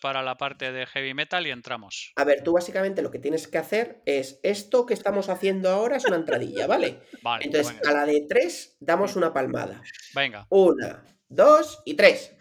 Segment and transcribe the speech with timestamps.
[0.00, 2.12] para la parte de heavy metal y entramos.
[2.16, 5.96] A ver, tú básicamente lo que tienes que hacer es esto que estamos haciendo ahora
[5.96, 7.00] es una entradilla, ¿vale?
[7.22, 7.90] Vale, Entonces, venga.
[7.90, 9.82] a la de tres damos una palmada.
[10.14, 10.46] Venga.
[10.48, 12.34] Una, dos y tres.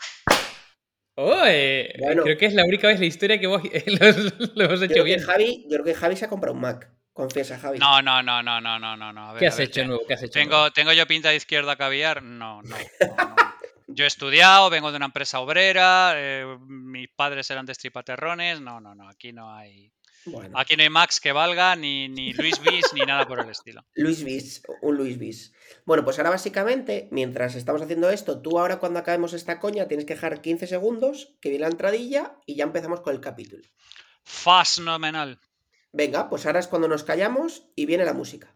[1.16, 2.24] Oh, eh, Bueno.
[2.24, 5.04] Creo que es la única vez en la historia que vos- lo, lo hemos hecho
[5.04, 5.20] bien.
[5.22, 6.90] Javi, yo creo que Javi se ha comprado un Mac.
[7.12, 7.80] Confiesa, Javi.
[7.80, 9.30] No, no, no, no, no, no, no, no.
[9.30, 9.82] A ver, ¿Qué a has ver, hecho?
[10.08, 10.72] ¿Qué has hecho ¿Tengo, nuevo?
[10.72, 12.24] ¿Tengo yo pinta de izquierda caviar?
[12.24, 12.70] No, no.
[12.70, 13.36] no, no.
[13.92, 18.62] Yo he estudiado, vengo de una empresa obrera, eh, mis padres eran destripaterrones.
[18.62, 19.92] No, no, no, aquí no hay.
[20.26, 23.50] Bueno, Aquí no hay Max que valga, ni, ni Luis Bis, ni nada por el
[23.50, 23.84] estilo.
[23.96, 25.54] Luis Bis, un Luis Bis.
[25.86, 30.06] Bueno, pues ahora básicamente, mientras estamos haciendo esto, tú ahora cuando acabemos esta coña tienes
[30.06, 33.64] que dejar 15 segundos, que viene la entradilla y ya empezamos con el capítulo.
[34.24, 35.40] Fenomenal.
[35.92, 38.56] Venga, pues ahora es cuando nos callamos y viene la música.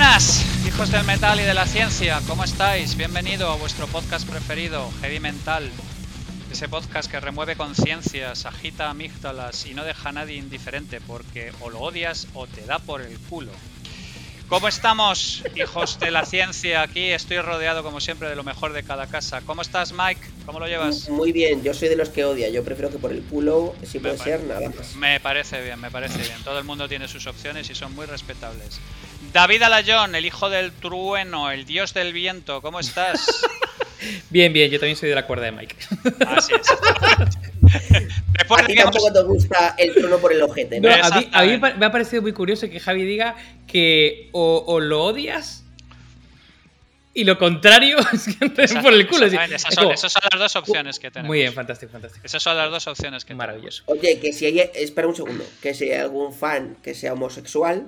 [0.00, 2.96] Buenas, hijos del metal y de la ciencia, ¿cómo estáis?
[2.96, 5.70] Bienvenido a vuestro podcast preferido, Heavy Mental.
[6.50, 11.68] Ese podcast que remueve conciencias, agita amígdalas y no deja a nadie indiferente porque o
[11.68, 13.52] lo odias o te da por el culo.
[14.48, 16.80] ¿Cómo estamos, hijos de la ciencia?
[16.80, 19.42] Aquí estoy rodeado, como siempre, de lo mejor de cada casa.
[19.42, 20.22] ¿Cómo estás, Mike?
[20.46, 21.10] ¿Cómo lo llevas?
[21.10, 23.98] Muy bien, yo soy de los que odia, yo prefiero que por el culo, si
[23.98, 24.96] Me puede ser, nada más.
[24.96, 26.42] Me parece bien, me parece bien.
[26.42, 28.80] Todo el mundo tiene sus opciones y son muy respetables.
[29.32, 33.26] David Alayón, el hijo del trueno, el dios del viento, ¿cómo estás?
[34.30, 35.76] Bien, bien, yo también soy de la cuerda de Mike.
[36.26, 36.66] Así es.
[38.32, 40.88] Después A ti hemos- tampoco te gusta el trono por el ojete, ¿no?
[40.88, 41.78] No, a mí, a mí Exactamente.
[41.78, 45.64] me ha parecido muy curioso que Javi diga que o, o lo odias
[47.12, 49.28] y lo contrario es que antes por el culo.
[49.28, 49.52] son,
[49.92, 51.28] esas son las dos opciones que tenemos.
[51.28, 52.24] Muy bien, fantástico, fantástico.
[52.24, 53.82] Esas son las dos opciones que Maravilloso.
[53.86, 57.86] Oye, que si hay, espera un segundo, que si hay algún fan que sea homosexual,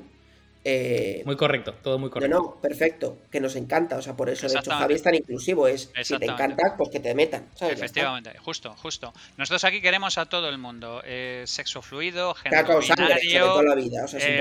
[0.64, 2.36] eh, Muy correcto, todo muy no, correcto.
[2.36, 4.70] no, perfecto, que nos encanta, o sea, por eso de hecho.
[4.70, 7.74] Javi es tan inclusivo, es si te encanta, pues que te metan, ¿sabes?
[7.78, 9.12] Efectivamente, justo, justo.
[9.36, 11.02] Nosotros aquí queremos a todo el mundo.
[11.04, 14.40] eh, sexo fluido, género binario, toda la vida, o sea, Eh,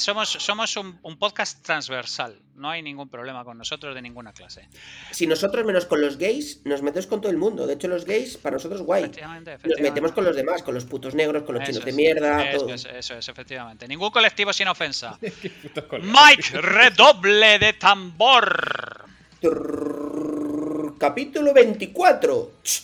[0.00, 2.38] somos somos un, un podcast transversal.
[2.54, 4.68] No hay ningún problema con nosotros de ninguna clase.
[5.12, 7.66] Si nosotros menos con los gays, nos metemos con todo el mundo.
[7.66, 9.04] De hecho, los gays, para nosotros, guay.
[9.04, 9.90] Efectivamente, Nos efectivamente.
[9.90, 12.58] metemos con los demás, con los putos negros, con los Eso chinos de mierda, Eso
[12.66, 12.74] todo.
[12.74, 13.88] es, eso es, efectivamente.
[13.88, 15.09] Ningún colectivo sin ofensa.
[16.02, 19.08] Mike, redoble de tambor.
[19.40, 22.52] Trrr, Capítulo 24.
[22.62, 22.82] Ch.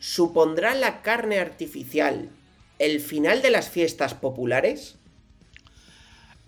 [0.00, 2.28] ¿Supondrá la carne artificial
[2.78, 4.96] el final de las fiestas populares?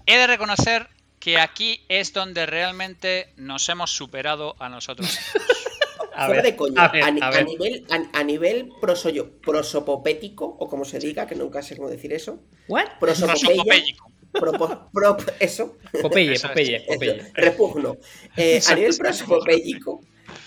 [0.06, 0.88] He de reconocer
[1.19, 5.19] que aquí es donde realmente nos hemos superado a nosotros.
[6.15, 7.47] A Fuera ver, de coña, a a, ver, ni- a a ver.
[7.47, 12.12] nivel, a, a nivel prosoyo- prosopopético, o como se diga, que nunca sé cómo decir
[12.12, 12.41] eso.
[12.69, 12.99] ¿What?
[13.00, 13.94] Prosopopeya.
[14.32, 15.76] Propo- prop- eso.
[16.02, 16.38] Popeye.
[16.38, 17.22] Popeye, Eso, Popeye.
[17.34, 17.96] repugno.
[18.36, 18.98] Eh, a nivel es.
[18.98, 20.00] prosopopéyico,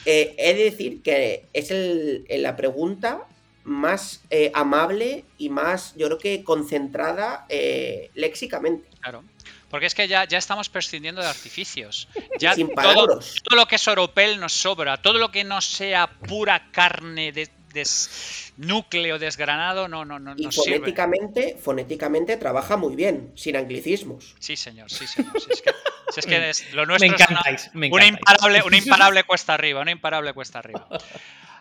[0.05, 3.25] eh, he de decir que es el- la pregunta
[3.65, 8.87] más eh, amable y más, yo creo que concentrada eh, léxicamente.
[9.01, 9.23] Claro.
[9.69, 12.07] Porque es que ya, ya estamos prescindiendo de artificios.
[12.39, 13.35] Ya Sin todo, palabras.
[13.43, 15.01] todo lo que es oropel nos sobra.
[15.01, 20.43] Todo lo que no sea pura carne de, des- núcleo desgranado no, no, no Y
[20.45, 20.77] nos sirve.
[20.79, 24.35] fonéticamente, fonéticamente trabaja muy bien, sin anglicismos.
[24.39, 25.33] Sí, señor, sí, señor.
[25.41, 25.71] Si es que,
[26.13, 29.23] si es que es- lo Me nuestro es una- encantáis, me una, imparable, una imparable
[29.25, 30.87] cuesta arriba, una imparable cuesta arriba.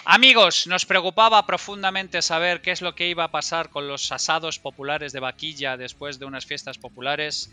[0.05, 4.59] Amigos, nos preocupaba profundamente saber qué es lo que iba a pasar con los asados
[4.59, 7.50] populares de vaquilla después de unas fiestas populares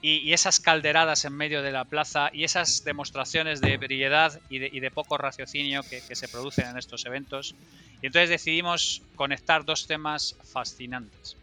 [0.00, 4.58] y, y esas calderadas en medio de la plaza y esas demostraciones de ebriedad y
[4.58, 7.54] de, y de poco raciocinio que, que se producen en estos eventos.
[8.00, 11.36] Y entonces decidimos conectar dos temas fascinantes.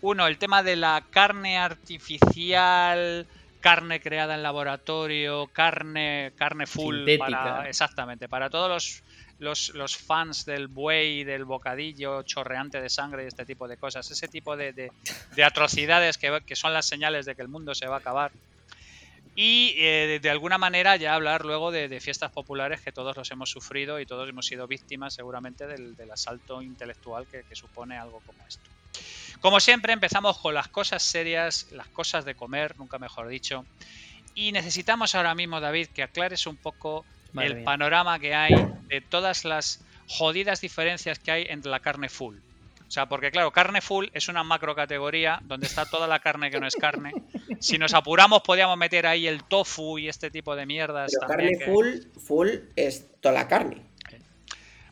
[0.00, 3.28] Uno, el tema de la carne artificial,
[3.60, 6.96] carne creada en laboratorio, carne, carne full.
[6.96, 7.28] Sintética.
[7.28, 9.04] Para, exactamente, para todos los,
[9.40, 14.10] los, los fans del buey, del bocadillo chorreante de sangre y este tipo de cosas.
[14.10, 14.90] Ese tipo de, de-
[15.34, 18.32] de atrocidades que, que son las señales de que el mundo se va a acabar.
[19.34, 23.16] Y eh, de, de alguna manera ya hablar luego de, de fiestas populares que todos
[23.16, 27.54] los hemos sufrido y todos hemos sido víctimas seguramente del, del asalto intelectual que, que
[27.54, 28.70] supone algo como esto.
[29.40, 33.64] Como siempre empezamos con las cosas serias, las cosas de comer, nunca mejor dicho.
[34.34, 37.64] Y necesitamos ahora mismo, David, que aclares un poco Madre el mía.
[37.64, 38.54] panorama que hay
[38.88, 42.36] de todas las jodidas diferencias que hay entre la carne full.
[42.86, 46.50] O sea, porque claro, carne full es una macro categoría donde está toda la carne
[46.50, 47.12] que no es carne.
[47.60, 51.12] Si nos apuramos, podíamos meter ahí el tofu y este tipo de mierdas.
[51.14, 51.86] Pero carne que- full,
[52.20, 53.82] full es toda la carne.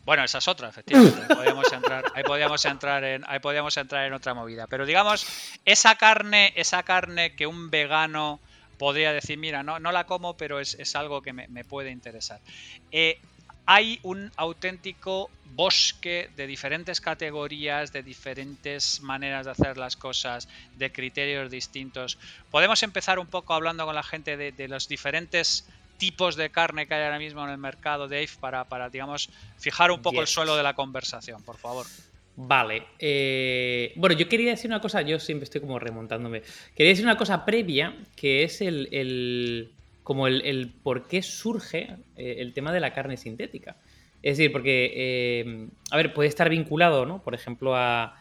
[0.04, 1.20] Bueno, esa es otra, efectivamente.
[1.28, 4.66] Ahí podíamos entrar, ahí podíamos entrar en, ahí podíamos entrar en otra movida.
[4.66, 5.26] Pero digamos,
[5.66, 8.40] esa carne, esa carne que un vegano
[8.78, 12.40] podría decir, mira, no, no la como, pero es, algo que me, puede interesar.
[12.92, 13.20] Eh,
[13.66, 20.90] hay un auténtico bosque de diferentes categorías, de diferentes maneras de hacer las cosas, de
[20.90, 22.16] criterios distintos.
[22.50, 26.94] Podemos empezar un poco hablando con la gente de, los diferentes tipos de carne que
[26.94, 29.28] hay ahora mismo en el mercado, Dave, para, para digamos,
[29.58, 31.86] fijar un poco el suelo de la conversación, por favor.
[32.40, 32.84] Vale.
[33.00, 36.42] Eh, bueno, yo quería decir una cosa, yo siempre estoy como remontándome.
[36.76, 39.72] Quería decir una cosa previa, que es el,
[40.04, 43.74] como el, por qué surge eh, el tema de la carne sintética.
[44.22, 47.20] Es decir, porque, eh, a ver, puede estar vinculado, ¿no?
[47.24, 48.14] Por ejemplo, a,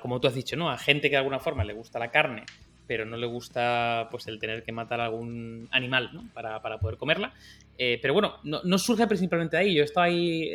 [0.00, 0.70] como tú has dicho, ¿no?
[0.70, 2.44] A gente que de alguna forma le gusta la carne,
[2.86, 6.24] pero no le gusta pues el tener que matar a algún animal ¿no?
[6.32, 7.32] para, poder comerla.
[7.76, 9.74] pero bueno, no, no, surge principalmente de ahí.
[9.74, 10.50] Yo estaba ahí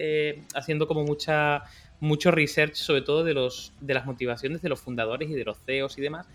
[0.53, 1.63] haciendo como mucha
[2.05, 5.57] mucho research sobre todo de, los, de las motivaciones de los fundadores y de los
[5.65, 6.27] CEOs y demás.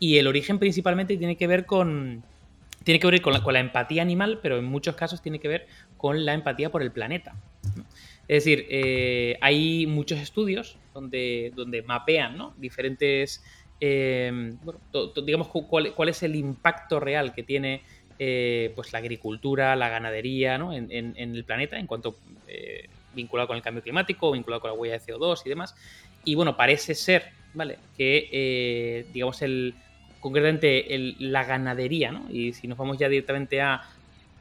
[0.00, 2.22] Y el origen principalmente tiene que ver con,
[2.84, 5.66] tiene que ver con la, empatía animal, pero en muchos casos tiene que ver
[5.96, 7.34] con la empatía por el planeta.
[8.28, 13.42] Es decir, eh, hay muchos estudios donde, donde mapean diferentes,
[13.80, 14.54] eh,
[15.24, 17.82] digamos, cuál, es el impacto real que tiene
[18.18, 22.16] eh, pues la agricultura, la ganadería en, en, el planeta en cuanto
[23.18, 25.74] vinculado con el cambio climático, vinculado con la huella de CO2 y demás.
[26.24, 27.78] Y bueno, parece ser, ¿vale?
[27.96, 29.74] Que, eh, digamos, el,
[30.20, 30.86] concretamente
[31.18, 32.26] la ganadería, ¿no?
[32.30, 33.82] Y si nos vamos ya directamente a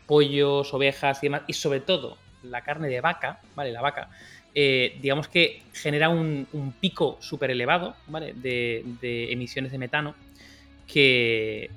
[0.05, 3.71] pollos, ovejas y demás, y sobre todo la carne de vaca, ¿vale?
[3.71, 4.09] La vaca,
[4.53, 6.47] eh, digamos que genera un,
[6.79, 8.33] pico súper elevado, ¿vale?
[8.33, 10.15] De, emisiones de metano
[10.87, 11.69] que,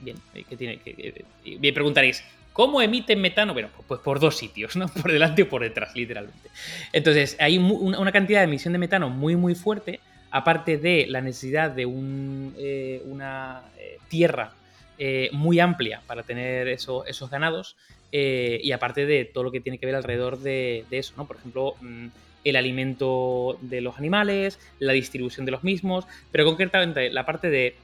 [0.00, 0.16] bien,
[0.48, 1.24] que tiene, que,
[1.58, 2.22] bien preguntaréis,
[2.52, 3.52] ¿Cómo emiten metano?
[3.54, 4.88] Bueno, pues por dos sitios, ¿no?
[5.02, 6.50] Por delante o por detrás, literalmente.
[6.92, 10.00] Entonces, hay una cantidad de emisión de metano muy, muy fuerte,
[10.30, 14.52] aparte de la necesidad de eh, una eh, tierra
[14.98, 17.76] eh, muy amplia para tener esos ganados,
[18.14, 21.26] y aparte de todo lo que tiene que ver alrededor de, eso, ¿no?
[21.26, 22.08] Por ejemplo, mm,
[22.44, 27.74] el alimento de los animales, la distribución de los mismos, pero concretamente la parte de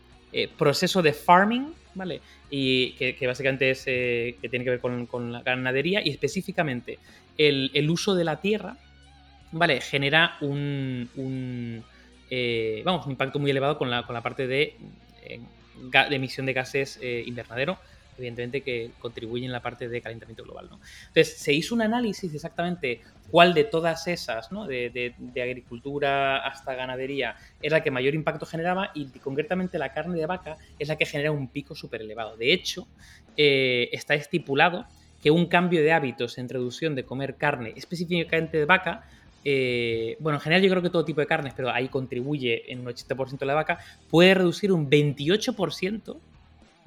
[0.56, 2.20] proceso de farming, ¿vale?
[2.50, 6.98] y que, básicamente es, eh, que tiene que ver con, la ganadería y específicamente
[7.36, 8.76] el, uso de la tierra,
[9.52, 9.80] ¿vale?
[9.80, 11.84] Genera un,
[12.30, 14.76] eh, vamos, un impacto muy elevado con la, con la parte de,
[15.24, 15.40] eh,
[15.92, 17.78] de emisión de gases invernadero
[18.18, 20.68] evidentemente que contribuyen en la parte de calentamiento global.
[21.08, 23.00] Entonces, se hizo un análisis exactamente
[23.30, 24.66] cuál de todas esas, ¿no?
[24.66, 30.26] de, agricultura hasta ganadería, es la que mayor impacto generaba y concretamente la carne de
[30.26, 32.36] vaca es la que genera un pico súper elevado.
[32.36, 32.86] De hecho,
[33.36, 34.86] eh, está estipulado
[35.22, 39.04] que un cambio de hábitos en introducción de comer carne específicamente de vaca
[39.44, 42.80] eh, bueno, en general yo creo que todo tipo de carnes, pero ahí contribuye en
[42.80, 43.78] un 80% de la vaca,
[44.10, 46.16] puede reducir un 28%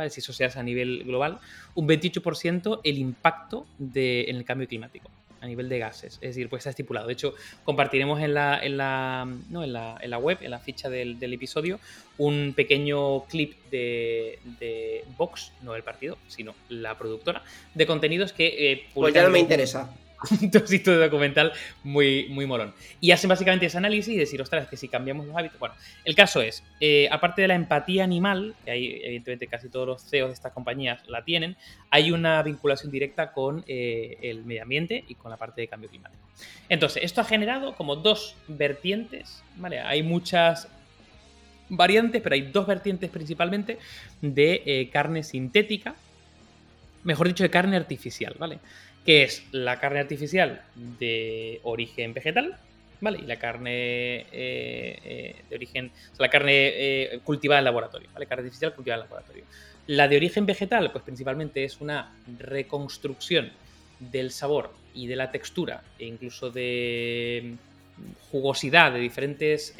[0.09, 1.39] si eso se hace a nivel global,
[1.75, 5.09] un 28% el impacto de, en el cambio climático
[5.41, 6.13] a nivel de gases.
[6.21, 7.07] Es decir, pues está estipulado.
[7.07, 7.33] De hecho,
[7.63, 11.17] compartiremos en la, en la, no, en la, en la web, en la ficha del,
[11.21, 11.79] episodio,
[12.19, 17.43] un pequeño clip de, de, Vox, no el partido, sino la productora,
[17.73, 18.71] de contenidos que...
[18.71, 19.91] Eh, pues ya no me interesa
[20.41, 21.51] un trocito de documental
[21.83, 22.73] muy, muy molón.
[22.99, 25.59] Y hacen básicamente ese análisis y decir, ostras, que si cambiamos los hábitos.
[25.59, 25.75] Bueno,
[26.05, 30.03] el caso es, eh, aparte de la empatía animal, que hay, evidentemente casi todos los
[30.03, 31.55] CEOs de estas compañías la tienen,
[31.89, 35.89] hay una vinculación directa con eh, el medio ambiente y con la parte de cambio
[35.89, 36.21] climático.
[36.69, 39.79] Entonces, esto ha generado como dos vertientes, ¿vale?
[39.79, 40.67] Hay muchas
[41.69, 43.77] variantes, pero hay dos vertientes principalmente
[44.21, 45.95] de eh, carne sintética,
[47.03, 48.59] mejor dicho, de carne artificial, ¿vale?
[49.05, 52.57] Que es la carne artificial de origen vegetal,
[52.99, 53.19] ¿vale?
[53.19, 58.09] Y la carne eh, eh, de origen, o sea, la carne eh, cultivada en laboratorio,
[58.13, 58.27] ¿vale?
[58.27, 59.43] Carne artificial cultivada en laboratorio.
[59.87, 63.51] La de origen vegetal, pues principalmente es una reconstrucción
[63.99, 67.55] del sabor y de la textura e incluso de
[68.31, 69.75] jugosidad de diferentes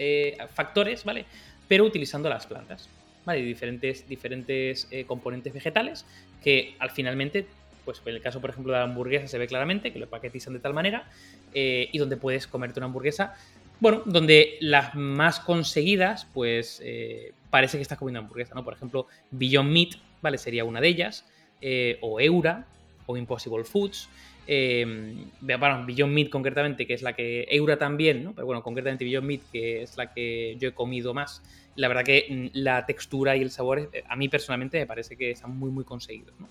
[0.53, 1.25] factores, ¿vale?
[1.67, 2.89] Pero utilizando las plantas,
[3.25, 3.41] ¿vale?
[3.41, 6.05] diferentes, diferentes componentes vegetales
[6.43, 7.45] que al finalmente
[7.83, 10.53] pues en el caso, por ejemplo, de la hamburguesa se ve claramente que lo paquetizan
[10.53, 11.07] de tal manera
[11.53, 13.35] eh, y donde puedes comerte una hamburguesa,
[13.79, 18.63] bueno, donde las más conseguidas, pues eh, parece que estás comiendo hamburguesa, ¿no?
[18.63, 19.89] Por ejemplo, Beyond Meat,
[20.21, 20.38] ¿vale?
[20.38, 21.25] Sería una de ellas,
[21.61, 22.67] eh, o Eura,
[23.07, 24.07] o Impossible Foods.
[24.45, 27.47] bueno, Beyond Meat concretamente, que es la que.
[27.50, 28.33] Eura también, ¿no?
[28.33, 31.41] Pero bueno, concretamente Beyond Meat, que es la que yo he comido más.
[31.75, 35.31] La verdad que mm, la textura y el sabor, a mí personalmente me parece que
[35.31, 36.50] están muy, muy conseguidos, ¿no?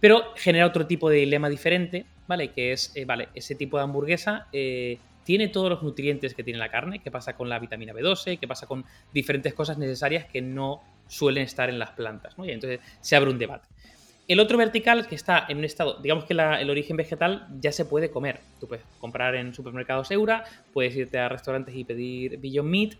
[0.00, 2.52] Pero genera otro tipo de dilema diferente, ¿vale?
[2.52, 6.58] Que es, eh, vale, ese tipo de hamburguesa, eh, tiene todos los nutrientes que tiene
[6.58, 10.40] la carne, qué pasa con la vitamina B12, qué pasa con diferentes cosas necesarias que
[10.40, 12.38] no suelen estar en las plantas.
[12.38, 12.44] ¿no?
[12.44, 13.66] Y entonces se abre un debate.
[14.28, 17.84] El otro vertical que está en un estado, digamos que el origen vegetal ya se
[17.84, 18.40] puede comer.
[18.58, 22.94] Tú puedes comprar en supermercados Eura, puedes irte a restaurantes y pedir Beyond Meat.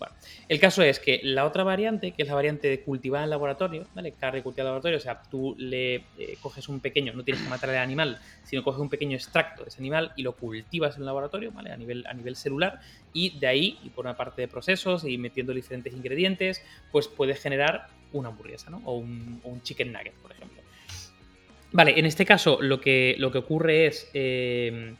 [0.00, 0.14] Bueno,
[0.48, 3.86] el caso es que la otra variante, que es la variante de cultivada en laboratorio,
[3.94, 4.12] ¿vale?
[4.12, 7.50] Carne cultivada en laboratorio, o sea, tú le eh, coges un pequeño, no tienes que
[7.50, 11.02] matar al animal, sino coges un pequeño extracto de ese animal y lo cultivas en
[11.02, 11.70] el laboratorio, ¿vale?
[11.70, 12.80] A nivel, a nivel celular,
[13.12, 17.38] y de ahí, y por una parte de procesos y metiendo diferentes ingredientes, pues puedes
[17.38, 18.80] generar una hamburguesa, ¿no?
[18.86, 20.62] O un, o un chicken nugget, por ejemplo.
[21.72, 24.10] Vale, en este caso lo que, lo que ocurre es.
[24.14, 24.94] Eh,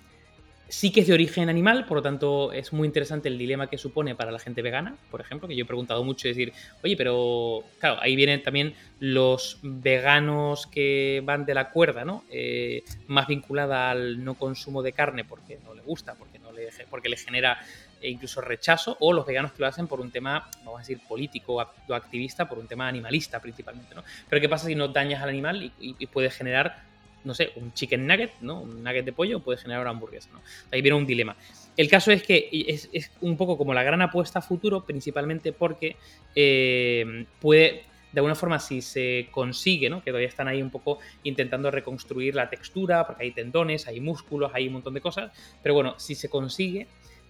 [0.70, 3.76] sí que es de origen animal, por lo tanto es muy interesante el dilema que
[3.76, 7.64] supone para la gente vegana, por ejemplo, que yo he preguntado mucho, decir, oye, pero
[7.78, 12.24] claro, ahí vienen también los veganos que van de la cuerda, ¿no?
[12.30, 16.70] Eh, más vinculada al no consumo de carne porque no le gusta, porque, no le,
[16.88, 17.58] porque le genera
[18.02, 21.54] incluso rechazo, o los veganos que lo hacen por un tema, vamos a decir, político
[21.54, 24.02] o activista, por un tema animalista principalmente, ¿no?
[24.28, 26.82] Pero ¿qué pasa si no dañas al animal y, puedes generar,
[27.24, 28.60] no sé, un chicken nugget, ¿no?
[28.62, 30.40] Un nugget de pollo, o puedes generar una hamburguesa, ¿no?
[30.70, 31.36] Ahí viene un dilema.
[31.76, 35.96] El caso es que es, un poco como la gran apuesta a futuro, principalmente porque
[36.34, 40.02] eh, puede, de alguna forma, si se consigue, ¿no?
[40.02, 44.50] que todavía están ahí un poco intentando reconstruir la textura, porque hay tendones, hay músculos,
[44.52, 46.86] hay un montón de cosas, pero bueno, si se consigue,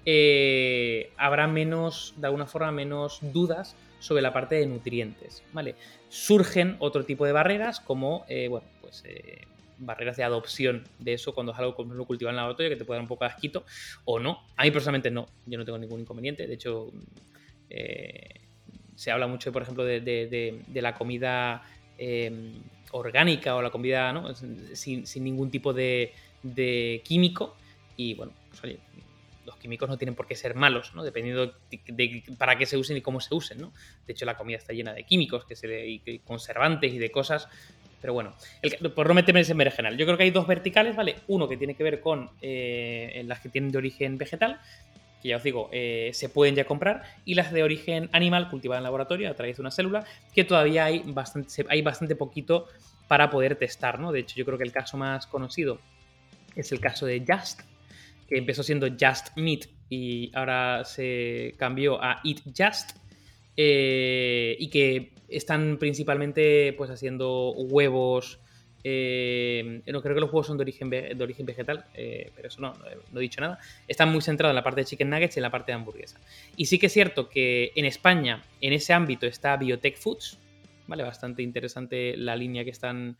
[0.06, 5.74] eh, habrá menos, de alguna forma, menos dudas sobre la parte de nutrientes, ¿vale?
[6.08, 9.46] Surgen otro tipo de barreras como, eh, bueno, pues eh,
[9.80, 12.76] barreras de adopción de eso cuando es algo como lo cultivan en la laboratorio que
[12.76, 13.64] te puede dar un poco asquito
[14.04, 14.46] o no.
[14.56, 16.90] A mí personalmente no, yo no tengo ningún inconveniente, de hecho
[19.00, 21.62] se habla mucho, por ejemplo, de, la comida
[21.96, 22.52] em,
[22.92, 24.34] orgánica o la comida ¿no?
[24.34, 26.12] sin, ningún tipo de,
[27.02, 27.56] químico
[27.96, 28.78] y bueno, pues oye,
[29.46, 31.02] los químicos no tienen por qué ser malos, ¿no?
[31.02, 31.54] Dependiendo
[31.86, 33.72] de, para qué se usen y cómo se usen, ¿no?
[34.06, 37.48] De hecho, la comida está llena de químicos, que se y conservantes y de cosas.
[38.00, 38.34] Pero bueno,
[38.94, 41.16] por no meterme en ese general, yo creo que hay dos verticales, ¿vale?
[41.28, 44.58] Uno que tiene que ver con eh, las que tienen de origen vegetal,
[45.22, 48.80] que ya os digo, eh, se pueden ya comprar, y las de origen animal cultivadas
[48.80, 50.04] en laboratorio a través de una célula,
[50.34, 52.66] que todavía hay bastante, hay bastante poquito
[53.06, 54.12] para poder testar, ¿no?
[54.12, 55.80] De hecho, yo creo que el caso más conocido
[56.56, 57.60] es el caso de Just,
[58.28, 62.96] que empezó siendo Just Meat y ahora se cambió a Eat Just.
[63.56, 68.40] Eh, y que están principalmente pues haciendo huevos.
[68.82, 72.60] Eh, no creo que los huevos son de origen, de origen vegetal, eh, pero eso
[72.60, 72.72] no,
[73.12, 73.58] no, he dicho nada.
[73.86, 76.18] Están muy centrados en la parte de chicken nuggets y en la parte de hamburguesa.
[76.56, 80.38] Y sí que es cierto que en España, en ese ámbito, está Biotech Foods,
[80.86, 81.02] ¿vale?
[81.02, 83.16] Bastante interesante la línea que están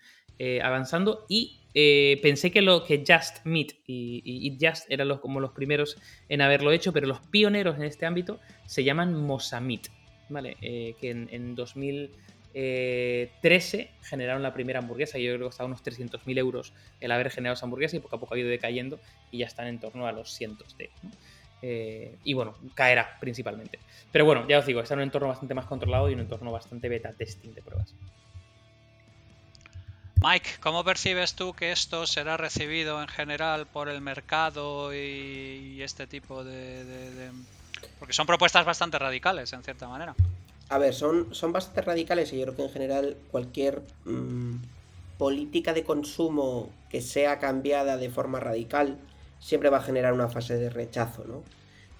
[0.62, 1.26] avanzando.
[1.28, 5.96] Y eh, pensé que lo que Just Meet y, It Just eran como los primeros
[6.28, 9.88] en haberlo hecho, pero los pioneros en este ámbito se llaman Mosamit,
[10.30, 10.56] ¿vale?
[10.62, 15.18] Eh, que en, 2013 generaron la primera hamburguesa.
[15.18, 18.20] Yo creo que costaba unos 300.000 euros el haber generado esa hamburguesa y poco a
[18.20, 18.98] poco ha ido decayendo
[19.30, 20.90] y ya están en torno a los cientos de.
[21.62, 23.78] Eh, y bueno, caerá principalmente.
[24.10, 26.50] Pero bueno, ya os digo, está en un entorno bastante más controlado y un entorno
[26.50, 27.94] bastante beta testing de pruebas.
[30.22, 36.06] Mike, ¿cómo percibes tú que esto será recibido en general por el mercado y, este
[36.06, 37.30] tipo de,
[37.98, 40.14] Porque son propuestas bastante radicales, en cierta manera.
[40.68, 44.56] A ver, son, son bastante radicales y yo creo que en general cualquier mm,
[45.18, 48.98] política de consumo que sea cambiada de forma radical
[49.40, 51.42] siempre va a generar una fase de rechazo, ¿no?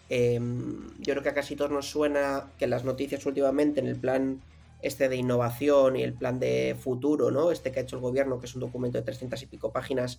[0.08, 3.96] Em, yo creo que a casi todos nos suena que las noticias últimamente en el
[3.96, 4.40] plan
[4.82, 7.50] este de innovación y el plan de futuro, ¿no?
[7.52, 10.18] Este que ha hecho el gobierno, que es un documento de 300 y pico páginas,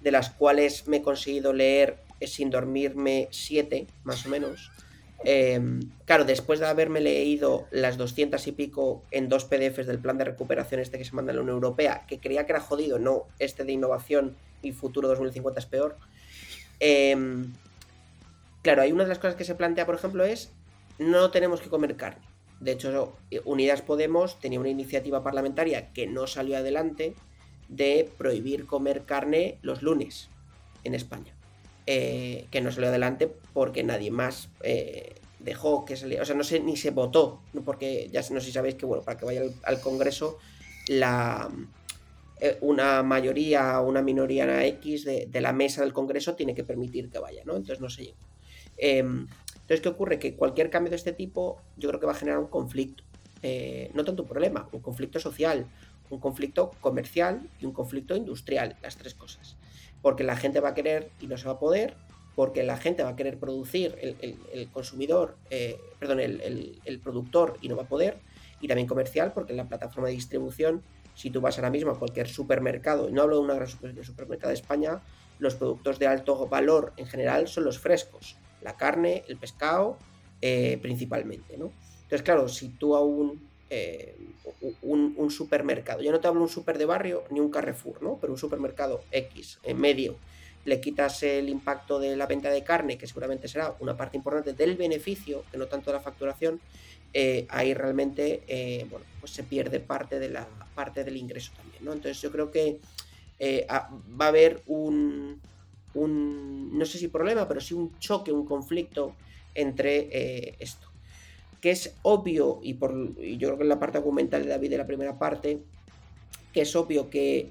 [0.00, 4.70] de las cuales me he conseguido leer sin dormirme siete, más o menos.
[5.24, 10.16] Em, claro, después de haberme leído las 200 y pico en dos PDFs del plan
[10.16, 12.98] de recuperación este que se manda en la Unión Europea, que creía que era jodido,
[12.98, 15.96] no este de innovación y futuro 2050 es peor.
[16.80, 17.52] Em,
[18.62, 20.50] claro, hay una de las cosas que se plantea, por ejemplo, es
[20.98, 22.24] no tenemos que comer carne.
[22.60, 27.14] De hecho, Unidas Podemos tenía una iniciativa parlamentaria que no salió adelante
[27.68, 30.28] de prohibir comer carne los lunes
[30.84, 31.34] en España.
[31.92, 36.22] Eh, que no salió adelante porque nadie más eh, dejó que saliera.
[36.22, 37.40] O sea, no sé, ni se votó.
[37.64, 40.38] Porque ya no sé si sabéis que, bueno, para que vaya al, Congreso,
[40.86, 41.50] la,
[42.40, 46.62] eh, una mayoría o una minoría X de, de, la mesa del Congreso tiene que
[46.62, 47.56] permitir que vaya, ¿no?
[47.56, 48.18] Entonces no se llegó.
[48.76, 50.20] Em, entonces, ¿qué ocurre?
[50.20, 53.02] Que cualquier cambio de este tipo yo creo que va a generar un conflicto.
[53.42, 55.66] Eh, no tanto un problema, un conflicto social,
[56.08, 59.56] un conflicto comercial y un conflicto industrial, las tres cosas.
[60.02, 61.94] Porque la gente va a querer y no se va a poder,
[62.34, 67.76] porque la gente va a querer producir, el, consumidor, eh, perdón, el, productor y no
[67.76, 68.18] va a poder,
[68.60, 70.82] y también comercial, porque la plataforma de distribución,
[71.14, 74.48] si tú vas ahora mismo a cualquier supermercado, y no hablo de una gran supermercado
[74.48, 75.00] de España,
[75.38, 79.98] los productos de alto valor en general son los frescos, la carne, el pescado,
[80.40, 81.72] eh, principalmente, ¿no?
[82.02, 83.00] Entonces, claro, si tú a
[83.70, 84.16] eh,
[84.82, 88.02] un, un, supermercado, yo no te hablo de un super de barrio ni un Carrefour,
[88.02, 88.18] ¿no?
[88.20, 90.16] Pero un supermercado X, en medio,
[90.64, 94.52] le quitas el impacto de la venta de carne, que seguramente será una parte importante
[94.52, 96.60] del beneficio, que no tanto de la facturación,
[97.12, 101.84] eh, ahí realmente bueno, pues se pierde parte de la parte del ingreso también.
[101.84, 101.92] ¿no?
[101.92, 102.78] Entonces yo creo que
[103.70, 105.40] va a haber un,
[105.94, 109.14] un, no sé si problema, pero sí un choque, un conflicto
[109.54, 110.89] entre eh, esto.
[111.60, 114.78] Que es obvio, y, por, yo creo que en la parte argumental de David de
[114.78, 115.58] la primera parte,
[116.52, 117.50] que es obvio que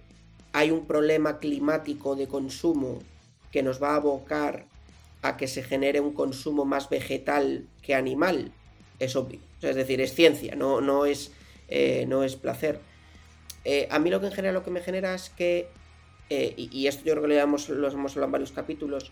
[0.51, 2.99] hay un problema climático de consumo
[3.51, 4.65] que nos va a abocar
[5.21, 8.51] a que se genere un consumo más vegetal que animal.
[8.99, 9.39] Es obvio.
[9.61, 11.31] es decir, es ciencia, no, no, es,
[11.67, 12.79] eh, no es placer.
[13.65, 15.67] Eh, a mí lo que en general lo que me genera es que
[16.29, 19.11] eh, y, esto yo creo que lo hemos, lo hemos hablado en varios capítulos,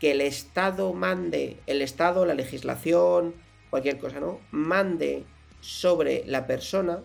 [0.00, 3.34] que el Estado mande, el Estado, la legislación,
[3.70, 4.40] cualquier cosa, ¿no?
[4.50, 5.24] Mande
[5.60, 7.00] sobre la persona,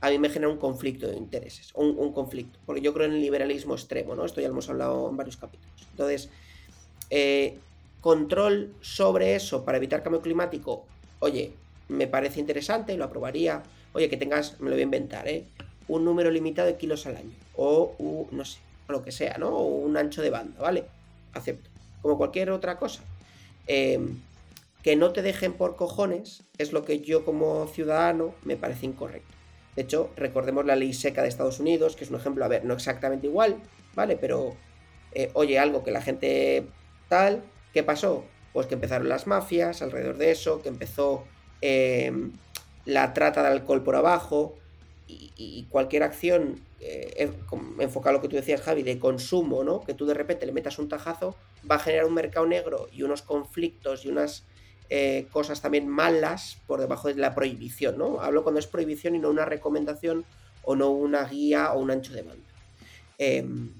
[0.00, 3.20] a mí me genera un conflicto de intereses, un, conflicto, porque yo creo en el
[3.20, 4.24] liberalismo extremo, ¿no?
[4.24, 5.86] Esto ya lo hemos hablado en varios capítulos.
[5.90, 6.28] Entonces,
[7.10, 7.58] eh,
[8.00, 10.84] control sobre eso para evitar cambio climático,
[11.20, 11.52] oye,
[11.88, 15.44] me parece interesante, lo aprobaría, oye, que tengas, me lo voy a inventar, ¿eh?
[15.88, 18.58] Un número limitado de kilos al año, o, no sé,
[18.88, 19.48] o lo que sea, ¿no?
[19.48, 20.84] O un ancho de banda, ¿vale?
[21.32, 21.70] Acepto.
[22.02, 23.02] Como cualquier otra cosa.
[23.66, 24.20] Em,
[24.86, 29.34] que no te dejen por cojones es lo que yo como ciudadano me parece incorrecto.
[29.74, 32.64] De hecho, recordemos la ley seca de Estados Unidos, que es un ejemplo, a ver,
[32.64, 33.56] no exactamente igual,
[33.96, 34.16] ¿vale?
[34.16, 34.54] Pero,
[35.12, 36.68] eh, oye, algo que la gente
[37.08, 37.42] tal,
[37.74, 38.26] ¿qué pasó?
[38.52, 41.24] Pues que empezaron las mafias alrededor de eso, que empezó
[41.62, 42.30] em,
[42.84, 44.54] la trata de alcohol por abajo,
[45.08, 47.28] y, cualquier acción eh,
[48.04, 49.80] a lo que tú decías, Javi, de consumo, ¿no?
[49.80, 51.34] Que tú de repente le metas un tajazo,
[51.68, 54.44] va a generar un mercado negro y unos conflictos y unas
[54.88, 58.20] eh, cosas también malas por debajo de la prohibición, ¿no?
[58.20, 60.24] Hablo cuando es prohibición y no una recomendación
[60.62, 62.44] o no una guía o un ancho de banda.
[63.18, 63.70] Em,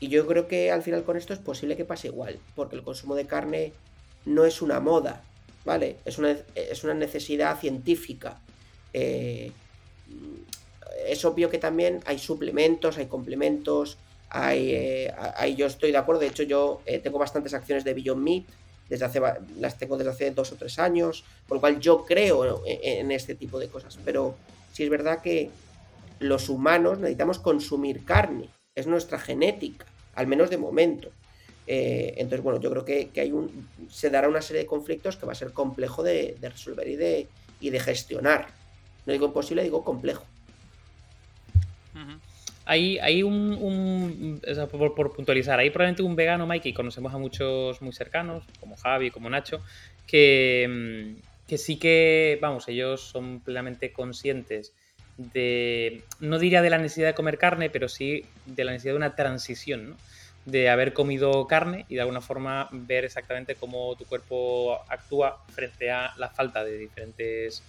[0.00, 2.82] y yo creo que al final con esto es posible que pase igual, porque el
[2.82, 3.72] consumo de carne
[4.26, 5.22] no es una moda,
[5.64, 5.96] ¿vale?
[6.04, 8.38] Es una, es una necesidad científica.
[8.92, 9.50] Eh,
[11.06, 13.96] es obvio que también hay suplementos, hay complementos,
[14.28, 15.14] hay, eh,
[15.56, 18.44] yo estoy de acuerdo, de hecho yo tengo bastantes acciones de Beyond Meat,
[18.88, 19.20] desde hace,
[19.58, 23.34] las tengo desde hace dos o tres años, por lo cual yo creo en, este
[23.34, 24.36] tipo de cosas, pero
[24.72, 25.50] sí es verdad que
[26.20, 31.10] los humanos necesitamos consumir carne, es nuestra genética, al menos de momento.
[31.66, 35.26] Eh, entonces, bueno, yo creo que, hay un, se dará una serie de conflictos que
[35.26, 37.28] va a ser complejo de, resolver y de,
[37.60, 38.48] y de gestionar.
[39.04, 40.24] No digo imposible, digo complejo.
[42.70, 44.40] Hay, un,
[44.94, 49.10] por, puntualizar, hay probablemente un vegano, Mike, y conocemos a muchos muy cercanos, como Javi,
[49.10, 49.62] como Nacho,
[50.06, 54.74] que, que sí que, vamos, ellos son plenamente conscientes
[55.16, 58.98] de, no diría de la necesidad de comer carne, pero sí de la necesidad de
[58.98, 59.96] una transición, ¿no?
[60.44, 65.90] de haber comido carne y de alguna forma ver exactamente cómo tu cuerpo actúa frente
[65.90, 67.62] a la falta de diferentes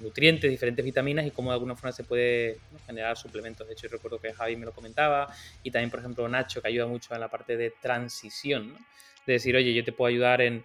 [0.00, 3.66] nutrientes, diferentes vitaminas y cómo de alguna forma se puede generar suplementos.
[3.66, 5.32] De hecho, yo recuerdo que Javi me lo comentaba
[5.62, 8.74] y también, por ejemplo, Nacho, que ayuda mucho en la parte de transición,
[9.26, 10.64] de decir, oye, yo te puedo ayudar en...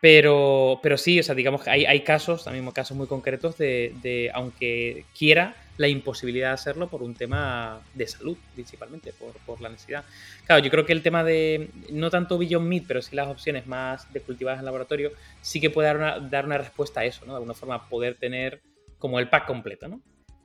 [0.00, 3.94] Pero, pero sí, o sea, digamos que hay, hay casos, también casos muy concretos de,
[4.02, 9.60] de, aunque quiera, la imposibilidad de hacerlo por un tema de salud, principalmente, por, por,
[9.60, 10.04] la necesidad.
[10.46, 13.66] Claro, yo creo que el tema de, no tanto Beyond Meat, pero sí las opciones
[13.66, 17.24] más de cultivadas en laboratorio, sí que puede dar una, dar una respuesta a eso,
[17.24, 17.32] ¿no?
[17.32, 18.60] De alguna forma poder tener
[18.98, 20.00] como el pack completo, ¿no?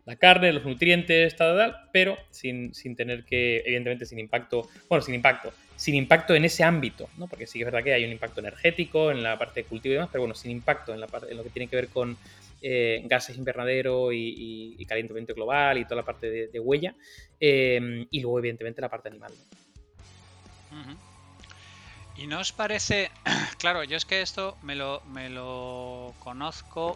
[0.05, 5.01] La carne, los nutrientes, tal, tal, pero sin, sin tener que, evidentemente, sin impacto, bueno,
[5.03, 7.27] sin impacto, sin impacto en ese ámbito, ¿no?
[7.27, 9.91] Porque sí que es verdad que hay un impacto energético en la parte de cultivo
[9.91, 11.89] y demás, pero bueno, sin impacto en, la parte, en lo que tiene que ver
[11.89, 12.17] con
[12.61, 16.95] eh, gases invernadero y, calentamiento global y toda la parte de, huella.
[17.39, 19.33] Eh, y luego, evidentemente, la parte animal.
[22.17, 23.11] ¿Y no os parece?
[23.57, 26.95] Claro, yo es que esto me lo, me lo conozco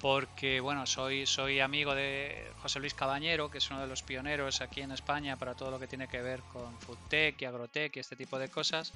[0.00, 4.60] porque, bueno, soy, soy amigo de José Luis Cabañero, que es uno de los pioneros
[4.60, 8.00] aquí en España para todo lo que tiene que ver con foodtech y agrotech y
[8.00, 8.92] este tipo de cosas.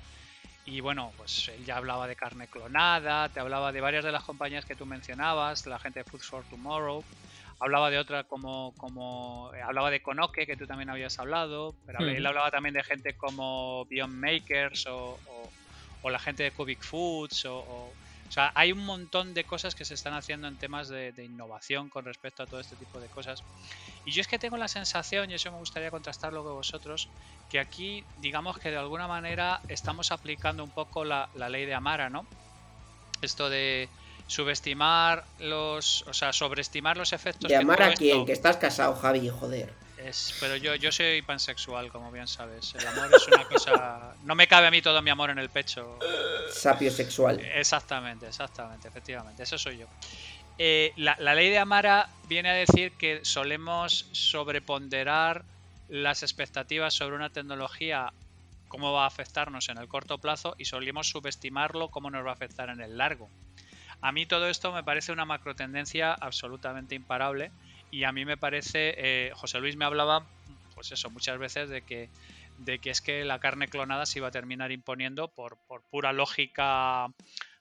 [0.70, 4.22] Y bueno, pues él ya hablaba de carne clonada, te hablaba de varias de las
[4.22, 7.02] compañías que tú mencionabas, la gente de Foods for Tomorrow,
[7.58, 12.00] hablaba de otra como, como eh, hablaba de Konoke, que tú también habías hablado, pero
[12.00, 15.18] él hablaba también de gente como Beyond Makers o,
[16.02, 17.94] o la gente de Cubic Foods, o,
[18.28, 21.24] o, sea, hay un montón de cosas que se están haciendo en temas de, de,
[21.24, 23.42] innovación con respecto a todo este tipo de cosas.
[24.04, 27.08] Y yo es que tengo la sensación, y eso me gustaría contrastarlo con vosotros,
[27.50, 31.74] que aquí, digamos que de alguna manera estamos aplicando un poco la, la ley de
[31.74, 32.26] Amara, ¿no?
[33.22, 33.88] Esto de
[34.28, 37.48] subestimar los, o sea, sobreestimar los efectos.
[37.48, 38.24] ¿De amar a quién?
[38.26, 39.72] Que estás casado, Javi, joder.
[40.04, 42.74] Es, pero yo, yo soy pansexual, como bien sabes.
[42.74, 44.14] El amor es una cosa.
[44.24, 45.98] No me cabe a mí todo mi amor en el pecho.
[46.52, 47.40] Sapio sexual.
[47.40, 49.42] Exactamente, exactamente, efectivamente.
[49.42, 49.86] Eso soy yo.
[50.56, 55.44] Eh, la, la, ley de Amara viene a decir que solemos sobreponderar
[55.88, 58.12] las expectativas sobre una tecnología,
[58.68, 62.34] cómo va a afectarnos en el corto plazo, y solemos subestimarlo, cómo nos va a
[62.34, 63.28] afectar en el largo.
[64.00, 67.50] A mí todo esto me parece una macro tendencia absolutamente imparable
[67.90, 70.26] y a mí me parece, eh, José Luis me hablaba,
[70.74, 72.08] pues eso, muchas veces de que,
[72.58, 76.12] de que es que la carne clonada se iba a terminar imponiendo por, por pura
[76.12, 77.08] lógica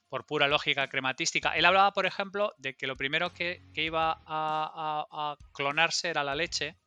[0.10, 1.52] por pura lógica crematística.
[1.58, 6.08] Él hablaba, por ejemplo, de que lo primero que, que iba a, a, a, clonarse
[6.08, 6.78] era la leche,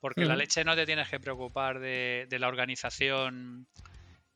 [0.00, 3.66] porque la leche no te tienes que preocupar de, de la organización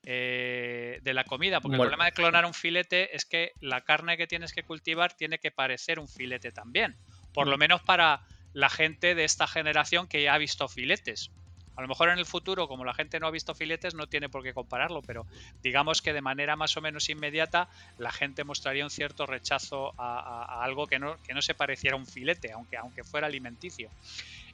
[0.04, 1.84] eh, de la comida, porque bueno.
[1.84, 5.38] el problema de clonar un filete es que la carne que tienes que cultivar tiene
[5.38, 6.96] que parecer un filete también,
[7.34, 11.30] por lo menos para la gente de esta generación que ya ha visto filetes.
[11.76, 14.28] A lo mejor en el futuro, como la gente no ha visto filetes, no tiene
[14.28, 15.26] por qué compararlo, pero
[15.62, 20.64] digamos que de manera más o menos inmediata la gente mostraría un cierto rechazo a,
[20.64, 23.90] algo que no, que no se pareciera a un filete, aunque, aunque fuera alimenticio.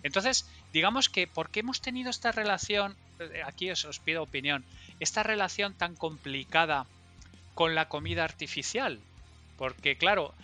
[0.02, 2.94] Entonces, digamos que, ¿por qué hemos tenido esta relación?
[3.18, 4.66] eh, Aquí os pido opinión.
[5.00, 6.86] Esta relación tan complicada
[7.54, 9.00] con la comida artificial.
[9.56, 10.34] Porque, claro,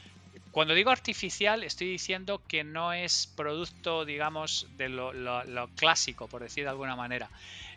[0.52, 6.26] cuando digo artificial, estoy diciendo que no es producto, digamos, de lo, lo, lo clásico,
[6.26, 7.30] por decir de alguna manera.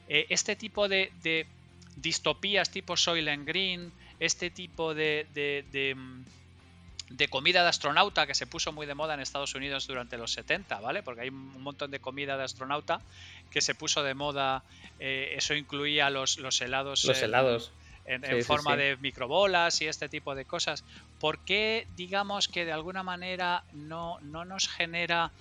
[0.07, 1.45] Eh, este tipo de, de,
[1.95, 5.63] distopías tipo Soylent Green, este tipo de, de,
[7.09, 10.33] de, comida de astronauta que se puso muy de moda en Estados Unidos durante los
[10.33, 11.03] 70, ¿vale?
[11.03, 13.01] Porque hay un montón de comida de astronauta
[13.51, 14.63] que se puso de moda.
[14.99, 17.05] Eh, eso incluía los, los helados.
[17.05, 17.71] Los helados.
[18.05, 18.77] En, en sí, forma sí.
[18.77, 20.83] de microbolas y este tipo de cosas.
[21.19, 25.31] ¿Por qué, digamos, que de alguna manera no, no nos genera...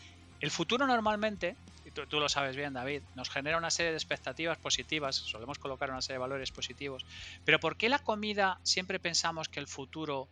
[0.40, 3.96] El futuro normalmente, y tú, tú, lo sabes bien, David, nos genera una serie de
[3.96, 7.06] expectativas positivas, solemos colocar una serie de valores positivos,
[7.44, 10.28] pero ¿por qué la comida siempre pensamos que el futuro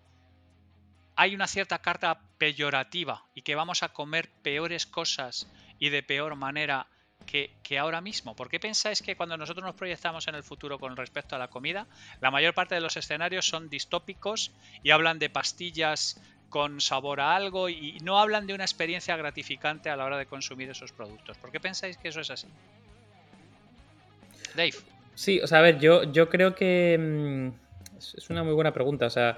[1.20, 5.46] hay una cierta carta peyorativa y que vamos a comer peores cosas
[5.78, 6.86] y de peor manera
[7.30, 8.34] que, ahora mismo?
[8.34, 11.48] ¿Por qué pensáis que cuando nosotros nos proyectamos en el futuro con respecto a la
[11.48, 11.86] comida,
[12.20, 17.36] la mayor parte de los escenarios son distópicos y hablan de pastillas con sabor a
[17.36, 21.38] algo y no hablan de una experiencia gratificante a la hora de consumir esos productos?
[21.38, 22.48] ¿Por qué pensáis que eso es así?
[24.56, 24.74] Dave.
[25.14, 27.50] Sí, o sea, a ver, yo, yo creo que mmm,
[27.98, 29.06] es una muy buena pregunta.
[29.06, 29.36] O sea,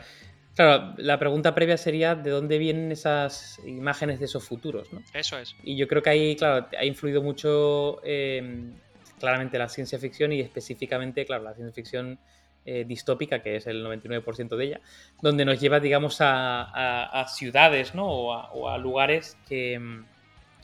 [0.54, 5.02] Claro, la pregunta previa sería de dónde vienen esas imágenes de esos futuros, ¿no?
[5.14, 5.56] Eso es.
[5.62, 8.70] Y yo creo que ahí, claro, ha influido mucho eh,
[9.18, 12.18] claramente la ciencia ficción y específicamente, claro, la ciencia ficción
[12.66, 14.80] eh, distópica, que es el 99% de ella,
[15.22, 18.06] donde nos lleva, digamos, a, a, a ciudades, ¿no?
[18.06, 20.04] O a, o a lugares que, mm,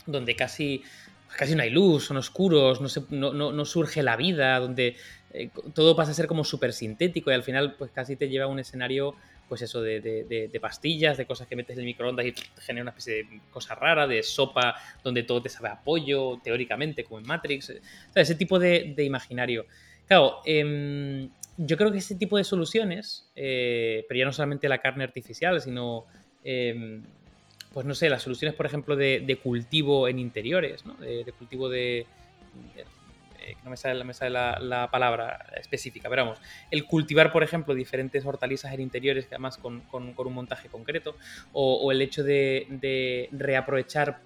[0.06, 0.82] donde casi,
[1.36, 4.96] casi no hay luz, son oscuros, no, se, no, no, no surge la vida, donde
[5.32, 8.44] eh, todo pasa a ser como súper sintético y al final, pues casi te lleva
[8.44, 9.14] a un escenario
[9.48, 12.82] pues eso, de, de, de, pastillas, de cosas que metes en el microondas y genera
[12.82, 17.20] una especie de cosa rara, de sopa donde todo te sabe a pollo, teóricamente, como
[17.20, 17.70] en Matrix.
[17.70, 19.66] O sea, ese tipo de, imaginario.
[20.06, 24.78] Claro, eh, yo creo que ese tipo de soluciones, eh, pero ya no solamente la
[24.78, 26.04] carne artificial, sino,
[26.44, 27.00] eh,
[27.72, 30.94] pues no sé, las soluciones, por ejemplo, de, cultivo en interiores, ¿no?
[30.94, 32.06] de, cultivo de
[33.48, 37.42] eh, no me sale, me sale la, la, palabra específica, pero vamos, el cultivar, por
[37.42, 41.16] ejemplo, diferentes hortalizas en interiores, además con, con, con un montaje concreto,
[41.52, 44.20] o, el hecho de, reaprovechar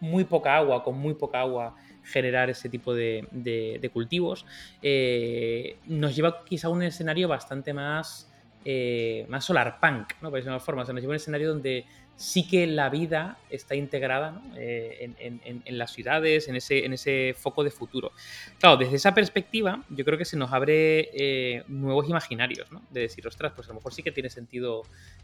[0.00, 4.44] muy poca agua, con muy poca agua, generar ese tipo de, de cultivos,
[4.82, 8.30] eh, nos lleva quizá a un escenario bastante más,
[8.66, 10.30] eh, más solar punk, ¿no?
[10.30, 11.84] por forma, o sea, nos lleva a un escenario donde
[12.16, 17.64] sí que la vida está integrada eh, en, las ciudades, en ese, en ese foco
[17.64, 18.12] de futuro.
[18.58, 22.82] Claro, desde esa perspectiva, yo creo que se nos abre eh, nuevos imaginarios, ¿no?
[22.90, 24.82] De decir, ostras, pues a lo mejor sí que tiene sentido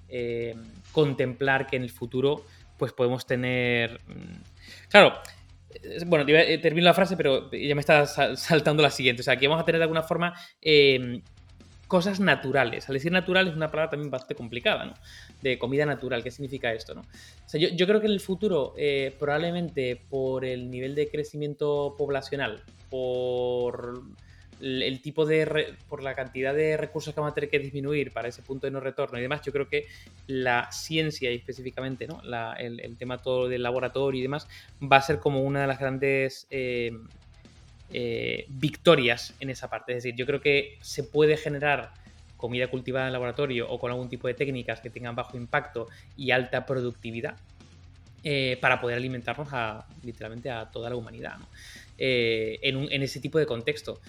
[0.08, 0.56] eh,
[0.92, 2.44] contemplar que en el futuro
[2.76, 4.00] pues podemos tener...
[4.06, 5.14] Mm, claro,
[6.06, 6.26] bueno,
[6.60, 9.20] termino la frase, pero ya me está saltando la siguiente.
[9.20, 10.34] O sea, aquí vamos a tener de alguna forma
[11.90, 12.88] cosas naturales.
[12.88, 14.94] Al decir natural es una palabra también bastante complicada, ¿no?
[15.42, 17.00] De comida natural, ¿qué significa esto, no?
[17.00, 21.10] O sea, yo, yo creo que en el futuro, eh, probablemente por el nivel de
[21.10, 24.04] crecimiento poblacional, por,
[24.60, 28.28] el, tipo de, por la cantidad de recursos que vamos a tener que disminuir para
[28.28, 29.86] ese punto de no retorno y demás, yo creo que
[30.28, 32.22] la ciencia y específicamente ¿no?
[32.56, 34.46] el, tema todo del laboratorio y demás
[34.80, 36.92] va a ser como una de las grandes eh,
[37.92, 39.92] eh, victorias en esa parte.
[39.92, 41.92] Es decir, yo creo que se puede generar
[42.36, 46.30] comida cultivada en laboratorio o con algún tipo de técnicas que tengan bajo impacto y
[46.30, 47.36] alta productividad
[48.24, 51.36] eh, para poder alimentarnos a, literalmente a toda la humanidad
[52.02, 54.00] en, en, ese tipo de contexto.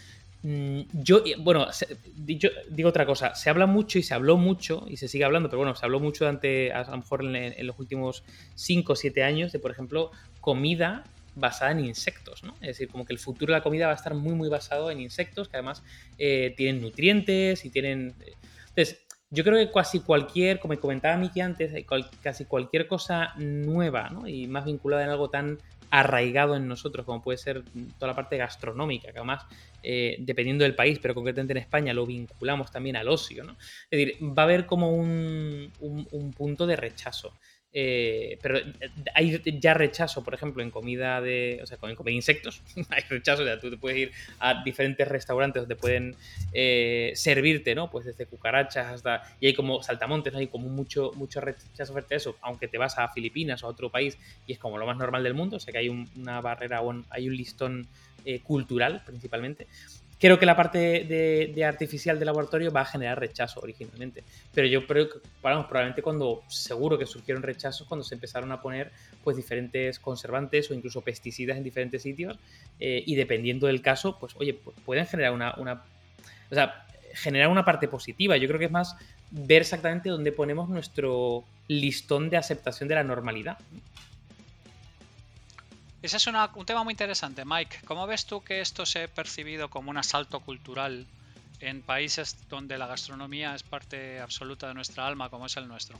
[0.43, 1.67] Mm, yo, bueno,
[2.15, 5.59] digo otra cosa, se habla mucho y se habló mucho y se sigue hablando, pero
[5.59, 8.23] bueno, se habló mucho durante, a lo mejor en, los últimos
[8.55, 11.03] 5 o 7 años de, por ejemplo, comida
[11.35, 12.53] basada en insectos, ¿no?
[12.61, 14.91] Es decir, como que el futuro de la comida va a estar muy, muy basado
[14.91, 15.83] en insectos que además
[16.17, 18.15] eh, tienen nutrientes y tienen...
[18.69, 21.85] Entonces, yo creo que casi cualquier, como comentaba Miki antes, eh,
[22.21, 25.57] casi cualquier cosa nueva y más vinculada en algo tan
[25.89, 27.63] arraigado en nosotros, como puede ser
[27.97, 29.45] toda la parte gastronómica, que además,
[29.83, 33.53] eh, dependiendo del país, pero concretamente en España, lo vinculamos también al ocio, ¿no?
[33.89, 37.33] Es decir, va a haber como un punto de rechazo.
[37.73, 38.73] Eh, pero eh,
[39.15, 41.59] hay ya rechazo, por ejemplo, en comida de.
[41.63, 42.61] O sea, en de insectos.
[42.89, 46.15] hay rechazo, o sea, tú te puedes ir a diferentes restaurantes donde pueden
[46.51, 47.89] eh, servirte, ¿no?
[47.89, 49.23] Pues desde cucarachas hasta.
[49.39, 50.39] Y hay como saltamontes, ¿no?
[50.39, 52.35] hay como mucho, mucho rechazo frente a eso.
[52.41, 55.23] Aunque te vas a Filipinas o a otro país y es como lo más normal
[55.23, 55.57] del mundo.
[55.57, 57.87] O sea que hay una barrera hay un listón
[58.43, 59.67] cultural principalmente.
[60.21, 64.23] Creo que la parte de, artificial de laboratorio va a generar rechazo originalmente.
[64.53, 68.61] Pero yo creo que, bueno, probablemente cuando, seguro que surgieron rechazos cuando se empezaron a
[68.61, 68.91] poner
[69.23, 72.37] pues diferentes conservantes o incluso pesticidas en diferentes sitios.
[72.79, 74.53] Eh, y dependiendo del caso, pues oye,
[74.85, 78.37] pueden generar una, o sea, generar una parte positiva.
[78.37, 78.95] Yo creo que es más
[79.31, 83.57] ver exactamente dónde ponemos nuestro listón de aceptación de la normalidad.
[86.01, 87.77] Ese es un tema muy interesante, Mike.
[87.85, 91.05] ¿Cómo ves tú que esto se ha percibido como un asalto cultural
[91.59, 95.99] en países donde la gastronomía es parte absoluta de nuestra alma, como es el nuestro?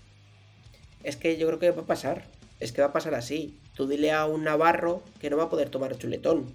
[1.03, 2.25] Es que yo creo que va a pasar.
[2.59, 3.59] Es que va a pasar así.
[3.75, 6.51] Tú dile a un navarro que no va a poder tomar chuletón.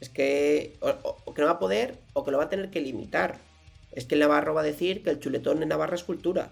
[0.00, 2.80] Es que o, que no va a poder o que lo va a tener que
[2.80, 3.38] limitar.
[3.90, 6.50] Es que el navarro va a decir que el chuletón en Navarra es cultura.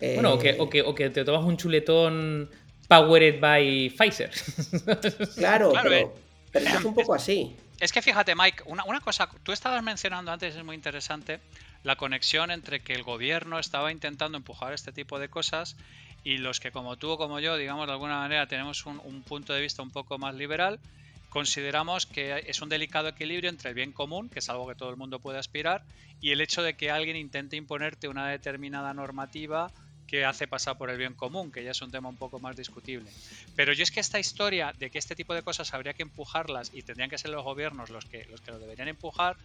[0.00, 2.50] Bueno, o, que, o, que, o que te tomas un chuletón
[2.88, 4.30] Powered by Pfizer.
[5.36, 6.12] Claro, pero,
[6.52, 7.54] es un poco así.
[7.80, 11.40] Es que fíjate, Mike, una, cosa, tú estabas mencionando antes, es muy interesante,
[11.82, 15.76] la conexión entre que el gobierno estaba intentando empujar este tipo de cosas
[16.24, 19.22] y los que como tú o como yo, digamos, de alguna manera tenemos un, un
[19.22, 20.80] punto de vista un poco más liberal,
[21.28, 24.88] consideramos que es un delicado equilibrio entre el bien común, que es algo que todo
[24.88, 25.84] el mundo puede aspirar,
[26.22, 29.70] y el hecho de que alguien intente imponerte una determinada normativa
[30.06, 32.56] que hace pasar por el bien común, que ya es un tema un poco más
[32.56, 33.10] discutible.
[33.54, 36.70] Pero yo es que esta historia de que este tipo de cosas habría que empujarlas
[36.72, 39.36] y tendrían que ser los gobiernos los que, los que lo deberían empujar,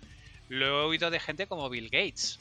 [0.49, 2.39] lo he oído de gente como Bill Gates.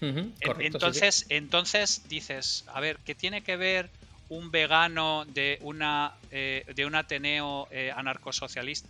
[0.00, 3.90] entonces, entonces dices, a ver, ¿qué tiene que ver
[4.28, 8.88] un vegano de una eh, de un Ateneo eh, anarcosocialista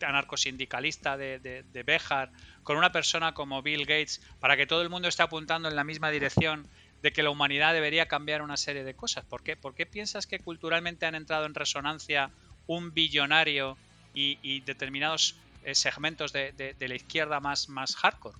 [0.00, 2.30] anarcosindicalista de, de, de Béjar
[2.64, 5.84] con una persona como Bill Gates para que todo el mundo esté apuntando en la
[5.84, 6.66] misma dirección
[7.06, 9.24] de que la humanidad debería cambiar una serie de cosas.
[9.24, 9.54] ¿Por qué?
[9.54, 12.32] ¿Por qué piensas que culturalmente han entrado en resonancia
[12.66, 13.78] un billonario
[14.12, 18.36] y, determinados eh, segmentos de, la izquierda más, más hardcore?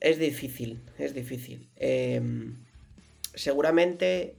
[0.00, 1.68] Es difícil, es difícil.
[1.74, 2.54] Em,
[3.34, 4.36] seguramente,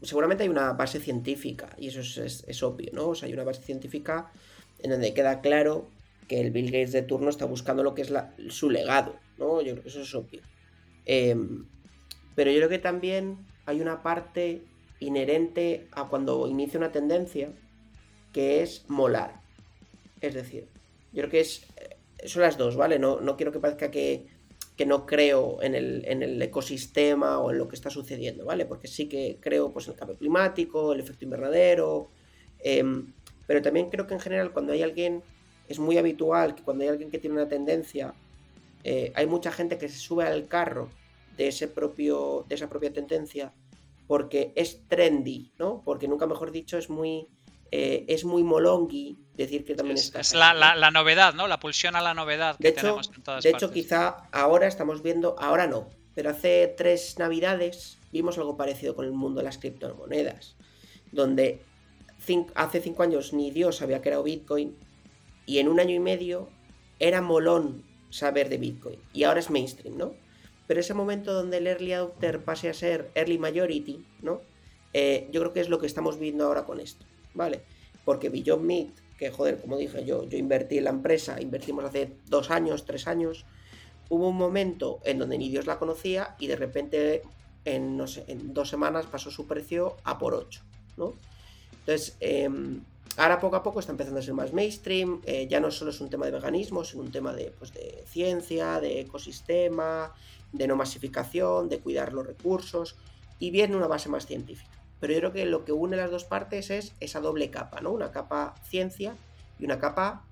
[0.00, 3.08] seguramente hay una base científica, y eso es, obvio, ¿no?
[3.08, 4.32] O sea, hay una base científica
[4.78, 5.90] en donde queda claro
[6.28, 8.12] que el Bill Gates de turno está buscando lo que es
[8.48, 9.60] su legado, ¿no?
[9.62, 10.40] Yo creo que eso es obvio.
[11.04, 11.66] Em,
[12.34, 14.62] pero yo creo que también hay una parte
[15.00, 17.52] inherente a cuando inicia una tendencia
[18.32, 19.40] que es molar.
[20.20, 20.66] Es decir,
[21.12, 21.64] yo creo que es.
[21.76, 22.98] Eh, son las dos, ¿vale?
[22.98, 24.26] No, no quiero que parezca que,
[24.76, 28.64] que no creo en el, en el, ecosistema o en lo que está sucediendo, ¿vale?
[28.64, 32.10] Porque sí que creo pues, en el cambio climático, el efecto invernadero.
[32.60, 33.12] Em,
[33.46, 35.22] pero también creo que en general cuando hay alguien.
[35.68, 38.12] Es muy habitual que cuando hay alguien que tiene una tendencia
[38.84, 40.90] eh, hay mucha gente que se sube al carro
[41.36, 43.52] de, ese propio, de esa propia tendencia
[44.06, 45.82] porque es trendy, ¿no?
[45.84, 47.28] Porque nunca mejor dicho es muy,
[47.70, 50.20] eh, es muy molongi decir que también está.
[50.20, 50.52] Es la,
[50.90, 51.46] novedad, ¿no?
[51.46, 54.66] La pulsión a la novedad que de hecho, tenemos en todas De hecho, quizá ahora
[54.66, 59.44] estamos viendo, ahora no, pero hace tres navidades vimos algo parecido con el mundo de
[59.44, 60.56] las criptomonedas,
[61.12, 61.62] donde
[62.54, 64.76] hace cinco años ni Dios sabía que era Bitcoin
[65.46, 66.48] y en un año y medio
[66.98, 68.98] era molón saber de Bitcoin.
[69.12, 70.14] Y ahora es mainstream, ¿no?
[70.68, 74.40] Pero ese momento donde el early adopter pase a ser early majority, ¿no?
[74.92, 77.62] Eh, yo creo que es lo que estamos viendo ahora con esto, ¿vale?
[78.04, 82.12] Porque Beyond Meat, que, joder, como dije, yo, yo invertí en la empresa, invertimos hace
[82.28, 83.46] dos años, tres años,
[84.10, 87.22] hubo un momento en donde ni Dios la conocía y de repente
[87.64, 90.60] en, no sé, en dos semanas pasó su precio a por 8,
[90.98, 91.14] ¿no?
[91.80, 92.82] Entonces, em,
[93.16, 96.00] ahora poco a poco está empezando a ser más mainstream, eh, ya no solo es
[96.00, 100.12] un tema de veganismo, sino un tema de, pues, de ciencia, de ecosistema,
[100.52, 102.96] de no masificación, de cuidar los recursos,
[103.38, 104.70] y viene una base más científica.
[105.00, 107.90] Pero yo creo que lo que une las dos partes es esa doble capa, ¿no?
[107.90, 109.16] Una capa ciencia
[109.58, 110.24] y una capa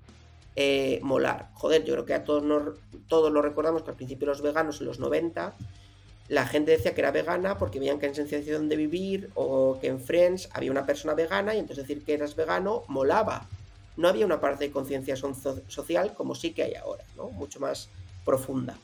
[0.55, 1.49] eh, molar.
[1.53, 4.79] Joder, yo creo que a todos, nos, todos lo recordamos que al principio los veganos
[4.79, 5.53] en los 90
[6.31, 9.87] la gente decía que era vegana porque veían que en Sensación de Vivir o que
[9.87, 13.45] en Friends había una persona vegana y entonces decir que eras vegano molaba.
[13.97, 17.31] No había una parte de conciencia social como sí que hay ahora, ¿no?
[17.31, 17.89] Mucho más
[18.23, 18.77] profunda.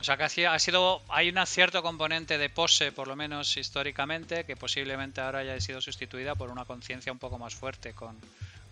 [0.00, 4.44] O sea que ha sido, hay un cierto componente de pose, por lo menos históricamente,
[4.44, 8.16] que posiblemente ahora haya sido sustituida por una conciencia un poco más fuerte con,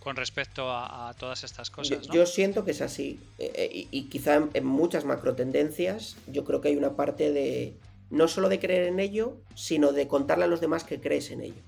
[0.00, 2.08] con respecto a, todas estas cosas.
[2.08, 3.20] Yo, siento que es así.
[3.38, 7.74] Eh, eh, y, quizá en, muchas macro tendencias, yo creo que hay una parte de
[8.08, 11.42] no solo de creer en ello, sino de contarle a los demás que crees en
[11.42, 11.62] ello.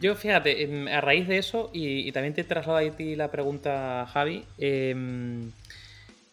[0.00, 4.06] Yo, fíjate, em, a raíz de eso, y, también te traslado a ti la pregunta,
[4.12, 4.44] Javi.
[4.58, 5.52] Em,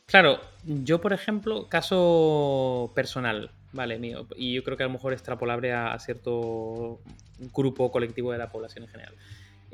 [0.08, 5.14] claro, yo, por ejemplo, caso personal, vale, mío, y yo creo que a lo mejor
[5.14, 7.00] extrapolable a cierto
[7.56, 9.14] grupo colectivo de la población en general.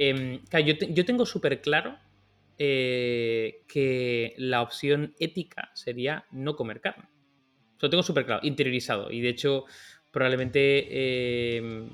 [0.03, 1.95] Em, yo, tengo súper claro
[2.57, 7.07] eh, que la opción ética sería no comer carne.
[7.79, 9.11] Lo tengo súper claro, interiorizado.
[9.11, 9.65] Y de hecho,
[10.09, 11.87] probablemente em,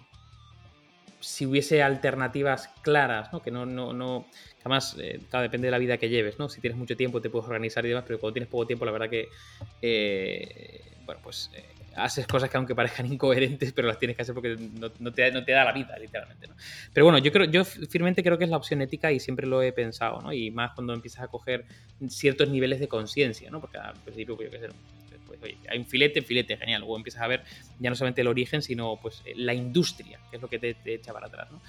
[1.19, 3.41] si hubiese alternativas claras, ¿no?
[3.41, 4.25] que no, no, no
[4.61, 6.47] además, eh, depende de la vida que lleves, ¿no?
[6.47, 8.91] Si tienes mucho tiempo te puedes organizar y demás, pero cuando tienes poco tiempo, la
[8.93, 9.27] verdad que,
[9.81, 11.51] eh, bueno, pues
[11.97, 14.55] haces cosas que aunque parezcan incoherentes, pero las tienes que hacer porque
[14.99, 16.47] no, te, da la vida, literalmente.
[16.47, 16.55] ¿no?
[16.93, 19.61] Pero bueno, yo creo, yo firmemente creo que es la opción ética y siempre lo
[19.61, 20.31] he pensado, ¿no?
[20.31, 21.65] Y más cuando empiezas a coger
[22.07, 23.59] ciertos niveles de conciencia, ¿no?
[23.59, 24.73] Porque al principio, pues, yo qué sé,
[25.27, 26.81] pues, oye, hay un filete, filete, genial.
[26.81, 27.43] Luego empiezas a ver
[27.79, 31.13] ya no solamente el origen, sino pues la industria, que es lo que te, echa
[31.13, 31.61] para atrás, ¿no?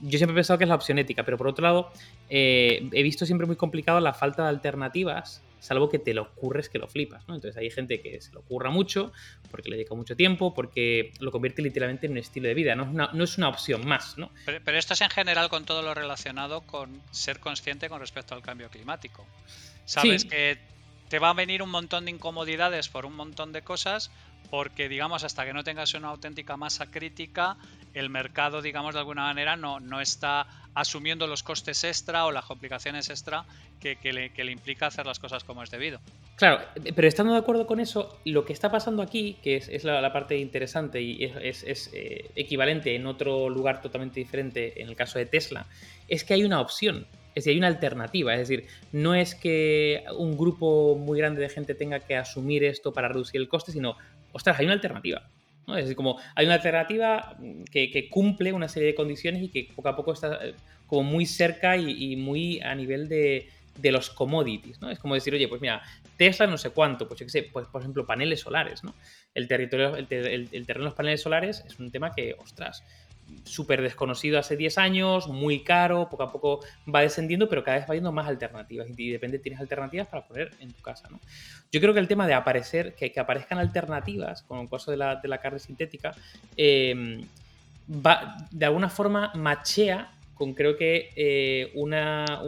[0.00, 1.92] Yo siempre he pensado que es la opción ética, pero por otro lado,
[2.28, 6.68] eh, he visto siempre muy complicado la falta de alternativas salvo que te lo ocurres
[6.68, 7.34] que lo flipas, ¿no?
[7.34, 9.12] Entonces hay gente que se lo ocurra mucho,
[9.50, 12.82] porque le dedica mucho tiempo, porque lo convierte literalmente en un estilo de vida, no
[12.82, 14.30] es una, no es una opción más, ¿no?
[14.44, 18.42] Pero, esto es en general con todo lo relacionado con ser consciente con respecto al
[18.42, 19.26] cambio climático.
[19.86, 20.58] Sabes que
[21.08, 24.10] te va a venir un montón de incomodidades por un montón de cosas,
[24.54, 27.56] porque digamos hasta que no tengas una auténtica masa crítica,
[27.92, 32.44] el mercado, digamos, de alguna manera no, no está asumiendo los costes extra o las
[32.44, 33.46] complicaciones extra
[33.80, 35.98] que, le, implica hacer las cosas como es debido.
[36.36, 36.64] Claro,
[36.94, 40.38] pero estando de acuerdo con eso, lo que está pasando aquí, que es, la, parte
[40.38, 45.66] interesante y es, eh, equivalente en otro lugar totalmente diferente en el caso de Tesla,
[46.06, 50.04] es que hay una opción, es decir, hay una alternativa, es decir, no es que
[50.16, 53.96] un grupo muy grande de gente tenga que asumir esto para reducir el coste, sino,
[54.34, 55.30] ostras, hay una alternativa.
[55.68, 57.38] Es decir, como hay una alternativa
[57.70, 60.54] que, cumple una serie de condiciones y que poco a poco está eh,
[60.86, 63.48] como muy cerca y, muy a nivel de,
[63.82, 64.90] los commodities, ¿no?
[64.90, 65.82] Es como decir, oye, pues mira,
[66.18, 68.94] Tesla no sé cuánto, pues yo qué sé, pues por ejemplo paneles solares, ¿no?
[69.32, 72.84] El territorio, el, el terreno de los paneles solares es un tema que, ostras,
[73.44, 76.60] súper desconocido hace 10 años, muy caro, poco a poco
[76.92, 80.26] va descendiendo, pero cada vez va yendo más alternativas y de repente tienes alternativas para
[80.26, 81.08] poner en tu casa.
[81.10, 81.20] ¿no?
[81.70, 84.96] Yo creo que el tema de aparecer, que, que aparezcan alternativas, con el caso de
[84.96, 86.14] la, de la carne sintética,
[86.56, 87.22] em,
[87.88, 92.40] va, de alguna forma machea con creo que eh, una,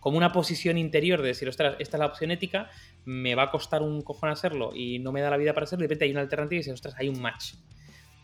[0.00, 2.70] como una posición interior de decir, ostras, esta es la opción ética,
[3.04, 5.82] me va a costar un cojón hacerlo y no me da la vida para hacerlo,
[5.82, 7.54] de repente hay una alternativa y dices, ostras, hay un match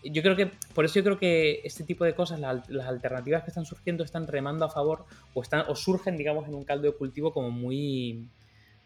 [0.05, 3.51] yo creo que, por eso yo creo que este tipo de cosas, las alternativas que
[3.51, 6.97] están surgiendo están remando a favor o, están, o surgen, digamos, en un caldo de
[6.97, 8.29] cultivo como muy,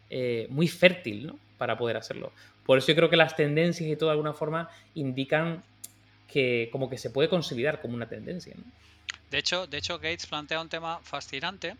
[0.09, 1.39] eh, muy fértil, ¿no?
[1.57, 2.31] Para poder hacerlo.
[2.65, 5.63] Por eso yo creo que las tendencias y todo de alguna forma indican
[6.27, 8.55] que como que se puede consolidar como una tendencia.
[9.31, 11.75] De, hecho, de hecho, Gates plantea un tema fascinante,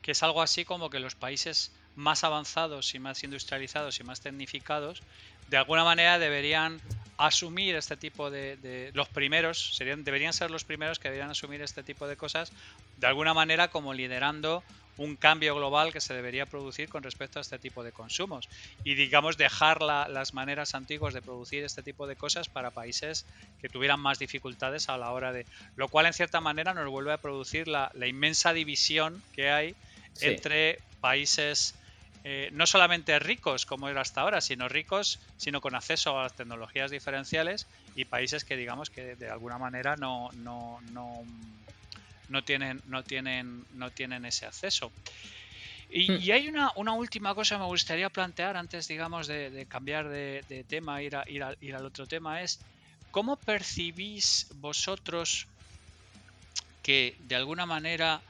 [0.00, 4.20] que es algo así como que los países más avanzados y más industrializados y más
[4.20, 5.02] tecnificados,
[5.50, 6.80] de alguna manera deberían
[7.26, 11.82] asumir este tipo de, los primeros serían deberían ser los primeros que deberían asumir este
[11.82, 12.52] tipo de cosas
[12.96, 14.64] de alguna manera como liderando
[14.98, 18.48] un cambio global que se debería producir con respecto a este tipo de consumos.
[18.84, 23.24] Y digamos dejar las maneras antiguas de producir este tipo de cosas para países
[23.60, 25.46] que tuvieran más dificultades a la hora de
[25.76, 29.74] lo cual en cierta manera nos vuelve a producir la, inmensa división que hay
[30.20, 31.74] entre países
[32.24, 36.36] eh, no solamente ricos como era hasta ahora, sino ricos, sino con acceso a las
[36.36, 40.80] tecnologías diferenciales y países que digamos que de alguna manera no, no,
[42.26, 44.94] no tienen, no tienen, no tienen ese acceso.
[45.88, 46.22] Y, Hmm.
[46.24, 50.08] y hay una, una última cosa que me gustaría plantear antes, digamos, de, de cambiar
[50.08, 52.64] de, de tema, ir, a- ir, a- ir al otro tema, es
[53.10, 55.50] ¿cómo percibís vosotros
[56.82, 58.24] que de alguna manera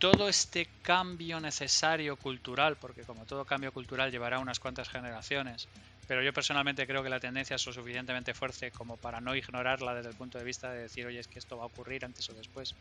[0.00, 5.70] todo este cambio necesario cultural, porque como todo cambio cultural llevará unas cuantas generaciones,
[6.06, 9.94] pero yo personalmente creo que la tendencia es lo suficientemente fuerte como para no ignorarla
[9.94, 12.28] desde el punto de vista de decir, oye, es que esto va a ocurrir antes
[12.30, 12.76] o después.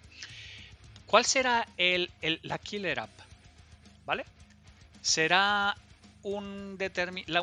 [1.06, 3.20] ¿Cuál será el, el- la killer app?
[4.06, 4.28] ¿Vale?
[5.02, 5.78] ¿Será
[6.24, 6.78] un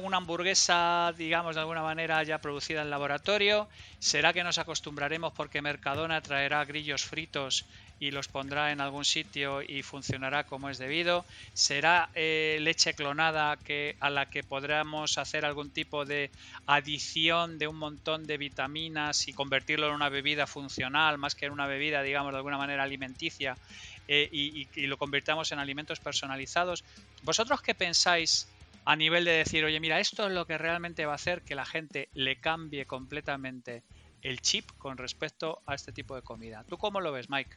[0.02, 3.68] una hamburguesa, digamos, de alguna manera ya producida en laboratorio?
[3.98, 7.68] ¿Será que nos acostumbraremos porque Mercadona traerá grillos fritos
[7.98, 11.26] y los pondrá en algún sitio y funcionará como es debido?
[11.54, 16.32] ¿Será eh, leche clonada que, a la que podremos hacer algún tipo de
[16.66, 21.52] adición de un montón de vitaminas y convertirlo en una bebida funcional más que en
[21.52, 23.58] una bebida, digamos, de alguna manera alimenticia
[24.06, 26.84] eh, y, y- y lo convirtamos en alimentos personalizados?
[27.22, 28.52] ¿Vosotros qué pensáis
[28.84, 31.54] a nivel de decir, oye, mira, esto es lo que realmente va a hacer que
[31.56, 33.84] la gente le cambie completamente
[34.28, 36.64] el chip con respecto a este tipo de comida?
[36.68, 37.56] ¿Tú cómo lo ves, Mike?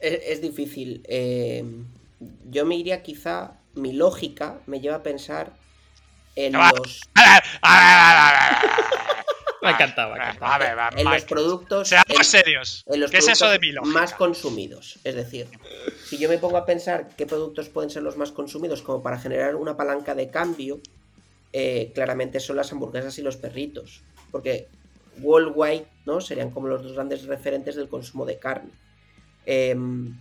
[0.00, 1.02] Es, es difícil.
[1.08, 1.64] eh,
[2.50, 5.52] yo me iría quizá, mi lógica me lleva a pensar
[6.36, 7.00] en los,
[9.62, 10.52] Me ha encantado, me ha encantado.
[10.52, 12.82] A ver, va, en los productos, Seamos en- serios.
[12.86, 13.98] en los ¿Qué es eso de productos mi lógica?
[14.00, 14.98] más consumidos.
[15.04, 15.48] Es decir,
[16.04, 19.18] si yo me pongo a pensar qué productos pueden ser los más consumidos como para
[19.18, 20.80] generar una palanca de cambio,
[21.52, 24.02] eh, claramente son las hamburguesas y los perritos.
[24.30, 24.68] Porque
[25.20, 26.20] worldwide, ¿no?
[26.20, 28.70] Serían como los dos grandes referentes del consumo de carne.
[29.46, 30.16] Em,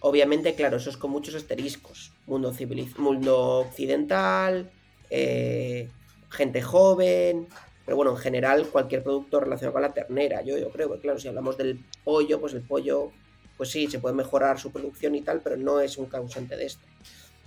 [0.00, 2.12] obviamente, claro, eso es con muchos asteriscos.
[2.26, 4.70] Mundo, civiliz- mundo occidental,
[5.10, 5.88] eh,
[6.30, 7.46] gente joven.
[7.84, 11.20] Pero bueno, en general, cualquier producto relacionado con la ternera, yo, yo creo que, claro,
[11.20, 13.12] si hablamos del pollo, pues el pollo,
[13.56, 16.66] pues sí, se puede mejorar su producción y tal, pero no es un causante de
[16.66, 16.84] esto.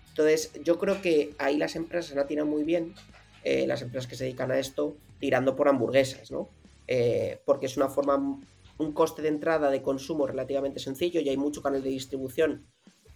[0.07, 2.95] Entonces, yo creo que ahí las empresas han atinado muy bien,
[3.43, 6.49] eh, las empresas que se dedican a esto, tirando por hamburguesas, ¿no?
[6.87, 8.39] Eh, porque es una forma,
[8.77, 12.65] un coste de entrada de consumo relativamente sencillo y hay mucho canal de distribución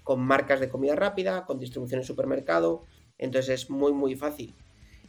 [0.03, 2.84] con marcas de comida rápida, con distribución en supermercado,
[3.17, 4.53] entonces es muy, muy fácil.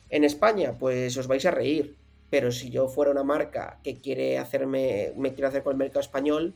[0.09, 1.97] En España, pues os vais a reír,
[2.31, 6.01] pero si yo fuera una marca que quiere hacerme, me quiere hacer con el mercado
[6.01, 6.55] español,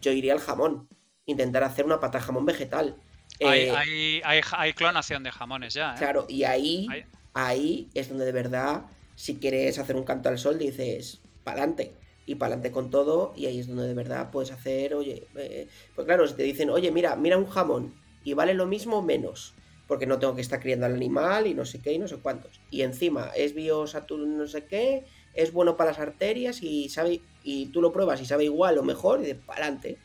[0.00, 0.88] yo iría al jamón,
[1.26, 2.96] intentar hacer una pata jamón vegetal.
[3.40, 5.94] Hay, Eh, hay, hay, hay clonación de jamones ya.
[5.94, 5.98] ¿eh?
[5.98, 6.86] Claro, y ahí,
[7.34, 11.94] Ahí- es donde de verdad, si quieres hacer un canto al sol, dices, pa'lante.
[12.26, 16.06] Y pa'lante con todo, y ahí es donde de verdad puedes hacer, oye, eh, pues
[16.06, 19.54] claro, si te dicen, oye, mira, mira un jamón, y vale lo mismo o menos,
[19.88, 22.18] porque no tengo que estar criando al animal y no sé qué y no sé
[22.18, 22.60] cuántos.
[22.70, 25.04] Y encima es biosaturno no sé qué,
[25.34, 28.84] es bueno para las arterias y sabe y tú lo pruebas y sabe igual o
[28.84, 29.98] mejor y de pa'lante.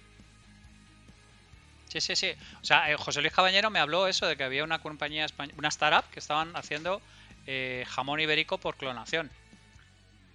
[1.96, 2.32] Sí, sí, sí.
[2.62, 5.54] O sea, eh, José Luis Cabañero me habló eso de que había una compañía, españ-
[5.58, 7.02] una startup que estaban haciendo
[7.48, 9.32] eh, jamón ibérico por clonación.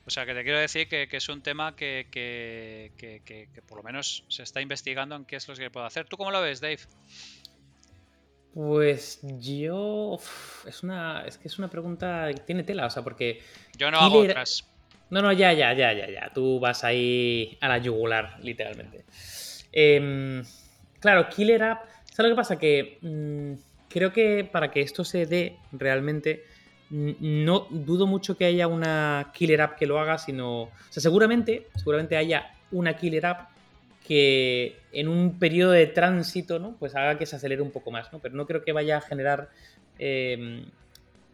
[0.07, 3.77] O sea, que te quiero decir que, que es un tema que, que- que- por
[3.77, 6.07] lo menos se está investigando en qué es lo que puede hacer.
[6.07, 6.79] ¿Tú cómo lo ves, Dave?
[8.55, 10.13] Pues yo.
[10.15, 11.25] uf, Es una.
[11.27, 13.43] Es que es una pregunta que tiene tela, o sea, porque.
[13.77, 14.65] Yo no hago otras.
[15.11, 16.33] No, no, ya, ya, ya, ya, ya.
[16.33, 19.05] Tú vas ahí a la yugular, literalmente.
[19.73, 20.43] Em,
[21.01, 21.85] claro, Killer App.
[22.13, 22.59] ¿Sabes lo que pasa?
[22.59, 23.53] Que mm,
[23.89, 26.45] creo que para que esto se dé realmente,
[26.91, 30.63] no dudo mucho que haya una Killer App que lo haga, sino.
[30.63, 33.49] O sea, seguramente, seguramente haya una Killer App
[34.07, 36.75] que en un periodo de tránsito, ¿no?
[36.79, 38.19] Pues haga que se acelere un poco más, ¿no?
[38.19, 39.49] Pero no creo que vaya a generar.
[40.03, 40.65] em,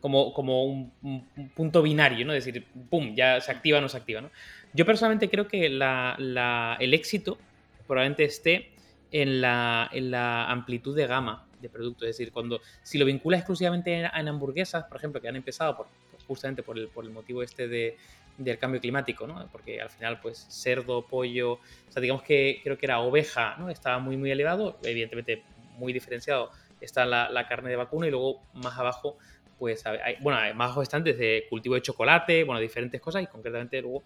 [0.00, 2.32] como, como un- un punto binario, ¿no?
[2.34, 4.30] Es decir, pum, ya se activa o no se activa, ¿no?
[4.72, 7.38] Yo personalmente creo que la- la- el éxito
[7.86, 8.70] probablemente esté
[9.10, 12.08] en la, en la amplitud de gama de productos.
[12.08, 15.86] Es decir, cuando si lo vinculas exclusivamente en, hamburguesas, por ejemplo, que han empezado por,
[16.26, 17.96] justamente por el, por el motivo este de,
[18.38, 19.48] del cambio climático, ¿no?
[19.52, 23.70] Porque al final, pues, cerdo, pollo, o sea, digamos que creo que era oveja, ¿no?
[23.70, 25.42] Estaba muy, muy elevado, evidentemente
[25.78, 26.50] muy diferenciado
[26.80, 29.16] está la, la carne de vacuno y luego más abajo
[29.58, 33.80] pues hay, bueno, más abajo están desde cultivo de chocolate, bueno, diferentes cosas y concretamente
[33.80, 34.04] luego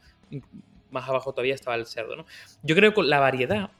[0.90, 2.24] más abajo todavía estaba el cerdo, ¿no?
[2.62, 3.70] Yo creo que la variedad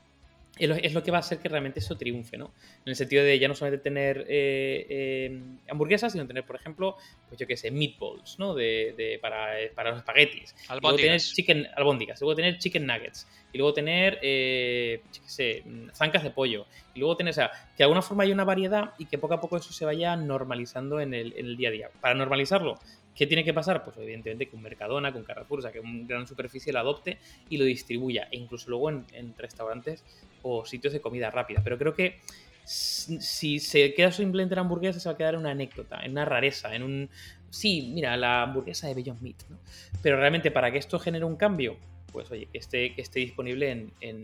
[0.60, 2.54] es lo, que va a hacer que realmente eso triunfe, ¿no?
[2.84, 6.96] En el sentido de ya no solamente tener eh, eh, hamburguesas, sino tener, por ejemplo,
[7.28, 8.54] pues yo qué sé, meatballs, ¿no?
[8.54, 10.54] De, de- para, para los espaguetis.
[10.68, 11.32] Y Luego tener Albóndigas.
[11.34, 16.30] chicken, albóndigas, luego tener chicken nuggets, y luego tener, eh, yo qué sé, zancas de
[16.30, 19.18] pollo, y luego tener, o sea, que de alguna forma hay una variedad y que
[19.18, 21.90] poco a poco eso se vaya normalizando en el, en el día a día.
[22.00, 22.78] Para normalizarlo,
[23.14, 23.84] ¿Qué tiene que pasar?
[23.84, 27.18] Pues evidentemente que un Mercadona, un Carrefour, o sea, que una gran superficie lo adopte
[27.48, 30.04] y lo distribuya, e incluso luego en, restaurantes
[30.42, 31.60] o sitios de comida rápida.
[31.62, 32.20] Pero creo que
[32.64, 36.24] si se queda simplemente en hamburguesa, se va a quedar en una anécdota, en una
[36.24, 37.10] rareza, en un...
[37.50, 39.58] Sí, mira, la hamburguesa de Beyond Meat, ¿no?
[40.02, 41.76] Pero realmente para que esto genere un cambio,
[42.12, 44.22] pues oye, que esté, esté disponible en en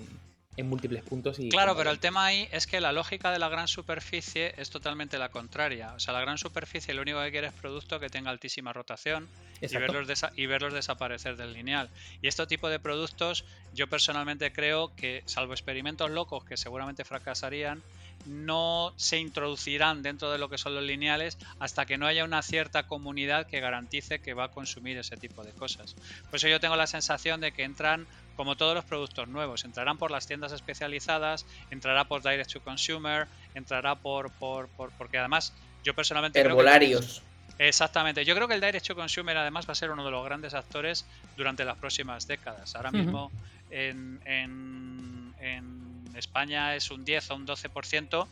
[0.65, 1.39] múltiples puntos.
[1.39, 4.71] Y claro, pero el tema ahí es que la lógica de la gran superficie es
[4.71, 5.93] totalmente la contraria.
[5.95, 9.29] O sea, la gran superficie lo único que quiere es producto que tenga altísima rotación
[9.61, 11.91] y verlos, y verlos, desaparecer del lineal.
[12.23, 13.45] Y este tipo de productos,
[13.75, 17.83] yo personalmente creo que, salvo experimentos locos que seguramente fracasarían,
[18.27, 22.43] no se introducirán dentro de lo que son los lineales hasta que no haya una
[22.43, 25.95] cierta comunidad que garantice que va a consumir ese tipo de cosas.
[26.31, 28.07] Por eso yo tengo la sensación de que entran
[28.37, 33.27] como todos los productos nuevos, entrarán por las tiendas especializadas, entrará por direct to consumer,
[33.55, 34.69] entrará por, por,
[34.99, 37.23] porque además yo personalmente herbolarios.
[37.59, 40.25] exactamente, yo creo que el direct to consumer además va a ser uno de los
[40.25, 41.07] grandes actores
[41.37, 42.77] durante las próximas décadas.
[42.77, 43.33] Ahora mismo
[43.71, 45.86] en, en, en
[46.17, 48.27] España es un 10 o un 12%,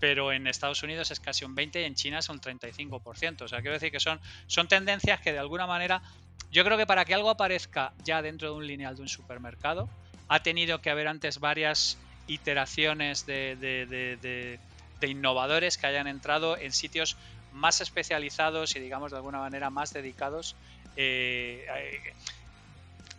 [0.00, 3.42] pero en Estados Unidos es casi un 20 y en China es un 35%.
[3.42, 6.02] O sea, quiero decir que son, son tendencias que de alguna manera
[6.50, 9.88] yo creo que para que algo aparezca ya dentro de un lineal de un supermercado,
[10.28, 14.58] ha tenido que haber antes varias iteraciones de,
[15.02, 17.16] innovadores que hayan entrado en sitios
[17.52, 20.56] más especializados y digamos de alguna manera más dedicados.
[20.96, 21.66] Eh,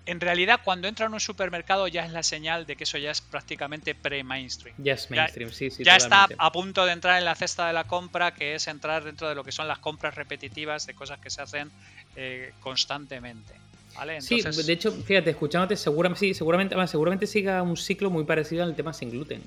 [0.10, 3.12] en realidad cuando entra en un supermercado ya es la señal de que eso ya
[3.12, 4.76] es prácticamente pre-mainstream.
[4.80, 5.84] Ya es mainstream, sí, sí.
[5.84, 9.04] Ya está a punto de entrar en la cesta de la compra, que es entrar
[9.04, 11.72] dentro de lo que son las compras repetitivas de cosas que se hacen
[12.16, 13.54] eh, constantemente.
[13.96, 14.22] ¿Vale?
[14.22, 18.76] Sí, de hecho, fíjate, escuchándote, seguramente, sí, seguramente, seguramente siga un ciclo muy parecido al
[18.76, 19.42] tema sin gluten.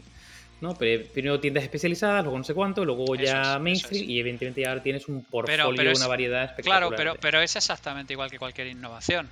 [0.60, 0.74] ¿no?
[0.76, 4.82] Pero primero tiendas especializadas, luego no sé cuánto, luego ya mainstream y evidentemente ya ahora
[4.82, 6.78] tienes un portfolio, una variedad espectacular.
[6.80, 9.28] Claro, pero, pero es exactamente igual que cualquier innovación.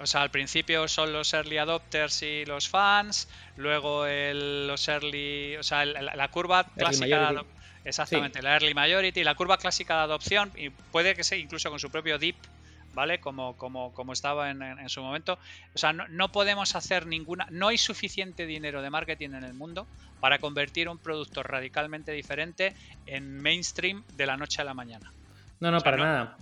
[0.00, 5.62] O sea, al principio son los early adopters y los fans, luego los early, o
[5.62, 7.40] sea, la, curva clásica de
[7.84, 11.78] exactamente, la early majority, la curva clásica de adopción y puede que sea incluso con
[11.78, 12.36] su propio dip,
[12.92, 13.20] ¿vale?
[13.20, 15.38] Como, como, como estaba en, su momento.
[15.74, 19.54] O sea, no, no, podemos hacer ninguna, no hay suficiente dinero de marketing en el
[19.54, 19.86] mundo
[20.20, 22.74] para convertir un producto radicalmente diferente
[23.06, 25.12] en mainstream de la noche a la mañana.
[25.60, 26.36] No, no, para nada.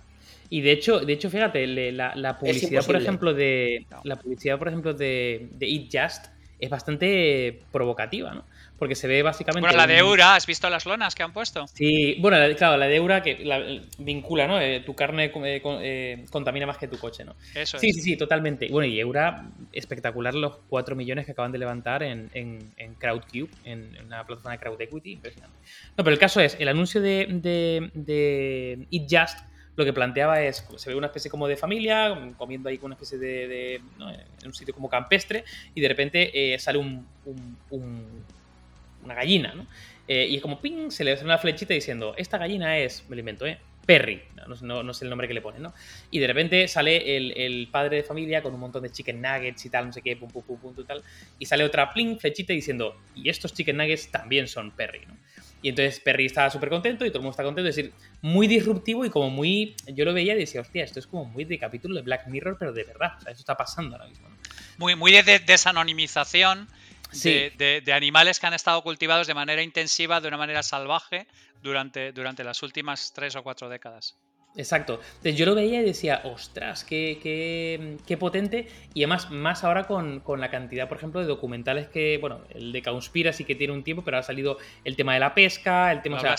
[0.49, 3.85] Y de hecho, de hecho, fíjate, la, publicidad, por ejemplo, de.
[4.03, 6.27] La publicidad, por ejemplo, de, de Eat Just
[6.59, 8.45] es bastante provocativa, ¿no?
[8.77, 9.61] Porque se ve básicamente.
[9.61, 11.65] Bueno, la de Eura, ¿has visto las lonas que han puesto?
[11.67, 14.59] Sí, bueno, claro, la de Eura que vincula, ¿no?
[14.59, 17.35] Eh, tu carne eh, eh, contamina más que tu coche, ¿no?
[17.53, 17.95] Eso sí, es.
[17.95, 18.67] Sí, sí, totalmente.
[18.69, 23.49] Bueno, y Eura, espectacular los 4 millones que acaban de levantar en, en, en CrowdCube,
[23.63, 25.57] en, una plataforma de Crowd Equity, impresionante.
[25.97, 29.39] No, pero el caso es, el anuncio de, de, de Eat Just
[29.75, 32.95] lo que planteaba es, se ve una especie como de familia, comiendo ahí con una
[32.95, 37.05] especie de, en un sitio como campestre, y de repente eh, sale un,
[39.03, 39.67] una gallina, ¿no?
[40.07, 43.15] Eh, y es como, ping, se le hace una flechita diciendo, esta gallina es, me
[43.15, 43.57] lo invento, ¿eh?
[43.85, 45.73] Perry, no, sé el nombre que le ponen, ¿no?
[46.09, 49.69] Y de repente sale el, padre de familia con un montón de chicken nuggets y
[49.69, 51.03] tal, no sé qué, pum, pum, pum, pum, y tal,
[51.37, 55.15] y sale otra pling, flechita diciendo, y estos chicken nuggets también son Perry, ¿no?
[55.65, 57.67] Y entonces Perry está súper contento y todo el mundo está contento.
[57.67, 57.91] Es decir,
[58.21, 59.75] muy disruptivo y como muy.
[59.87, 62.57] Yo lo veía y decía, hostia, esto es como muy de capítulo de Black Mirror,
[62.59, 63.13] pero de verdad.
[63.17, 64.27] O sea, eso está pasando ahora mismo.
[64.77, 66.67] Muy, muy de, desanonimización
[67.13, 71.25] de, animales que han estado cultivados de manera intensiva, de una manera salvaje,
[71.63, 74.15] durante, durante las últimas tres o cuatro décadas.
[74.57, 74.99] Exacto.
[75.17, 78.67] Entonces yo lo veía y decía, ostras, qué, qué, qué potente.
[78.93, 82.81] Y además, más ahora con, la cantidad, por ejemplo, de documentales que, bueno, el de
[82.81, 86.01] Conspira sí que tiene un tiempo, pero ha salido el tema de la pesca, el
[86.01, 86.17] tema...
[86.17, 86.35] O sea,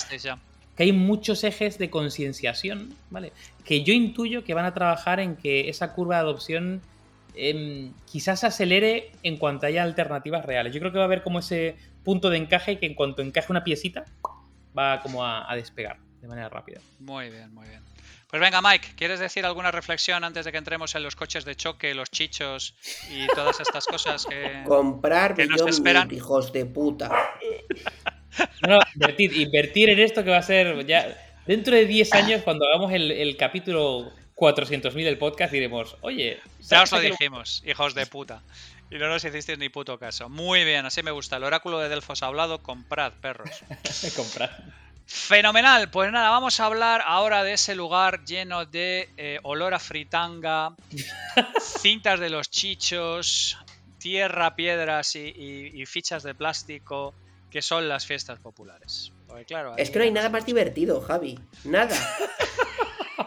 [0.76, 3.32] que hay muchos ejes de concienciación, ¿vale?
[3.64, 6.82] Que yo intuyo que van a trabajar en que esa curva de adopción
[7.34, 10.74] em, quizás se acelere en cuanto haya alternativas reales.
[10.74, 13.50] Yo creo que va a haber como ese punto de encaje que en cuanto encaje
[13.50, 14.04] una piecita,
[14.78, 16.80] va como a despegar de manera rápida.
[17.00, 17.82] Muy bien, muy bien.
[18.36, 21.56] Pues venga, Mike, ¿quieres decir alguna reflexión antes de que entremos en los coches de
[21.56, 22.74] choque, los chichos
[23.10, 24.62] y todas estas cosas que.
[24.66, 26.12] Comprar que nos esperan?
[26.12, 27.10] hijos de puta.
[28.68, 31.16] No, invertir, en esto que va a ser ya.
[31.46, 36.38] Dentro de 10 años, cuando hagamos el, capítulo 400.000 del podcast, diremos, oye.
[36.60, 38.42] Ya os lo dijimos, hijos de puta.
[38.90, 40.28] Y no nos hicisteis ni puto caso.
[40.28, 41.38] Muy bien, así me gusta.
[41.38, 42.62] El oráculo de Delfos ha hablado.
[42.62, 43.64] Comprad, perros.
[44.14, 44.50] comprad.
[45.06, 49.78] Fenomenal, pues nada, vamos a hablar ahora de ese lugar lleno de eh, olor a
[49.78, 50.74] fritanga,
[51.80, 53.56] cintas de los chichos,
[53.98, 57.14] tierra, piedras y, fichas de plástico,
[57.50, 59.12] que son las fiestas populares.
[59.76, 61.38] es que no hay nada más divertido, Javi.
[61.64, 61.96] Nada.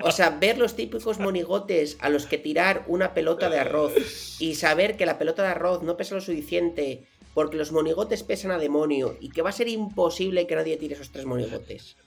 [0.01, 4.55] O sea, ver los típicos monigotes a los que tirar una pelota de arroz y
[4.55, 8.57] saber que la pelota de arroz no pesa lo suficiente porque los monigotes pesan a
[8.57, 11.95] demonio y que va a ser imposible que nadie tire esos tres monigotes.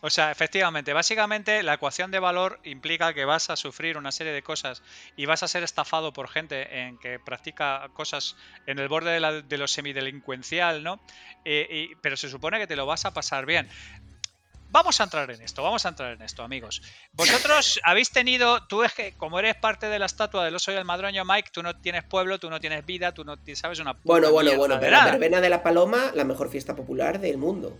[0.00, 4.32] O sea, efectivamente, básicamente la ecuación de valor implica que vas a sufrir una serie
[4.32, 4.82] de cosas
[5.16, 8.36] y vas a ser estafado por gente en que practica cosas
[8.66, 11.00] en el borde de, lo semidelincuencial, ¿no?
[11.44, 13.68] Eh, pero se supone que te lo vas a pasar bien.
[14.72, 16.80] Vamos a entrar en esto, vamos a entrar en esto, amigos.
[17.12, 20.76] Vosotros habéis tenido, tú es que como eres parte de la estatua del oso y
[20.76, 23.94] el madroño, Mike, tú no tienes pueblo, tú no tienes vida, tú no sabes una...
[24.02, 27.78] Bueno, bueno, bueno, pero la verbena de la paloma, la mejor fiesta popular del mundo.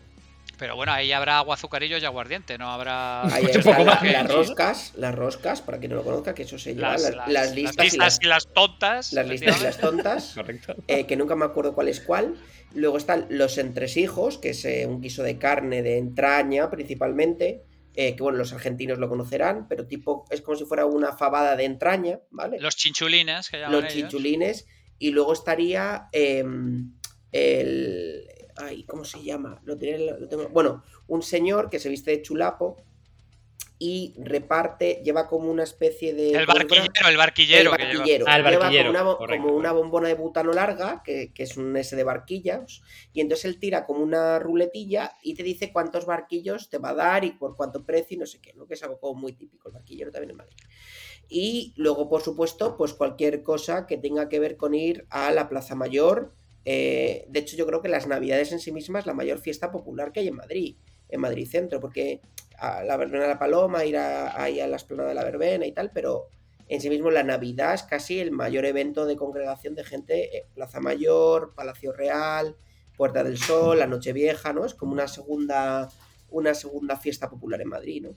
[0.63, 3.25] Pero bueno, ahí habrá agua, azucarillo y aguardiente, no habrá.
[3.35, 6.99] Ahí está las roscas, las roscas, para quien no lo conozca, que eso se llama
[7.27, 9.13] las, listas, y las, tontas.
[9.13, 10.33] Las listas y las tontas.
[10.37, 10.77] Correcto.
[10.87, 12.37] Eh, que nunca me acuerdo cuál es cuál.
[12.75, 17.65] Luego están los entresijos, que es eh, un guiso de carne de entraña principalmente.
[17.97, 21.57] Eh, que bueno, los argentinos lo conocerán, pero tipo, es como si fuera una fabada
[21.57, 22.61] de entraña, ¿vale?
[22.61, 24.69] Los chinchulines, que llaman Los chinchulines.
[25.01, 26.93] Y luego estaría em,
[27.33, 28.29] el,
[28.63, 29.61] Ay, ¿cómo se llama?
[29.65, 30.49] Lo, tengo...
[30.51, 32.77] Bueno, un señor que se viste de chulapo
[33.85, 36.31] y reparte, lleva como una especie de.
[36.35, 37.61] El barquillero, el barquillero.
[37.63, 38.25] El barquillero.
[38.29, 38.39] Ah,
[38.71, 42.83] lleva como una, bombona de butano larga, que, es un S de barquillas,
[43.13, 46.95] y entonces él tira como una ruletilla y te dice cuántos barquillos te va a
[46.95, 48.69] dar y por cuánto precio y no sé qué, ¿no?
[48.69, 50.57] Que es algo como muy típico, el barquillero también en Madrid.
[51.29, 55.49] Y luego, por supuesto, pues cualquier cosa que tenga que ver con ir a la
[55.49, 56.33] Plaza Mayor
[56.65, 59.71] eh, de hecho, yo creo que las Navidades en sí mismas es la mayor fiesta
[59.71, 60.77] popular que hay en Madrid,
[61.09, 62.21] en Madrid Centro, porque
[62.59, 65.73] a la verbena de la Paloma, ir ahí a la esplanada de la verbena y
[65.73, 66.29] tal, pero
[66.69, 70.47] en sí mismo la Navidad es casi el mayor evento de congregación de gente, eh,
[70.55, 72.57] Plaza Mayor, Palacio Real,
[72.97, 74.65] Puerta del Sol, la Nochevieja, ¿no?
[74.65, 75.89] Es como una segunda,
[76.31, 78.15] una segunda fiesta popular en Madrid, ¿no?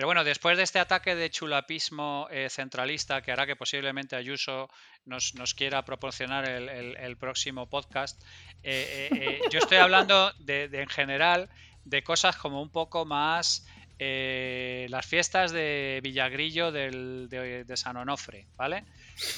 [0.00, 4.70] Pero bueno, después de este ataque de chulapismo eh, centralista que hará que posiblemente Ayuso
[5.04, 8.18] nos, quiera proporcionar el, próximo podcast,
[8.62, 11.50] eh, eh, yo estoy hablando de, en general
[11.84, 13.66] de cosas como un poco más
[13.98, 18.86] las fiestas de Villagrillo de, San Onofre, ¿vale?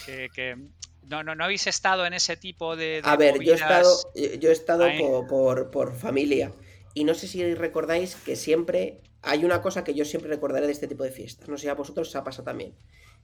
[0.06, 0.56] Que,
[1.02, 3.00] no, no, habéis estado en ese tipo de...
[3.02, 4.86] A ver, yo he estado, yo he estado
[5.26, 6.52] por, por familia
[6.94, 10.72] y no sé si recordáis que siempre hay una cosa que yo siempre recordaré de
[10.72, 12.74] este tipo de fiestas, no sé si a vosotros os ha pasado también.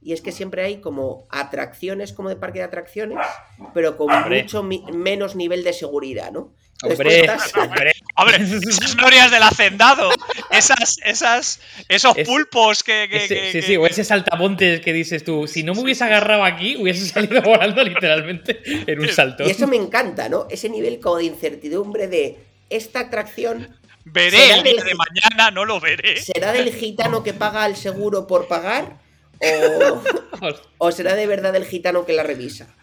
[0.00, 3.18] Y es que siempre hay como atracciones como de parque de atracciones,
[3.74, 6.54] pero con mucho menos nivel de seguridad, ¿no?
[6.84, 7.26] Hombre,
[8.16, 10.10] hombre, esas glorias del hacendado,
[10.52, 15.74] esas, esas, esos pulpos que, Sí, sí, o ese saltamontes que dices tú, si no
[15.74, 19.44] me hubiese agarrado aquí, hubiese salido volando literalmente en un salto.
[19.44, 20.46] Y eso me encanta, ¿no?
[20.48, 22.38] Ese nivel como de incertidumbre de
[22.70, 23.76] esta atracción
[24.10, 26.20] Veré el día de mañana, no lo veré.
[26.20, 28.98] ¿Será del gitano que paga el seguro por pagar?
[30.78, 32.74] ¿O, será de verdad el gitano que la revisa?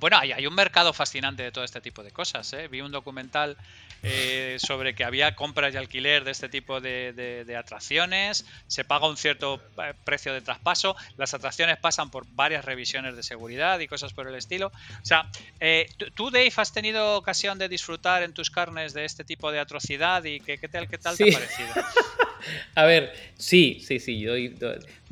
[0.00, 2.52] Bueno, hay, un mercado fascinante de todo este tipo de cosas.
[2.52, 2.68] ¿eh?
[2.68, 3.56] Vi un documental
[4.02, 9.16] eh, sobre que había compras y alquiler de este tipo de, atracciones, se paga un
[9.16, 14.12] cierto eh, precio de traspaso, las atracciones pasan por varias revisiones de seguridad y cosas
[14.12, 14.68] por el estilo.
[14.68, 15.30] O sea,
[16.14, 20.24] ¿tú, Dave, has tenido ocasión de disfrutar en tus carnes de este tipo de atrocidad
[20.24, 21.72] y qué, tal, qué tal te ha parecido?
[22.74, 24.20] A ver, sí, sí, sí.
[24.20, 24.34] Yo,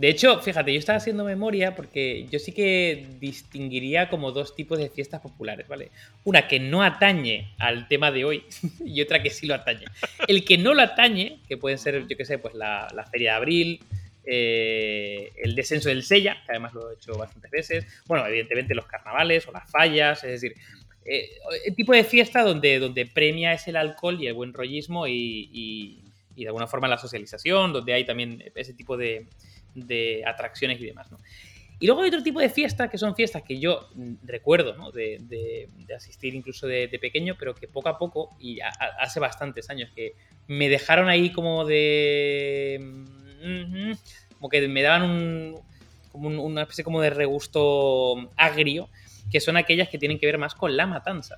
[0.03, 4.76] de hecho, fíjate, yo estaba haciendo memoria porque yo sí que distinguiría como dos tipos
[4.80, 5.92] de fiestas populares, ¿vale?
[6.24, 8.42] Una que no atañe al tema de hoy
[8.84, 9.84] y otra que sí lo atañe.
[10.26, 13.36] El que no lo atañe, que pueden ser, yo qué sé, pues la, Feria de
[13.36, 13.80] Abril,
[14.24, 17.86] eh, el descenso del Sella, que además lo he hecho bastantes veces.
[18.09, 20.57] Bueno, evidentemente los carnavales o las fallas, es decir,
[21.05, 21.30] eh,
[21.64, 26.03] el tipo de fiesta donde, donde premia es el alcohol y el buen rollismo y
[26.36, 29.26] y de alguna forma la socialización, donde hay también ese tipo de,
[30.27, 31.18] atracciones y demás, ¿no?
[31.83, 33.89] Y luego hay otro tipo de fiestas que son fiestas que yo
[34.23, 34.93] recuerdo, ¿no?
[34.93, 40.14] De, asistir incluso de, pequeño, pero que poco a poco, y hace bastantes años, que
[40.47, 42.79] me dejaron ahí como de...
[43.43, 43.93] Mm,
[44.35, 45.61] como que me daban un,
[46.12, 48.89] como una especie como de regusto agrio,
[49.33, 51.37] que son aquellas que tienen que ver más con la matanza.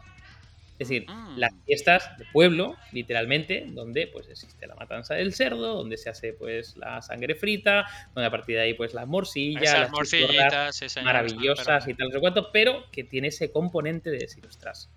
[0.76, 1.38] Es decir, mm.
[1.38, 6.32] las fiestas de pueblo, literalmente, donde pues existe la matanza del cerdo, donde se hace
[6.32, 11.86] pues la sangre frita, donde a partir de ahí pues las morcillas, las morcillitas maravillosas
[11.86, 14.90] y tal, no cuánto, pero que tiene ese componente de decir, ostras,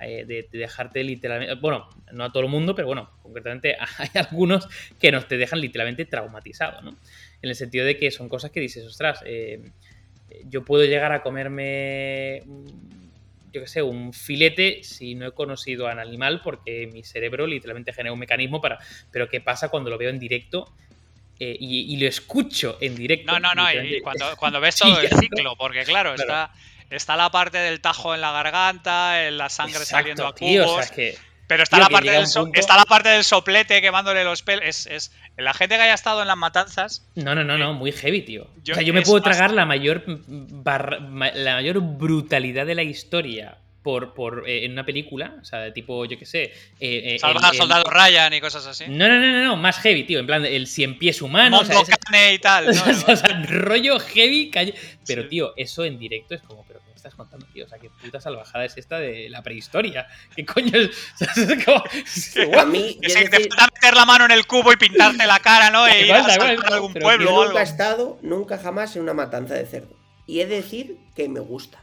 [0.00, 4.66] eh, de, dejarte literalmente, bueno, no a todo el mundo, pero bueno, concretamente hay algunos
[4.98, 6.96] que nos te dejan literalmente traumatizado, ¿no?
[7.42, 9.70] En el sentido de que son cosas que dices, ostras, eh,
[10.46, 12.42] yo puedo llegar a comerme
[13.52, 17.92] yo qué sé, un filete si no he conocido al animal porque mi cerebro literalmente
[17.92, 18.78] genera un mecanismo para...
[19.10, 20.74] Pero ¿qué pasa cuando lo veo en directo
[21.38, 23.32] eh, y, lo escucho en directo?
[23.32, 26.52] No, no, no, y cuando, cuando ves todo el ciclo, porque claro, está...
[26.90, 30.90] Está la parte del tajo en la garganta, la sangre saliendo a cubos.
[30.90, 31.16] que,
[31.52, 32.24] pero está, la parte del
[32.54, 34.64] está la parte del soplete quemándole los pelos.
[34.64, 37.06] Es, es, la gente que haya estado en las matanzas.
[37.14, 38.48] No, no, no, no, muy heavy, tío.
[38.64, 43.58] Yo, o sea, yo me puedo tragar la mayor, la mayor brutalidad de la historia
[43.82, 46.42] por, por eh, en una película, o sea, de tipo, yo qué sé.
[46.80, 48.84] Eh, eh Salvar al soldado Ryan y cosas así.
[48.88, 50.20] No, no, no, no, más heavy, tío.
[50.20, 51.60] En plan, el cien pies humano.
[51.60, 52.68] o sea, y tal.
[53.08, 54.50] o sea, rollo heavy.
[55.06, 57.64] Pero, tío, eso en directo es como, pero estás contando, tío?
[57.64, 60.06] O sea, qué puta salvajada es esta de la prehistoria.
[60.36, 60.90] ¿Qué coño es?
[62.56, 65.70] a mí, que te falta meter la mano en el cubo y pintarte la cara,
[65.70, 65.88] ¿no?
[65.92, 66.24] Y ir a
[66.68, 69.96] algún pueblo yo nunca he estado, nunca jamás en una matanza de cerdo.
[70.26, 71.80] Y he de decir que me gusta.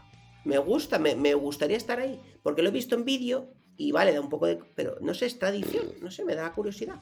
[0.50, 2.20] Me gusta, me, me gustaría estar ahí.
[2.43, 4.60] Porque lo he visto en vídeo y vale, da un poco de.
[4.76, 6.95] Pero no sé, es tradición, no sé, me da curiosidad.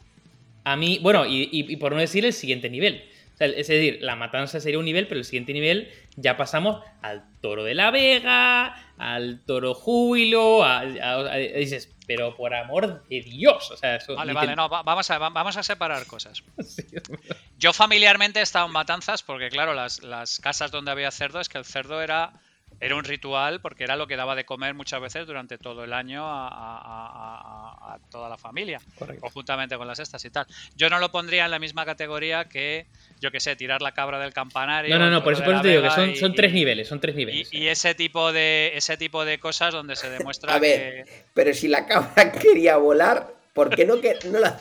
[0.63, 3.03] A mí, bueno, y, y por no decir el siguiente nivel
[3.39, 7.63] es decir, la matanza sería un nivel, pero el siguiente nivel ya pasamos al toro
[7.63, 13.69] de la Vega, al toro júbilo, a, dices, pero por amor de Dios.
[13.69, 16.43] O sea, vale, vale, no, vamos a, vamos a separar cosas.
[17.59, 21.47] Yo familiarmente he estado en matanzas porque, claro, las, las casas donde había cerdo es
[21.47, 22.33] que el cerdo era
[22.79, 25.93] era un ritual porque era lo que daba de comer muchas veces durante todo el
[25.93, 28.79] año a, toda la familia,
[29.19, 30.45] conjuntamente con las estas y tal.
[30.75, 32.85] Yo no lo pondría en la misma categoría que,
[33.19, 34.97] yo que sé, tirar la cabra del campanario.
[34.97, 37.49] No, no, no, por eso, te digo que son, son tres niveles, son tres niveles.
[37.51, 41.67] Y, ese tipo de ese tipo de cosas donde se demuestra a ver, pero si
[41.67, 44.57] la cabra quería volar, ¿por qué no, que, no la...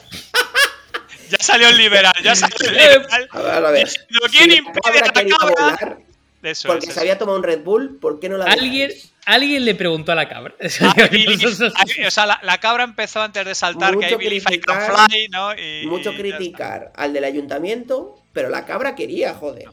[1.28, 3.28] ya salió el liberal, ya salió el liberal.
[3.30, 3.88] A ver, a ver.
[4.30, 5.98] ¿Quién impide la cabra?
[6.66, 8.90] Porque se había tomado un Red Bull, ¿por qué no la ¿Alguien,
[9.24, 10.55] alguien le preguntó a la cabra.
[10.61, 15.51] o sea, la, cabra empezó antes de saltar que hay Fly, ¿no?
[15.88, 19.68] mucho criticar al del ayuntamiento, pero la cabra quería, joder.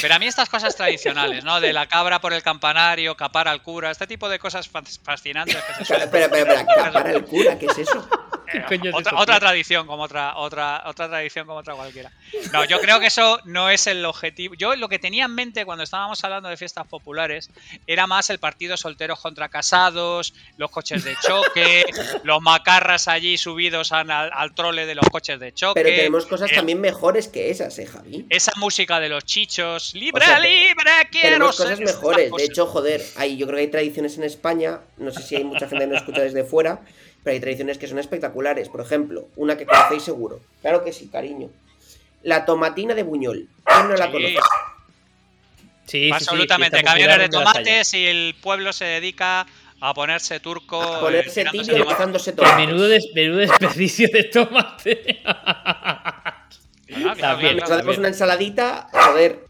[0.00, 1.60] Pero a mí estas cosas tradicionales, ¿no?
[1.60, 5.84] De la cabra por el campanario, capar al cura, este tipo de cosas fascinantes que
[5.84, 8.08] se Pero, pero, pero, capar al cura, ¿qué es eso?
[9.14, 12.10] Otra, tradición como otra, otra, otra tradición como otra cualquiera.
[12.52, 14.54] No, yo creo que eso no es el objetivo.
[14.54, 17.50] Yo lo que tenía en mente cuando estábamos hablando de fiestas populares
[17.86, 21.84] era más el partido solteros contra casados, los coches de choque,
[22.24, 25.80] los macarras allí subidos al, al, trole de los coches de choque.
[25.82, 28.26] Pero tenemos cosas eh, también mejores que esas, ¿eh, Javi?
[28.28, 32.30] Esa música de los chichos, libre, libre, quiero Tenemos cosas mejores.
[32.32, 35.44] De hecho, joder, hay, yo creo que hay tradiciones en España, no sé si hay
[35.44, 36.80] mucha gente que nos escucha desde fuera,
[37.22, 38.68] pero hay tradiciones que son espectaculares.
[38.68, 40.40] Por ejemplo, una que conocéis seguro.
[40.60, 41.50] Claro que sí, cariño.
[42.22, 43.48] La tomatina de Buñol.
[43.64, 44.38] ¿Quién no la conoce?
[45.86, 46.78] Sí, absolutamente.
[46.78, 49.46] Sí, Camiones de tomates y el pueblo se dedica
[49.80, 50.80] a ponerse turco.
[50.80, 52.34] A ponerse tibio y tomates.
[52.56, 55.22] Menudo, menudo desperdicio de tomate.
[56.88, 59.44] Nos hacemos una ensaladita, joder.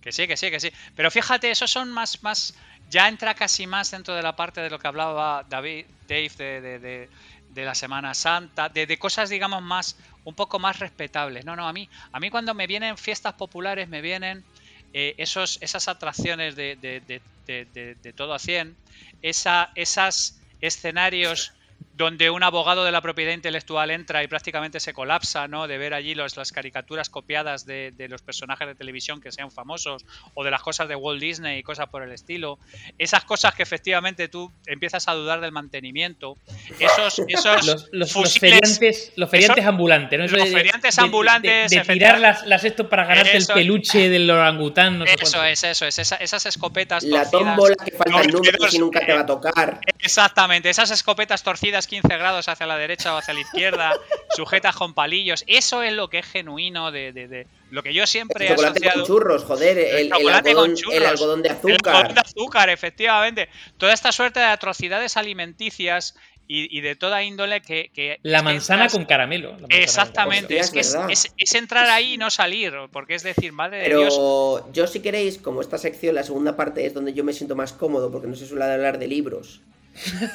[0.00, 0.72] Que sí, que sí, que sí.
[0.96, 2.54] Pero fíjate, esos son más, más,
[2.92, 6.30] ya entra casi más dentro de la parte de lo que hablaba David, Dave
[6.60, 7.08] de,
[7.48, 11.46] de, la Semana Santa, de, cosas, digamos, más, un poco más respetables.
[11.46, 14.44] No, no, a mí, a mí cuando me vienen fiestas populares, me vienen
[14.92, 18.76] eh, esos, esas atracciones de, de, todo a 100,
[19.22, 21.52] esa, esas escenarios
[21.94, 25.68] donde un abogado de la propiedad intelectual entra y prácticamente se colapsa, ¿no?
[25.68, 30.04] De ver allí los, las caricaturas copiadas de, los personajes de televisión que sean famosos
[30.34, 32.58] o de las cosas de Walt Disney y cosas por el estilo.
[32.98, 36.38] Esas cosas que efectivamente tú empiezas a dudar del mantenimiento.
[36.78, 40.26] Esos, esos los, los, feriantes, los feriantes ambulantes, ¿no?
[40.26, 41.70] los feriantes ambulantes.
[41.70, 44.98] De, tirar las, las, esto para ganarte el peluche del orangután.
[44.98, 45.98] No eso es, eso es.
[45.98, 49.80] esas escopetas La tómbola que falta el número y nunca te va a tocar.
[49.98, 53.92] Exactamente, esas escopetas torcidas 15 grados hacia la derecha o hacia la izquierda,
[54.36, 55.44] sujetas con palillos.
[55.46, 59.00] Eso es lo que es genuino de, lo que yo siempre he asociado.
[59.00, 61.72] con churros, joder, el, algodón, el, algodón, de azúcar.
[61.72, 63.48] El algodón de azúcar, efectivamente.
[63.78, 66.14] Toda esta suerte de atrocidades alimenticias
[66.54, 68.18] y, de toda índole que...
[68.22, 69.56] la manzana con caramelo.
[69.68, 74.04] exactamente, es que es, entrar ahí y no salir, porque es decir, madre Pero de
[74.04, 74.64] Dios...
[74.72, 77.72] yo si queréis, como esta sección, la segunda parte es donde yo me siento más
[77.72, 79.62] cómodo, porque no se suele hablar de libros.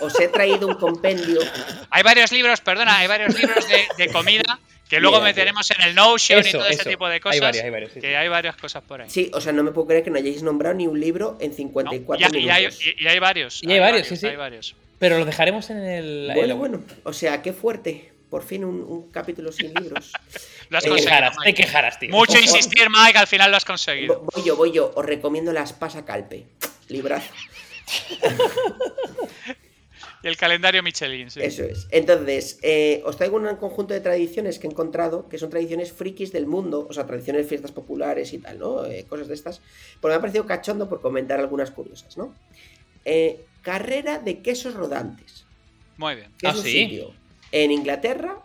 [0.01, 1.39] Os he traído un compendio.
[1.89, 3.65] Hay varios libros, perdona, hay varios libros
[3.97, 7.41] de, comida que luego meteremos en el Notion y todo ese tipo de cosas.
[7.55, 9.09] Hay varios, que hay varias cosas por ahí.
[9.09, 11.53] Sí, o sea, no me puedo creer que no hayáis nombrado ni un libro en
[11.53, 12.41] 54 minutos.
[12.41, 12.63] Y hay,
[12.97, 13.63] y, hay, varios.
[13.63, 14.27] Y hay, varios, sí, sí.
[14.27, 14.75] Hay varios.
[14.99, 16.31] Pero los dejaremos en el.
[16.33, 16.83] Bueno, bueno.
[17.03, 18.13] O sea, qué fuerte.
[18.29, 20.11] Por fin un, capítulo sin libros.
[20.69, 21.31] lo has te conseguido.
[21.43, 22.09] te quejarás, tío.
[22.09, 24.25] Mucho insistir, Mike, al final lo has conseguido.
[24.33, 24.91] Voy yo, voy yo.
[24.95, 26.45] Os recomiendo las Pasa Calpe.
[26.89, 27.31] Librazo.
[30.23, 31.41] y el calendario Michelin, sí.
[31.41, 31.87] Eso es.
[31.91, 36.31] Entonces, eh, os traigo un conjunto de tradiciones que he encontrado, que son tradiciones frikis
[36.31, 38.85] del mundo, o sea, tradiciones de fiestas populares y tal, ¿no?
[38.85, 39.61] Eh, cosas de estas.
[40.01, 42.33] Porque me ha parecido cachondo por comentar algunas curiosas, ¿no?
[43.05, 45.45] Eh, carrera de quesos rodantes.
[45.97, 46.31] Muy bien.
[46.37, 46.71] Que es ¿Ah, un sí?
[46.71, 47.13] sitio
[47.51, 48.39] en Inglaterra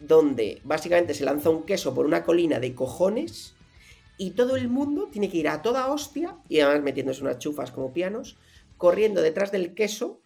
[0.00, 3.54] donde básicamente se lanza un queso por una colina de cojones
[4.18, 7.70] y todo el mundo tiene que ir a toda hostia y además metiéndose unas chufas
[7.70, 8.36] como pianos,
[8.82, 10.18] corriendo detrás del queso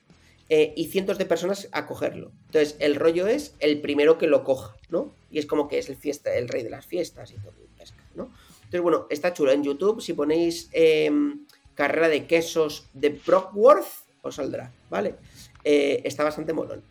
[0.49, 2.33] eh, y cientos de personas a cogerlo.
[2.47, 5.13] Entonces, el rollo es el primero que lo coja, ¿no?
[5.31, 7.79] Y es como que es el fiesta, el rey de las fiestas y todo, y
[7.79, 8.31] pesca, ¿no?
[8.61, 9.53] Entonces, bueno, está chulo.
[9.53, 11.45] En YouTube, si ponéis em,
[11.75, 15.17] carrera de quesos de Brockworth, os saldrá, ¿vale?
[15.63, 16.83] Eh, está bastante molón.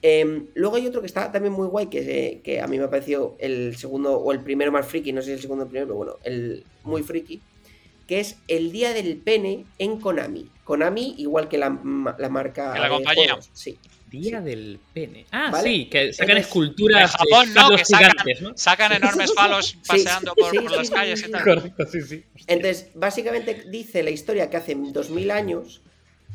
[0.00, 2.84] Em, luego hay otro que está también muy guay, que, eh, que a mí me
[2.84, 5.66] ha parecido el segundo o el primero más friki, no sé si el segundo o
[5.66, 7.42] el primero, pero bueno, el muy friki,
[8.06, 10.48] que es el día del pene en Konami.
[10.64, 11.68] Konami, igual que la,
[12.18, 12.72] la marca.
[12.72, 13.24] Que la de compañía.
[13.26, 13.78] juegos, Sí.
[14.10, 15.24] Día del pene.
[15.30, 15.70] Ah, ¿Vale?
[15.70, 17.76] sí, que sacan esculturas En Japón, de ¿no?
[17.76, 18.52] Que sacan, gigantes, ¿no?
[18.54, 21.44] sacan enormes falos paseando por, sí, por sí, las sí, calles y tal.
[21.44, 22.24] Correcto, sí, sí.
[22.34, 22.54] Hostia.
[22.54, 25.80] Entonces, básicamente dice la historia que hace 2000 años,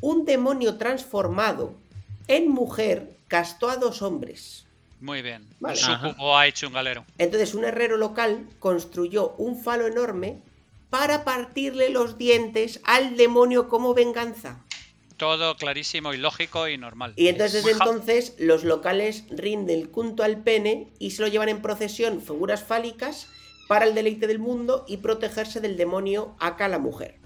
[0.01, 1.75] un demonio transformado
[2.27, 4.65] en mujer castó a dos hombres.
[4.99, 5.45] Muy bien.
[5.59, 5.77] Vale.
[5.77, 7.05] Sucubo ha hecho un galero.
[7.19, 10.39] Entonces un herrero local construyó un falo enorme
[10.89, 14.63] para partirle los dientes al demonio como venganza.
[15.17, 17.13] Todo clarísimo y lógico y normal.
[17.15, 21.49] Y entonces ja- entonces los locales rinden el culto al pene y se lo llevan
[21.49, 23.27] en procesión figuras fálicas
[23.67, 27.16] para el deleite del mundo y protegerse del demonio acá la mujer.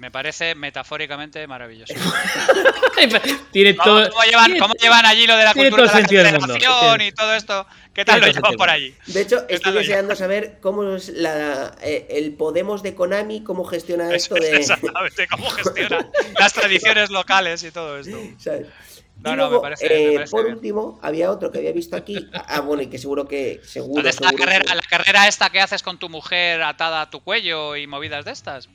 [0.00, 1.92] Me parece metafóricamente maravilloso.
[3.52, 4.10] Tiene ¿Cómo, todo.
[4.10, 7.34] cómo llevan, tiene- cómo llevan allí lo de la cultura de la generación y todo
[7.34, 7.66] esto?
[7.92, 8.94] ¿Qué tal tiene lo llevan por allí?
[9.06, 14.06] De hecho, estoy deseando saber cómo es la, eh, el Podemos de Konami, cómo gestiona
[14.14, 14.56] Eso esto es de...
[14.56, 18.16] exactamente cómo gestiona las tradiciones locales y todo esto.
[18.38, 18.68] ¿sabes?
[19.22, 20.54] No, y no, me luego, parece- me eh, parece por bien.
[20.54, 22.26] último, había otro que había visto aquí.
[22.32, 23.60] Ah, bueno, y que seguro que.
[23.64, 24.80] Seguro, ¿Dónde está la seguro, carrera, seguro.
[24.82, 28.30] la carrera esta que haces con tu mujer atada a tu cuello y movidas de
[28.32, 28.70] estas?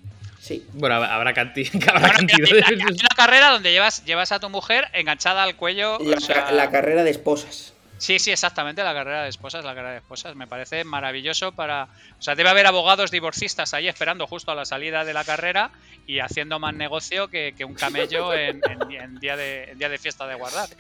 [0.45, 0.63] Sí.
[0.73, 2.83] Bueno, habrá, canti- habrá Bueno, cantidad hay de.
[2.83, 5.97] una carrera donde llevas, llevas a tu mujer enganchada al cuello.
[6.01, 7.73] La, o sea, ca- la carrera de esposas.
[7.97, 10.35] Sí, sí, exactamente, la carrera de esposas, la carrera de esposas.
[10.35, 11.87] Me parece maravilloso para...
[12.19, 15.71] O sea, debe haber abogados divorcistas ahí esperando justo a la salida de la carrera
[16.05, 19.89] y haciendo más negocio que, que un camello en, en- en día de, en día
[19.89, 20.69] de fiesta de guardar.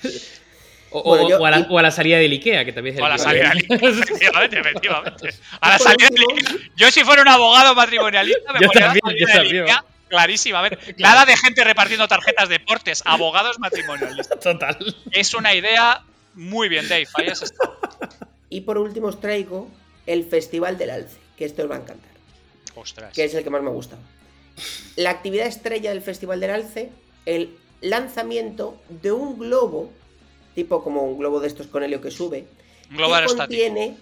[0.95, 2.71] O, o- Bueno, yo- o a la, y- o a la salida del Ikea, que
[2.73, 5.29] también es O a la el salida del Ikea, efectivamente, efectivamente.
[5.61, 6.69] A la salida del último- Ikea.
[6.75, 9.61] Yo si fuera un abogado matrimonialista me Yo ponía también, la yo salida del.
[9.63, 10.95] Ikea clarísimamente.
[10.99, 14.39] Nada de gente repartiendo tarjetas de portes, abogados matrimonialistas.
[14.39, 14.77] Total.
[15.11, 16.01] Es una idea
[16.35, 17.07] muy bien, Dave.
[17.15, 17.77] Ahí has estado.
[18.49, 19.69] Y por último os traigo
[20.05, 22.11] el Festival del Alce, que esto os va a encantar.
[22.75, 23.13] Ostras.
[23.13, 24.01] Que es el que más me ha gustado.
[24.95, 26.89] La actividad estrella del Festival del Alce,
[27.25, 29.91] el lanzamiento de un globo,
[30.55, 32.45] tipo como un globo de estos con helio que sube,
[32.89, 33.61] Un globo que aerostático.
[33.63, 33.97] contiene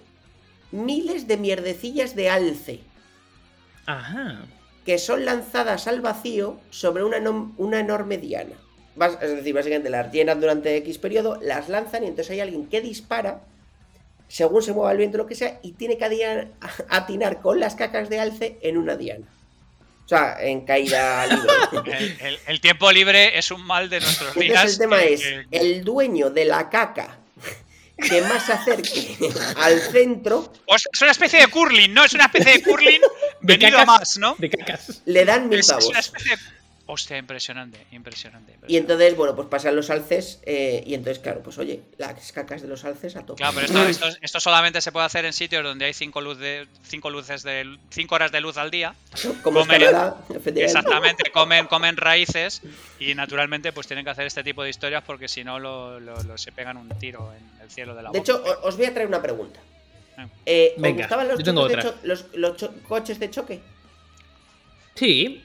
[0.72, 2.80] miles de mierdecillas de alce.
[3.86, 4.46] Ajá.
[4.86, 7.18] que son lanzadas al vacío sobre una,
[7.80, 8.56] enorme diana.
[9.22, 12.82] Es decir, básicamente las llenan durante X periodo, las lanzan y entonces hay alguien que
[12.82, 13.42] dispara
[14.28, 16.48] según se mueva el viento lo que sea y tiene que adiar-
[16.90, 19.26] atinar con las cacas de alce en una diana.
[20.06, 21.50] O sea, en caída libre.
[21.98, 24.50] El, el- el tiempo libre es un mal de nuestros días.
[24.50, 27.18] Entonces el tema que- es, que- el dueño de la caca
[27.96, 29.16] que más se acerque
[29.58, 32.04] al centro o sea, es una especie de curling, ¿no?
[32.04, 33.00] Es una especie de curling
[33.40, 34.00] De venido a cacas.
[34.00, 34.36] más, ¿no?
[34.40, 35.02] De cacas.
[35.06, 35.88] le dan mil Es, es pavos.
[35.88, 36.42] una especie de...
[36.86, 38.58] Hostia, impresionante, impresionante.
[38.68, 42.62] Y entonces, bueno, pues pasan los alces eh, y entonces, claro, pues oye, las cacas
[42.62, 43.38] de los alces a tope.
[43.38, 46.38] Claro, pero esto, esto- esto solamente se puede hacer en sitios donde hay cinco, luz
[46.40, 48.96] de, cinco luces de cinco horas de luz al día.
[49.44, 50.18] Como es comer- Canadá.
[50.58, 52.62] Exactamente, comen, comen raíces
[53.00, 56.22] y naturalmente pues tienen que hacer este tipo de historias porque si no lo, lo-
[56.24, 58.32] lo- se pegan un tiro en el cielo de la De boca.
[58.32, 59.62] hecho, o- os voy a traer una pregunta.
[60.18, 60.28] Ah.
[60.46, 62.02] Eh, ¿Os Venga, gustaban los, yo tengo choques de otra.
[62.02, 63.62] cho- los, los cho- coches de choque?
[64.96, 65.42] Sí.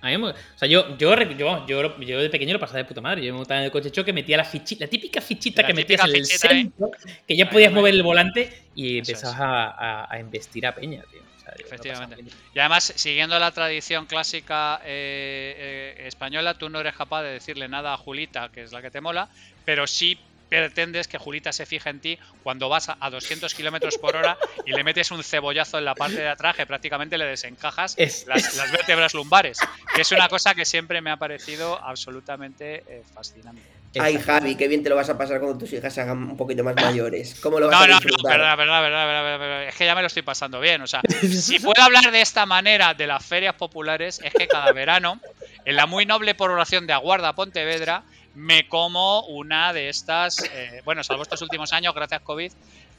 [0.00, 2.84] A mí me- o sea, yo, yo, yo, yo, yo de pequeño lo pasaba de
[2.84, 3.24] puta madre.
[3.24, 5.74] Yo me montaba en el coche choque, metía la fichita, la típica fichita La que
[5.74, 6.50] metías en el fichita, ¿eh?
[6.50, 6.90] centro,
[7.26, 7.74] que ya Ahí, podías ahí.
[7.74, 9.70] mover el volante y Eso empezabas a,
[10.04, 11.20] a, a embestir a peña, tío.
[11.20, 12.24] O sea, Efectivamente.
[12.54, 17.66] Y además, siguiendo la tradición clásica eh, eh, española, tú no eres capaz de decirle
[17.68, 19.28] nada a Julita, que es la que te mola,
[19.64, 20.18] pero sí
[20.48, 24.36] pretendes que Julita se fije en ti cuando vas a, a 200 kilómetros por hora
[24.66, 28.26] y le metes un cebollazo en la parte de atrás que prácticamente le desencajas Es-
[28.26, 29.58] las, las vértebras lumbares,
[29.94, 33.62] que es una cosa que siempre me ha parecido absolutamente eh, fascinante.
[34.00, 34.18] Ay.
[34.18, 36.62] Javi, qué bien te lo vas a pasar cuando tus hijas se hagan un poquito
[36.62, 37.38] más mayores.
[37.40, 38.38] ¿Cómo lo vas No, a no, no, disfrutar?
[38.38, 39.68] verdad, verdad, verdad, verdad, verdad, verdad.
[39.68, 40.82] Es que ya me lo estoy pasando bien.
[40.82, 44.72] O sea, si puedo hablar de esta manera de las ferias populares, es que cada
[44.72, 45.20] verano
[45.64, 48.02] en la muy noble población de Aguarda, Pontevedra,
[48.38, 52.52] me como una de estas, eh, bueno, salvo estos últimos años, gracias COVID,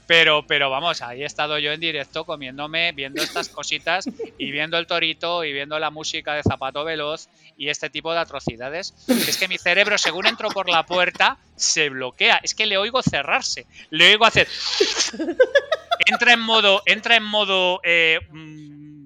[0.05, 4.05] pero, pero vamos, ahí he estado yo en directo comiéndome, viendo estas cositas
[4.37, 8.19] y viendo el torito y viendo la música de Zapato Veloz y este tipo de
[8.19, 8.93] atrocidades.
[9.07, 12.41] Es que mi cerebro, según entro por la puerta, se bloquea.
[12.43, 14.47] Es que le oigo cerrarse, le oigo hacer.
[16.05, 18.98] Entra en modo, entra en modo eh, mm,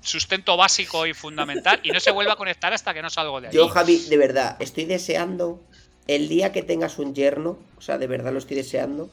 [0.00, 3.48] sustento básico y fundamental y no se vuelve a conectar hasta que no salgo de
[3.48, 3.54] ahí.
[3.54, 5.60] Yo, Javi, de verdad, estoy deseando
[6.06, 9.10] el día que tengas un yerno, o sea, de verdad lo estoy deseando,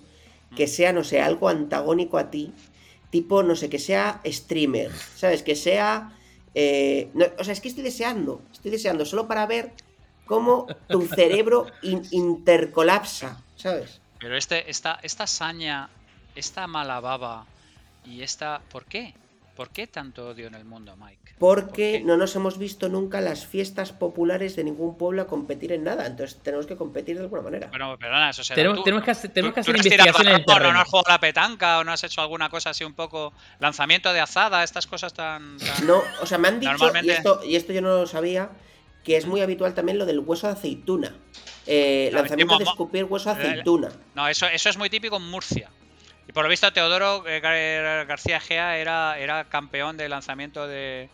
[0.55, 2.53] que sea, no sé, algo antagónico a ti,
[3.09, 5.43] tipo, no sé, que sea streamer, ¿sabes?
[5.43, 6.13] Que sea...
[6.55, 9.73] eh, no, o sea, es que estoy deseando, estoy deseando solo para ver
[10.25, 13.99] cómo tu cerebro in- intercolapsa, ¿sabes?
[14.19, 15.89] Pero este, esta, esta saña,
[16.35, 17.45] esta mala baba
[18.03, 18.61] y esta.
[18.71, 19.13] ¿Por qué?
[19.57, 21.33] ¿Por qué tanto odio en el mundo, Mike?
[21.39, 25.71] ¿Por Porque no nos hemos visto nunca las fiestas populares de ningún pueblo a competir
[25.73, 27.67] en nada, entonces tenemos que competir de alguna manera.
[27.69, 28.83] Bueno, perdona, eso será Tenemos, tú.
[28.83, 30.73] tenemos que hacer, tenemos que ¿Tú- hacer investigación en el terreno.
[30.73, 33.33] ¿No has jugado a la petanca o no has hecho alguna cosa así un poco
[33.59, 34.63] lanzamiento de azada?
[34.63, 35.57] Estas cosas tan.
[35.57, 38.49] tan- No, o sea, me han dicho, y esto, y esto yo no lo sabía,
[39.03, 41.15] que es muy habitual también lo del hueso de aceituna.
[41.65, 43.89] Eh, lanzamiento de escupir hueso de Eh, aceituna.
[44.15, 45.69] No, eso, eso es muy típico en Murcia.
[46.27, 51.09] Y por lo visto, Teodoro eh, Gar- García Gea era, era campeón de lanzamiento de,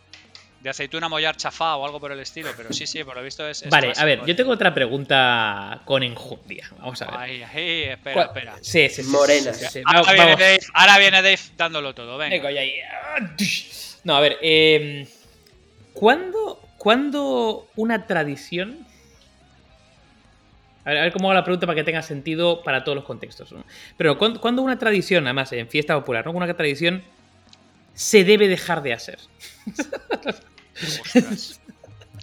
[0.60, 2.50] de aceituna mollar chafá o algo por el estilo.
[2.56, 3.62] Pero sí, sí, por lo visto es.
[3.62, 6.68] es Vale, a ver, yo tengo otra pregunta con enjundia.
[6.78, 7.14] Vamos a ver.
[7.16, 8.56] Ay, ay, espera, ¿Cuál- espera.
[8.60, 9.56] Sí, sí, sí, Morenas.
[9.56, 9.82] sí, sí, sí.
[9.86, 10.30] Ahora, Vamos, viene.
[10.36, 12.18] Dave, ahora viene Dave dándolo todo.
[12.18, 12.34] Venga.
[12.36, 12.74] Venga, ya ahí.
[14.02, 15.06] No, a ver, eh,
[15.92, 18.86] ¿cuándo, cuándo una tradición...
[20.84, 23.04] A ver, a ver cómo hago la pregunta para que tenga sentido para todos los
[23.04, 23.52] contextos.
[23.52, 23.64] ¿no?
[23.96, 26.32] Pero ¿cuándo, cuándo una tradición, además en fiesta popular, ¿no?
[26.32, 27.02] una tradición
[27.94, 29.18] se debe dejar de hacer?
[31.00, 31.60] Ostras.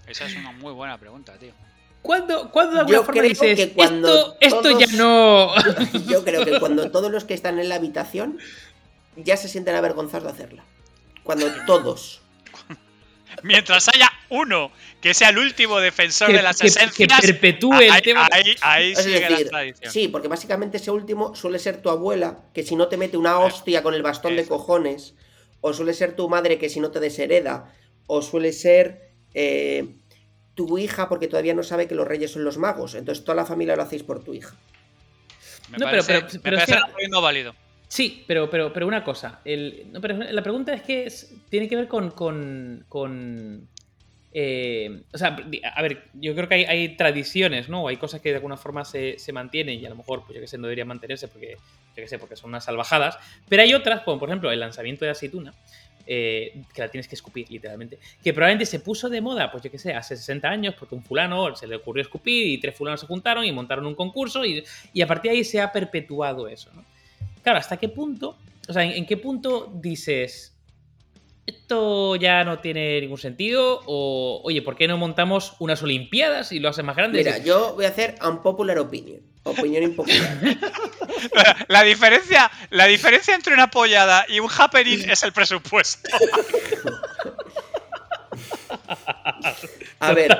[0.07, 1.53] Esa es una muy buena pregunta, tío.
[2.01, 5.53] ¿Cuándo, cuándo de alguna Yo forma creo dices, que cuando esto, esto ya no...
[6.09, 8.39] Yo creo que cuando todos los que están en la habitación
[9.16, 10.64] ya se sienten avergonzados de hacerla.
[11.24, 12.22] Cuando todos.
[13.43, 17.88] Mientras haya uno que sea el último defensor que, de las que- que perpetúe ahí,
[17.90, 18.28] el tema...
[18.32, 19.92] ahí, ahí Es sigue decir, la tradición.
[19.94, 23.38] sí, porque básicamente ese último suele ser tu abuela, que si no te mete una
[23.40, 25.14] hostia con el bastón de cojones,
[25.62, 27.72] o suele ser tu madre que si no te deshereda,
[28.08, 29.96] o suele ser eh,
[30.56, 33.46] tu hija porque todavía no sabe que los reyes son los magos, entonces toda la
[33.46, 34.56] familia lo hacéis por tu hija.
[35.70, 37.56] Me No, pero- pero- me pero parece que- argumento válido.
[37.88, 39.42] Sí, pero, pero, pero una cosa.
[39.46, 42.12] el- no, pero la pregunta es que es- tiene que ver con.
[42.12, 43.68] con, con,
[44.34, 45.38] eh, o sea,
[45.76, 47.88] a ver, yo creo que hay, tradiciones, ¿no?
[47.88, 50.42] Hay cosas que de alguna forma se, se mantienen y a lo mejor, pues yo
[50.42, 51.58] que sé, no deberían mantenerse porque,
[51.96, 53.18] yo que sé, porque son unas salvajadas.
[53.50, 55.54] Pero hay otras, como por ejemplo el lanzamiento de aceituna,
[56.08, 58.00] eh, que la tienes que escupir, literalmente.
[58.24, 61.04] Que probablemente se puso de moda, pues yo que sé, hace 60 años, porque un
[61.04, 64.64] fulano se le ocurrió escupir y tres fulanos se juntaron y montaron un concurso y,
[64.94, 66.86] y a partir de ahí se ha perpetuado eso, ¿no?
[67.44, 68.38] Claro, ¿hasta qué punto?
[68.68, 70.51] O sea, ¿en, en qué punto dices
[71.46, 73.82] esto ya no tiene ningún sentido?
[73.86, 77.20] O, oye, ¿por qué no montamos unas Olimpiadas y lo haces más grande?
[77.20, 79.22] Mira, yo voy a hacer unpopular opinion.
[79.44, 80.38] Opinión impopular.
[81.68, 86.10] La diferencia, la diferencia entre una pollada y un happening es el presupuesto.
[90.00, 90.38] A ver,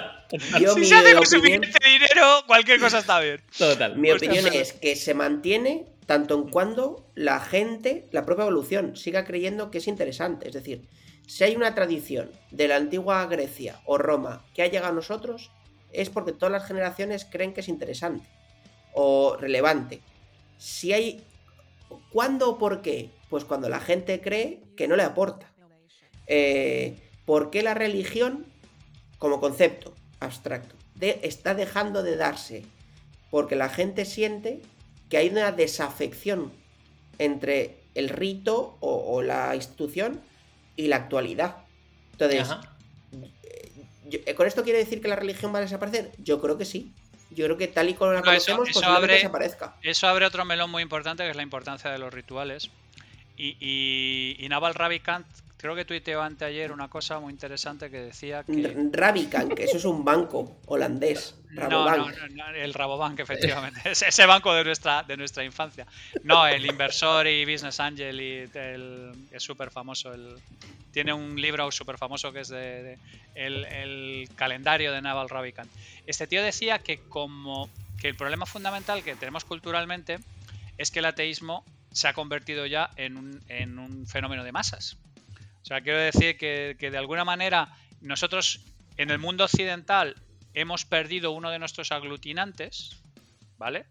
[0.60, 3.42] yo si se hace con opinión, suficiente dinero, cualquier cosa está bien.
[3.58, 3.96] Total.
[3.96, 8.98] mi Hostia, opinión es que se mantiene tanto en cuando la gente, la propia evolución,
[8.98, 10.50] siga creyendo que es interesante.
[10.50, 10.90] Es decir,
[11.26, 15.52] si hay una tradición de la antigua Grecia o Roma que ha llegado a nosotros,
[15.94, 18.28] es porque todas las generaciones creen que es interesante
[18.94, 20.02] o relevante.
[20.58, 21.24] Si hay...
[22.12, 23.10] ¿Cuándo o por qué?
[23.30, 25.50] Pues cuando la gente cree que no le aporta.
[26.28, 28.48] Eh, ¿Por qué la religión,
[29.18, 32.66] como concepto abstracto, está dejando de darse?
[33.30, 34.62] Porque la gente siente
[35.12, 36.52] que hay una desafección
[37.20, 40.22] entre el rito o, o la institución
[40.76, 41.58] y la actualidad.
[42.14, 42.48] Entonces,
[44.10, 46.12] yo- eh, ¿con esto quiere decir que la religión va a desaparecer?
[46.18, 46.92] Yo creo que sí.
[47.30, 49.76] Yo creo que tal y como la No, eso- conocemos, eso abre- desaparezca.
[49.84, 52.70] Eso abre otro melón muy importante que es la importancia de los rituales.
[53.38, 55.26] Y, y, y Naval Ravikant,
[55.62, 58.52] creo que tuiteó anteayer una cosa muy interesante que decía que.
[58.66, 61.36] R- Rabobank, que eso es un banco holandés.
[61.52, 61.98] Rabobank.
[61.98, 63.80] no, no, no, el Rabobank, efectivamente.
[63.92, 65.86] Ese, ese banco de nuestra, de nuestra infancia.
[66.24, 70.14] No, el inversor y business angel y el, es súper famoso.
[70.14, 70.38] El,
[70.92, 72.98] tiene un libro súper famoso que es de, de-
[73.36, 75.72] el, el calendario de Naval Ravikant.
[76.08, 80.18] Este tío decía que como que el problema fundamental que tenemos culturalmente
[80.78, 84.98] es que el ateísmo se ha convertido ya en un, en un fenómeno de masas.
[85.62, 88.62] O sea, quiero decir que, que de alguna manera nosotros
[88.98, 90.16] en el mundo occidental
[90.54, 93.02] hemos perdido uno de nuestros aglutinantes,
[93.58, 93.86] ¿vale?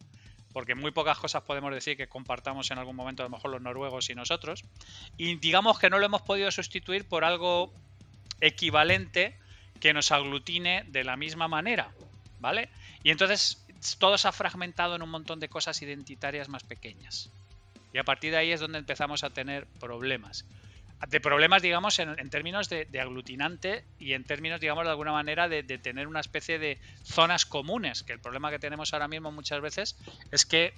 [0.53, 3.63] Porque muy pocas cosas podemos decir que compartamos en algún momento, a lo mejor los
[3.63, 4.65] noruegos y nosotros.
[5.17, 7.73] Y digamos que no lo hemos podido sustituir por algo
[8.41, 9.39] equivalente
[9.81, 11.93] que nos aglutine de la misma manera,
[12.41, 12.69] ¿vale?
[13.03, 13.65] Y entonces
[13.99, 17.31] todo se ha fragmentado en un montón de cosas identitarias más pequeñas.
[17.93, 20.45] Y a partir de ahí es donde empezamos a tener problemas.
[21.09, 25.63] De problemas, digamos, en, términos de, aglutinante y en términos, digamos, de alguna manera de,
[25.63, 28.03] tener una especie de zonas comunes.
[28.03, 29.97] Que el problema que tenemos ahora mismo muchas veces
[30.31, 30.75] es que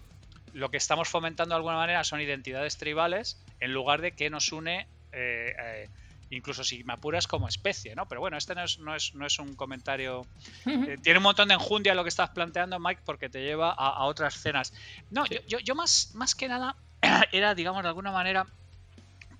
[0.52, 4.52] lo que estamos fomentando de alguna manera son identidades tribales en lugar de que nos
[4.52, 5.88] une eh, eh,
[6.36, 8.06] incluso si me apuras como especie, ¿no?
[8.06, 8.94] Pero bueno, este no es, no
[9.26, 10.26] es, un comentario.
[10.66, 14.04] Eh, tiene un montón de enjundia lo que estás planteando, Mike, porque te lleva a,
[14.04, 14.72] otras escenas.
[15.10, 16.76] No, yo, yo, más, más que nada
[17.32, 18.46] era, digamos, de alguna manera,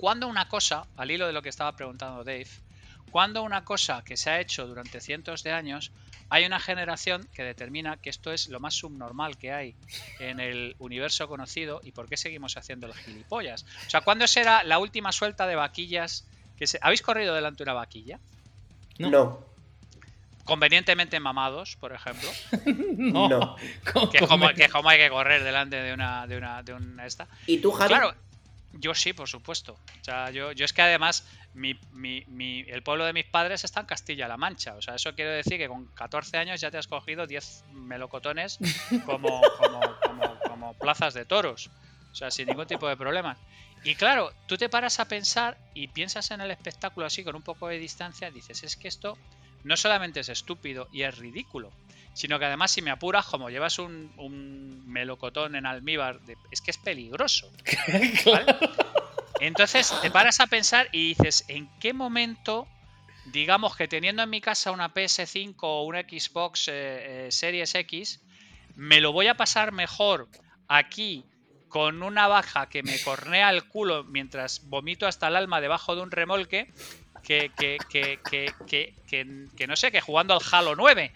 [0.03, 2.49] cuando una cosa, al hilo de lo que estaba preguntando Dave,
[3.13, 5.93] cuando una cosa que se ha hecho durante cientos de años,
[6.29, 9.77] hay una generación que determina que esto es lo más subnormal que hay
[10.19, 13.65] en el universo conocido y por qué seguimos haciendo el gilipollas.
[13.87, 16.27] O sea, ¿cuándo será la última suelta de vaquillas
[16.81, 18.19] ¿Habéis corrido delante de una vaquilla?
[18.99, 19.39] No.
[20.45, 22.29] Convenientemente mamados, por ejemplo.
[22.97, 23.55] no.
[24.11, 24.49] Que, como,
[24.89, 27.29] hay que correr delante de una, de una, de una esta.
[27.47, 27.89] ¿Y tú, Javi?
[27.89, 28.15] Claro,
[28.73, 29.75] yo sí, por supuesto.
[30.01, 31.79] O sea, yo, yo es que además mi,
[32.69, 34.75] el pueblo de mis padres está en Castilla-La Mancha.
[34.75, 38.59] O sea, eso quiere decir que con 14 años ya te has cogido 10 melocotones
[39.07, 41.71] como, como, como, como plazas de toros.
[42.13, 43.37] O sea, sin ningún tipo de problema.
[43.85, 47.43] Y claro, tú te paras a pensar y piensas en el espectáculo así con un
[47.43, 49.19] poco de distancia, dices, es que esto
[49.65, 51.73] no solamente es estúpido y es ridículo,
[52.15, 56.79] sino que además si me apuras, como llevas un, melocotón en almíbar, es que es
[56.79, 57.51] peligroso.
[59.41, 62.69] Entonces te paras a pensar y dices, ¿en qué momento,
[63.27, 68.21] digamos que teniendo en mi casa una PS5 o una Xbox eh, eh, Series X,
[68.77, 70.29] me lo voy a pasar mejor
[70.69, 71.25] aquí
[71.69, 76.03] con una baja que me cornea el culo mientras vomito hasta el alma debajo de
[76.03, 76.71] un remolque
[77.23, 78.95] que, que, que,
[79.57, 81.13] que, no sé, que jugando al Halo 9.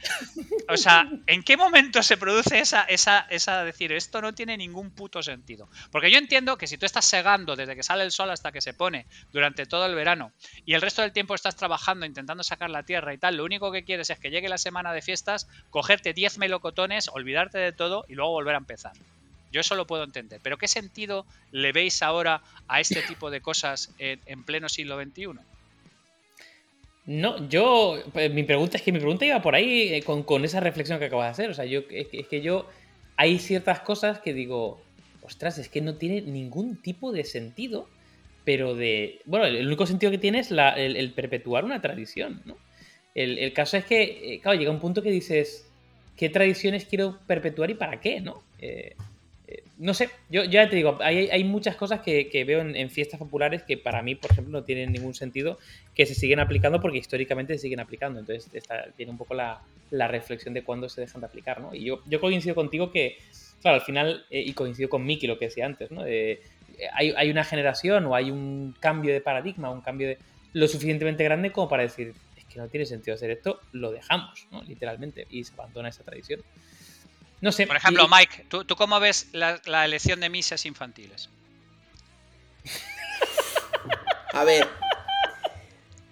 [0.68, 4.90] O sea, ¿en qué momento se produce esa, esa, esa decir, esto no tiene ningún
[4.90, 5.68] puto sentido?
[5.90, 8.60] Porque yo entiendo que si tú estás segando desde que sale el sol hasta que
[8.60, 10.32] se pone durante todo el verano
[10.64, 13.72] y el resto del tiempo estás trabajando intentando sacar la tierra y tal, lo único
[13.72, 18.04] que quieres es que llegue la semana de fiestas, cogerte 10 melocotones, olvidarte de todo
[18.08, 18.92] y luego volver a empezar.
[19.52, 20.40] Yo eso lo puedo entender.
[20.42, 25.28] Pero ¿qué sentido le veis ahora a este tipo de cosas en, pleno siglo XXI?
[27.06, 28.02] No, yo.
[28.12, 31.06] Pues, mi pregunta es que mi pregunta iba por ahí eh, con, esa reflexión que
[31.06, 31.50] acabas de hacer.
[31.50, 32.66] O sea, yo es que, yo.
[33.16, 34.80] Hay ciertas cosas que digo.
[35.22, 37.88] Ostras, es que no tiene ningún tipo de sentido.
[38.44, 39.20] Pero de.
[39.24, 42.56] Bueno, el único sentido que tiene es el, perpetuar una tradición, ¿no?
[43.14, 45.64] El, caso es que, eh, claro, llega un punto que dices.
[46.16, 48.42] ¿Qué tradiciones quiero perpetuar y para qué, no?
[48.58, 48.96] Eh,
[49.78, 53.76] no sé, yo ya te digo, hay, muchas cosas que, veo en, fiestas populares que
[53.76, 55.58] para mí, por ejemplo, no tienen ningún sentido,
[55.94, 58.18] que se siguen aplicando porque históricamente se siguen aplicando.
[58.18, 58.50] Entonces,
[58.96, 61.74] tiene un poco la, reflexión de cuándo se dejan de aplicar, ¿no?
[61.74, 63.18] Y yo, yo coincido contigo que,
[63.62, 66.02] claro, al final, eh, y coincido con Miki lo que decía antes, ¿no?
[66.02, 70.18] hay, hay, una generación o hay un cambio de paradigma, un cambio de
[70.52, 74.48] lo suficientemente grande como para decir, es que no tiene sentido hacer esto, lo dejamos,
[74.50, 74.62] ¿no?
[74.62, 76.40] Literalmente, y se abandona esa tradición.
[77.40, 77.66] No sé.
[77.66, 81.28] Por ejemplo, Mike, ¿tú, cómo ves la, elección de misas infantiles?
[84.32, 84.66] A ver.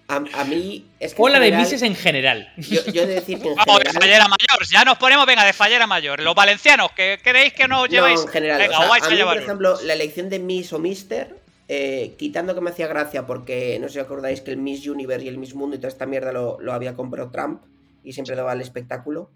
[0.06, 0.86] A, mí.
[1.00, 2.52] Es o la de mises en general.
[2.56, 3.48] Yo, he de decir que.
[3.48, 4.66] En Vamos, de fallera mayor.
[4.70, 6.20] Ya nos ponemos, venga, de fallera mayor.
[6.20, 8.20] Los valencianos, que creéis que no lleváis.
[8.20, 8.58] No, en general.
[8.58, 11.42] Venga, o, a, mí, por ejemplo, la elección de Miss o Mister.
[11.66, 15.24] Eh, quitando que me hacía gracia porque no sé si acordáis que el Miss Universe
[15.24, 17.62] y el Miss Mundo y toda esta mierda lo, lo había comprado Trump
[18.02, 19.30] y siempre daba el espectáculo.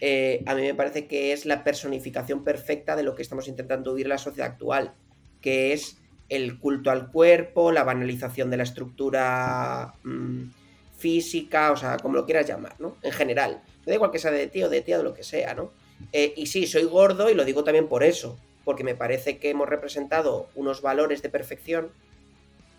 [0.00, 3.92] Eh, a mí me parece que es la personificación perfecta de lo que estamos intentando
[3.92, 4.94] huir en la sociedad actual,
[5.40, 5.98] que es
[6.28, 10.50] el culto al cuerpo, la banalización de la estructura mm,
[10.96, 12.96] física, o sea, como lo quieras llamar, ¿no?
[13.02, 13.62] En general.
[13.86, 15.72] Me da igual que sea de tío, de tía, de lo que sea, ¿no?
[16.12, 19.50] Eh, y sí, soy gordo y lo digo también por eso, porque me parece que
[19.50, 21.90] hemos representado unos valores de perfección.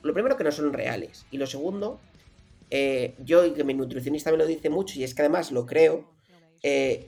[0.03, 1.25] Lo primero que no son reales.
[1.31, 1.99] Y lo segundo,
[2.69, 5.65] eh, yo y que mi nutricionista me lo dice mucho, y es que además lo
[5.65, 6.05] creo,
[6.63, 7.07] eh,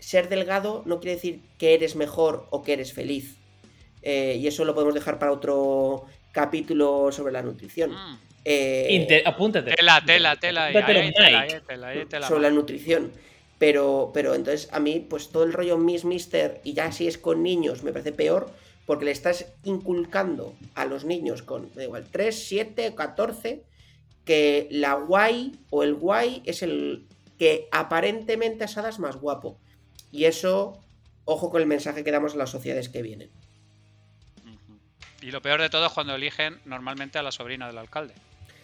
[0.00, 3.36] ser delgado no quiere decir que eres mejor o que eres feliz.
[4.02, 7.90] Eh, y eso lo podemos dejar para otro capítulo sobre la nutrición.
[7.90, 8.18] Mm.
[8.44, 9.74] Eh, apúntate.
[9.74, 10.70] Tela, tela, tela.
[12.26, 13.12] sobre la nutrición.
[13.58, 17.18] Pero, pero entonces a mí, pues todo el rollo Miss Mister y ya si es
[17.18, 18.52] con niños me parece peor
[18.86, 23.62] porque le estás inculcando a los niños con, da igual, 3, 7, 14
[24.24, 27.07] que la guay o el guay es el
[27.38, 29.58] que aparentemente asada es más guapo.
[30.10, 30.82] Y eso,
[31.24, 33.30] ojo con el mensaje que damos a las sociedades que vienen.
[35.20, 38.14] Y lo peor de todo es cuando eligen normalmente a la sobrina del alcalde.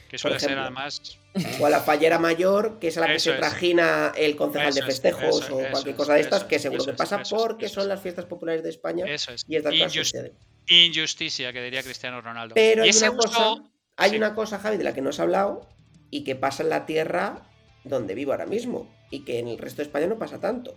[0.09, 1.19] Que suele ser además.
[1.59, 3.39] O a la fallera mayor, que es a la que Eso se es.
[3.41, 6.85] trajina el concejal Eso de es, festejos eso, o cualquier cosa de estas, que seguro
[6.85, 9.45] que pasa porque son las fiestas populares de España Eso es.
[9.49, 10.31] y estas Injust-
[10.69, 12.55] injusticia, que diría Cristiano Ronaldo.
[12.55, 13.55] Pero y hay ese una cosa,
[13.97, 14.17] hay sí.
[14.17, 15.69] una cosa, Javi, de la que no has hablado
[16.11, 17.43] y que pasa en la tierra
[17.85, 20.77] donde vivo ahora mismo y que en el resto de España no pasa tanto.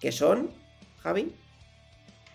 [0.00, 0.50] Que son,
[1.02, 1.32] Javi,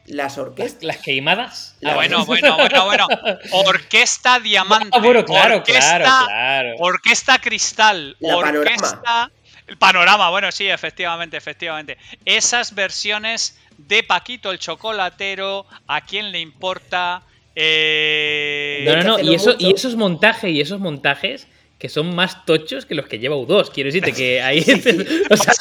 [0.05, 0.83] las orquestas.
[0.83, 1.75] las queimadas.
[1.79, 3.07] La- Ah, bueno, bueno, bueno, bueno.
[3.51, 4.89] Orquesta Diamante.
[4.91, 6.75] Ah, bueno, claro, orquesta, claro, claro.
[6.79, 8.15] Orquesta Cristal.
[8.19, 9.31] La orquesta.
[9.67, 11.97] El panorama, bueno, sí, efectivamente, efectivamente.
[12.23, 17.23] Esas versiones de Paquito el chocolatero, ¿a quién le importa?
[17.55, 19.19] Eh, No, no, no.
[19.19, 21.47] Y, eso, y esos montajes, y esos montajes
[21.85, 23.69] que son más tochos que los que lleva U2.
[23.71, 24.59] Quiero decirte que ahí.
[25.29, 25.53] o sea,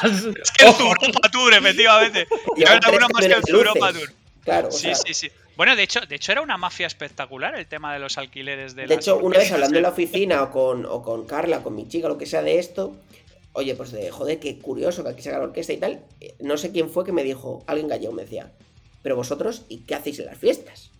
[0.42, 0.82] Es que el ojo.
[0.84, 2.26] Europa Tour, efectivamente.
[2.56, 3.92] Y ahora uno más que el Europa.
[3.92, 4.10] Tour.
[4.42, 5.30] Claro, o Sí, sea, sí, sí.
[5.56, 8.82] Bueno, de hecho, de hecho era una mafia espectacular el tema de los alquileres de,
[8.82, 11.76] De las hecho, una vez hablando en la oficina o con, o con Carla, con
[11.76, 12.96] mi chica, lo que sea de esto,
[13.52, 16.00] oye, pues de joder, qué curioso que aquí se haga la orquesta y tal.
[16.20, 18.50] eh, No sé quién fue que me dijo, alguien gallego me decía,
[19.02, 20.90] pero vosotros, ¿y qué hacéis en las fiestas?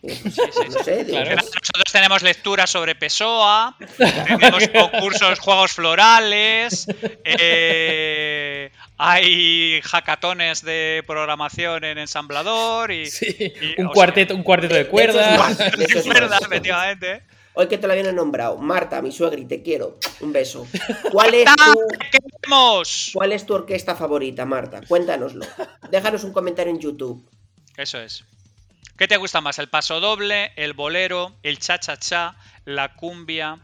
[0.00, 1.30] Sí, no sé, digo, Claro.
[1.34, 6.86] pues, Nosotros tenemos lecturas sobre Pessoa, tenemos concursos, juegos florales,
[7.24, 13.06] eh, hay hackatones de programación en ensamblador y...
[13.06, 15.58] Sí, y, un, o sea, cuarteto, un cuarteto de de cuerdas.
[16.06, 16.42] verdad, más.
[16.42, 17.22] efectivamente.
[17.54, 20.66] hoy que te lo habían nombrado, Marta, mi suegri, te quiero, un beso.
[21.10, 21.72] ¿Cuál es tu,
[22.10, 23.10] ¿Qué queremos?
[23.14, 24.80] cuál es tu orquesta favorita, Marta?
[24.86, 25.44] Cuéntanoslo.
[25.90, 27.28] Déjanos un comentario en YouTube.
[27.76, 28.24] Eso es.
[28.96, 29.58] ¿Qué te gusta más?
[29.58, 32.34] ¿El paso doble, el bolero, el cha-cha-cha,
[32.64, 33.58] la cumbia?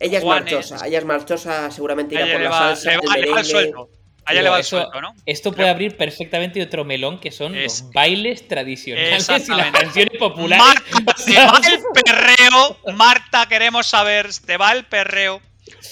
[0.00, 0.52] Ella es Juanes.
[0.52, 3.30] marchosa, ella es marchosa, seguramente irá ella por le la va, salsa, le va- le
[3.30, 3.88] va el sueldo.
[4.26, 5.14] A ella Pero le va el eso- sueldo, ¿no?
[5.26, 10.18] Esto puede abrir perfectamente otro melón que son Es- los bailes tradicionales y las canciones
[10.18, 10.64] populares.
[10.64, 12.78] Marta, te va el perreo.
[12.96, 14.30] Marta, queremos saber.
[14.46, 15.42] ¿Te va el perreo?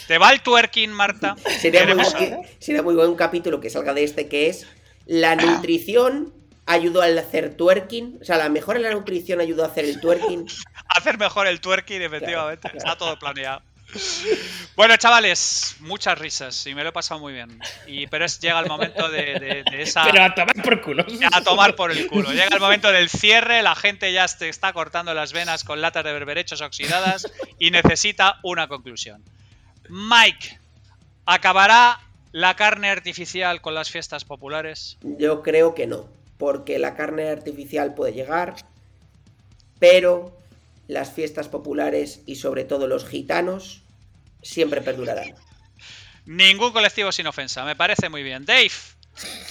[0.09, 1.37] ¿Te va el twerking, Marta?
[1.61, 2.39] Sería muy, buen, saber.
[2.59, 4.67] sería muy buen capítulo que salga de este, que es
[5.05, 6.33] la nutrición
[6.73, 8.19] ayudó al hacer twerking.
[8.21, 10.47] O sea, la mejora en la nutrición ayudó a hacer el twerking.
[10.95, 12.69] Hacer mejor el twerking, efectivamente.
[12.69, 13.63] Claro, Está todo planeado.
[14.77, 17.59] Bueno, chavales, muchas risas y me lo he pasado muy bien.
[17.87, 20.05] Y, pero es, llega el momento de, de- de esa.
[20.05, 21.07] Pero a tomar por culo.
[21.33, 22.31] a tomar por el culo.
[22.31, 26.05] Llega el momento del cierre, la gente ya se está cortando las venas con latas
[26.05, 29.23] de berberechos oxidadas y necesita una conclusión.
[29.89, 30.59] Mike,
[31.27, 32.01] ¿acabará
[32.33, 34.97] la carne artificial con las fiestas populares?
[35.03, 36.09] Yo creo que no,
[36.39, 38.57] porque la carne artificial puede llegar,
[39.79, 40.37] pero
[40.89, 43.83] las fiestas populares y sobre todo los gitanos
[44.43, 45.35] siempre perdurarán.
[46.27, 48.45] Ningún colectivo sin ofensa, me parece muy bien.
[48.45, 48.71] Dave,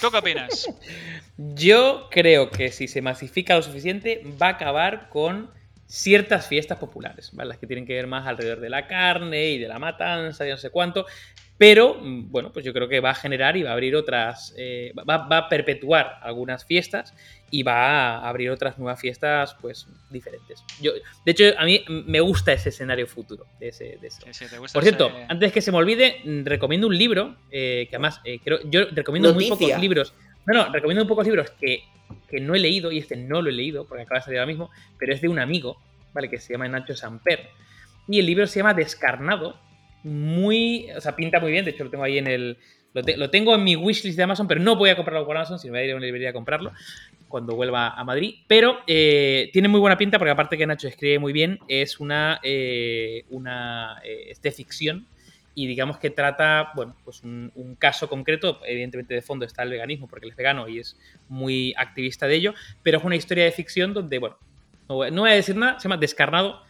[0.00, 0.66] ¿tú qué opinas?
[1.36, 5.50] Yo creo que si se masifica lo suficiente, va a acabar con
[5.94, 7.48] ciertas fiestas populares, ¿vale?
[7.50, 10.50] Las que tienen que ver más alrededor de la carne y de la matanza y
[10.50, 11.04] no sé cuánto.
[11.58, 14.54] Pero, mm, bueno, pues yo creo que va a generar y va a abrir otras,
[14.56, 17.14] eh, va, va a perpetuar algunas fiestas
[17.50, 20.64] y va a abrir otras nuevas fiestas, pues, diferentes.
[20.80, 24.22] Yo, de hecho, a mí me gusta ese escenario futuro de, ese, de eso.
[24.24, 26.96] Sí, sí, ¿te gusta Por cierto, ese- antes que se me olvide, mm, recomiendo un
[26.96, 30.14] libro, eh, que además eh, creo, yo recomiendo muy pocos libros.
[30.46, 31.84] No, no, recomiendo muy pocos libros que,
[32.28, 34.50] que no he leído, y este no lo he leído, porque acaba de salir ahora
[34.50, 35.78] mismo, pero es de un amigo,
[36.12, 36.28] ¿vale?
[36.28, 37.48] Que se llama Nacho Samper.
[38.08, 39.58] Y el libro se llama Descarnado.
[40.04, 40.90] Muy.
[40.96, 42.58] O sea, pinta muy bien, de hecho lo tengo ahí en el.
[42.94, 45.72] Lo tengo en mi wishlist de Amazon, pero no voy a comprarlo por Amazon, sino
[45.72, 46.72] voy a ir a una librería a comprarlo
[47.26, 48.34] cuando vuelva a Madrid.
[48.46, 52.38] Pero eh, tiene muy buena pinta, porque aparte que Nacho escribe muy bien, es una.
[52.42, 55.06] eh, una eh, es de ficción
[55.54, 59.70] y digamos que trata, bueno, pues un, un caso concreto, evidentemente de fondo está el
[59.70, 60.96] veganismo porque él es vegano y es
[61.28, 64.38] muy activista de ello, pero es una historia de ficción donde, bueno,
[64.88, 66.62] no voy, no voy a decir nada, se llama Descarnado,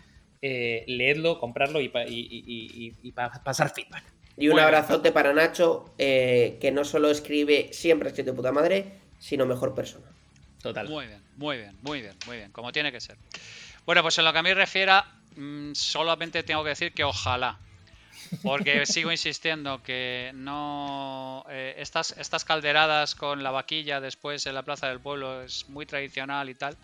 [0.42, 2.44] eh, leedlo, comprarlo y, pa- y- y-
[2.86, 4.02] y- y pa- pasar feedback.
[4.36, 8.50] Y un abrazote para Nacho, eh, que no solo escribe siempre ha escrito de puta
[8.50, 8.86] madre,
[9.18, 10.06] sino mejor persona.
[10.62, 10.88] Total.
[10.88, 13.16] Muy bien, muy bien, muy bien, muy bien, como tiene que ser.
[13.86, 15.04] Bueno, pues en lo que a mí refiera,
[15.36, 17.58] mm, solamente tengo que decir que ojalá.
[18.42, 21.44] Porque sigo insistiendo que no.
[21.50, 25.86] eh, estas, estas calderadas con la vaquilla después en la Plaza del Pueblo es muy
[25.86, 26.76] tradicional y tal.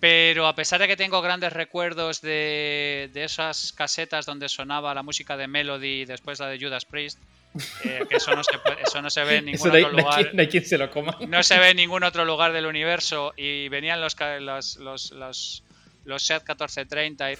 [0.00, 5.02] Pero a pesar de que tengo grandes recuerdos de, de esas casetas donde sonaba la
[5.02, 7.18] música de Melody y después la de Judas Priest,
[7.84, 10.14] eh, que eso no, se, puede- eso no se ve en ningún Eso otro lugar
[10.24, 11.16] quien, no hay quien se lo coma.
[11.26, 15.62] no se ve en ningún otro lugar del universo y venían los, los, los, los,
[16.06, 17.36] los SEAT 1430 y,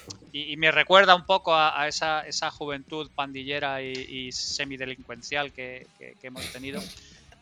[0.53, 6.27] y me recuerda un poco a, esa, esa, juventud pandillera y, y semidelincuencial que, que
[6.27, 6.81] hemos tenido.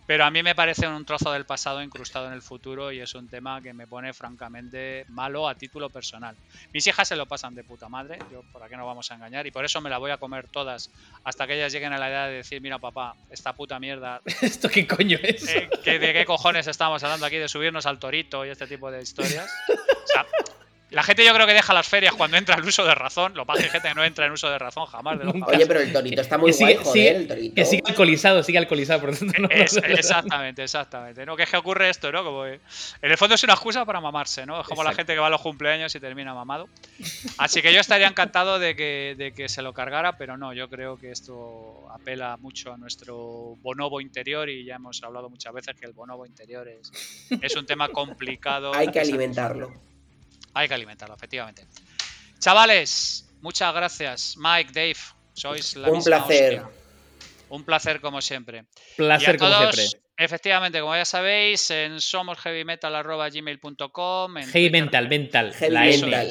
[0.08, 3.16] Pero a mí me parece un trozo del pasado incrustado en el futuro y es
[3.16, 6.36] un tema que me pone francamente malo a título personal.
[6.74, 9.48] Mis hijas se lo pasan de puta madre, yo por aquí no vamos a engañar
[9.48, 10.92] y por eso me la voy a comer todas
[11.24, 14.22] hasta que ellas lleguen a la edad de decir, mira papá, esta puta mierda.
[14.42, 15.48] ¿Esto qué coño es?
[15.48, 19.02] Eh, ¿De qué cojones estamos hablando aquí de subirnos al torito y este tipo de
[19.02, 19.50] historias?
[19.70, 20.26] O sea,
[20.92, 23.34] la gente yo creo que deja las ferias cuando entra el uso de razón.
[23.36, 25.20] Lo pasa que gente que no entra en uso de razón jamás.
[25.48, 27.56] Oye, pero el torito está muy guay, joder, el torito.
[27.56, 29.02] Que sigue alcoholizado, sigue alcoholizado.
[29.02, 29.10] Por
[29.90, 31.26] exactamente, exactamente.
[31.26, 31.36] ¿no?
[31.36, 32.24] ¿Qué es que ocurre esto, no?
[32.24, 32.60] Como, en
[33.02, 34.62] el fondo es una excusa para mamarse, ¿no?
[34.62, 36.70] Es como la gente que va a los cumpleaños y termina mamado.
[37.38, 40.70] Así que yo estaría encantado de que, de que se lo cargara, pero no, yo
[40.70, 45.76] creo que esto apela mucho a nuestro bonobo interior y ya hemos hablado muchas veces
[45.76, 46.92] que el bonobo interior es,
[47.42, 48.74] es un tema complicado.
[48.76, 49.74] Hay que alimentarlo.
[50.56, 51.68] Hay que alimentarlo, efectivamente.
[52.40, 54.36] Chavales, muchas gracias.
[54.38, 54.96] Mike, Dave,
[55.34, 56.64] sois la Un placer.
[57.50, 58.66] Un placer como siempre.
[58.96, 60.05] Placer como siempre.
[60.18, 65.54] Efectivamente, como ya sabéis, en somosheavymetal.gmail.com Heavy mental, mental.
[65.54, 66.30] Heavy mental.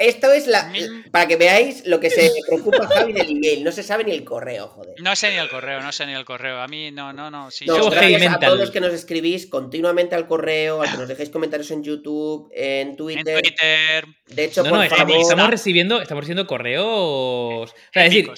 [0.00, 0.72] Esto es la.
[1.12, 3.62] Para que veáis lo que se preocupa Javi del email.
[3.62, 5.00] No se sabe ni el correo, joder.
[5.00, 6.60] No sé ni el correo, no sé ni el correo.
[6.60, 7.52] A mí no, no, no.
[7.52, 11.06] Si no gracias a todos los que nos escribís continuamente al correo, a que nos
[11.06, 13.36] dejéis comentarios en YouTube, en Twitter.
[13.36, 14.06] En Twitter.
[14.26, 15.20] De hecho, por favor.
[15.20, 16.84] Estamos recibiendo, estamos recibiendo correos.
[16.84, 18.28] O sea, es decir,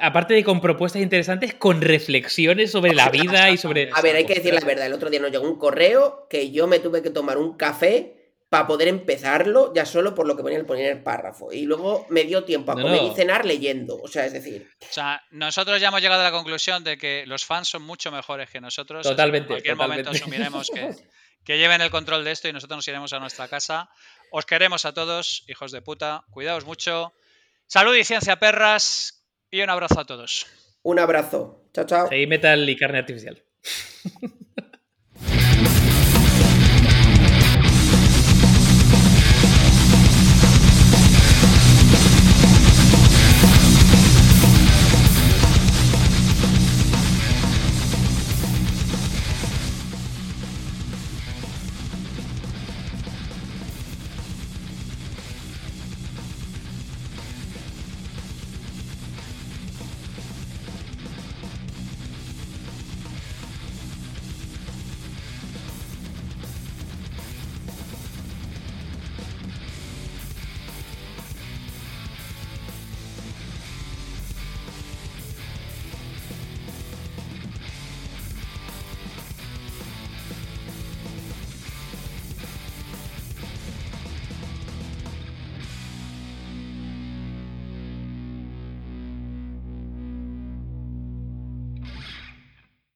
[0.00, 2.35] aparte de con propuestas interesantes, con reflexiones
[2.66, 3.90] sobre la vida y sobre...
[3.92, 6.50] A ver, hay que decir la verdad, el otro día nos llegó un correo que
[6.50, 8.16] yo me tuve que tomar un café
[8.48, 10.58] para poder empezarlo, ya solo por lo que ponía,
[10.88, 11.52] el párrafo.
[11.52, 13.96] Y luego me dio tiempo a comer y cenar leyendo.
[13.96, 14.70] O sea, es decir.
[14.80, 18.12] O sea, nosotros ya hemos llegado a la conclusión de que los fans son mucho
[18.12, 19.02] mejores que nosotros.
[19.02, 19.46] Totalmente.
[19.46, 20.94] En cualquier momento asumiremos que,
[21.44, 23.90] que lleven el control de esto y nosotros nos iremos a nuestra casa.
[24.30, 26.24] Os queremos a todos, hijos de puta.
[26.30, 27.12] Cuidaos mucho.
[27.66, 29.24] Salud y ciencia, perras.
[29.50, 30.46] Y un abrazo a todos.
[30.86, 31.68] Un abrazo.
[31.72, 32.08] Chao, chao.
[32.28, 33.42] Metal y carne artificial.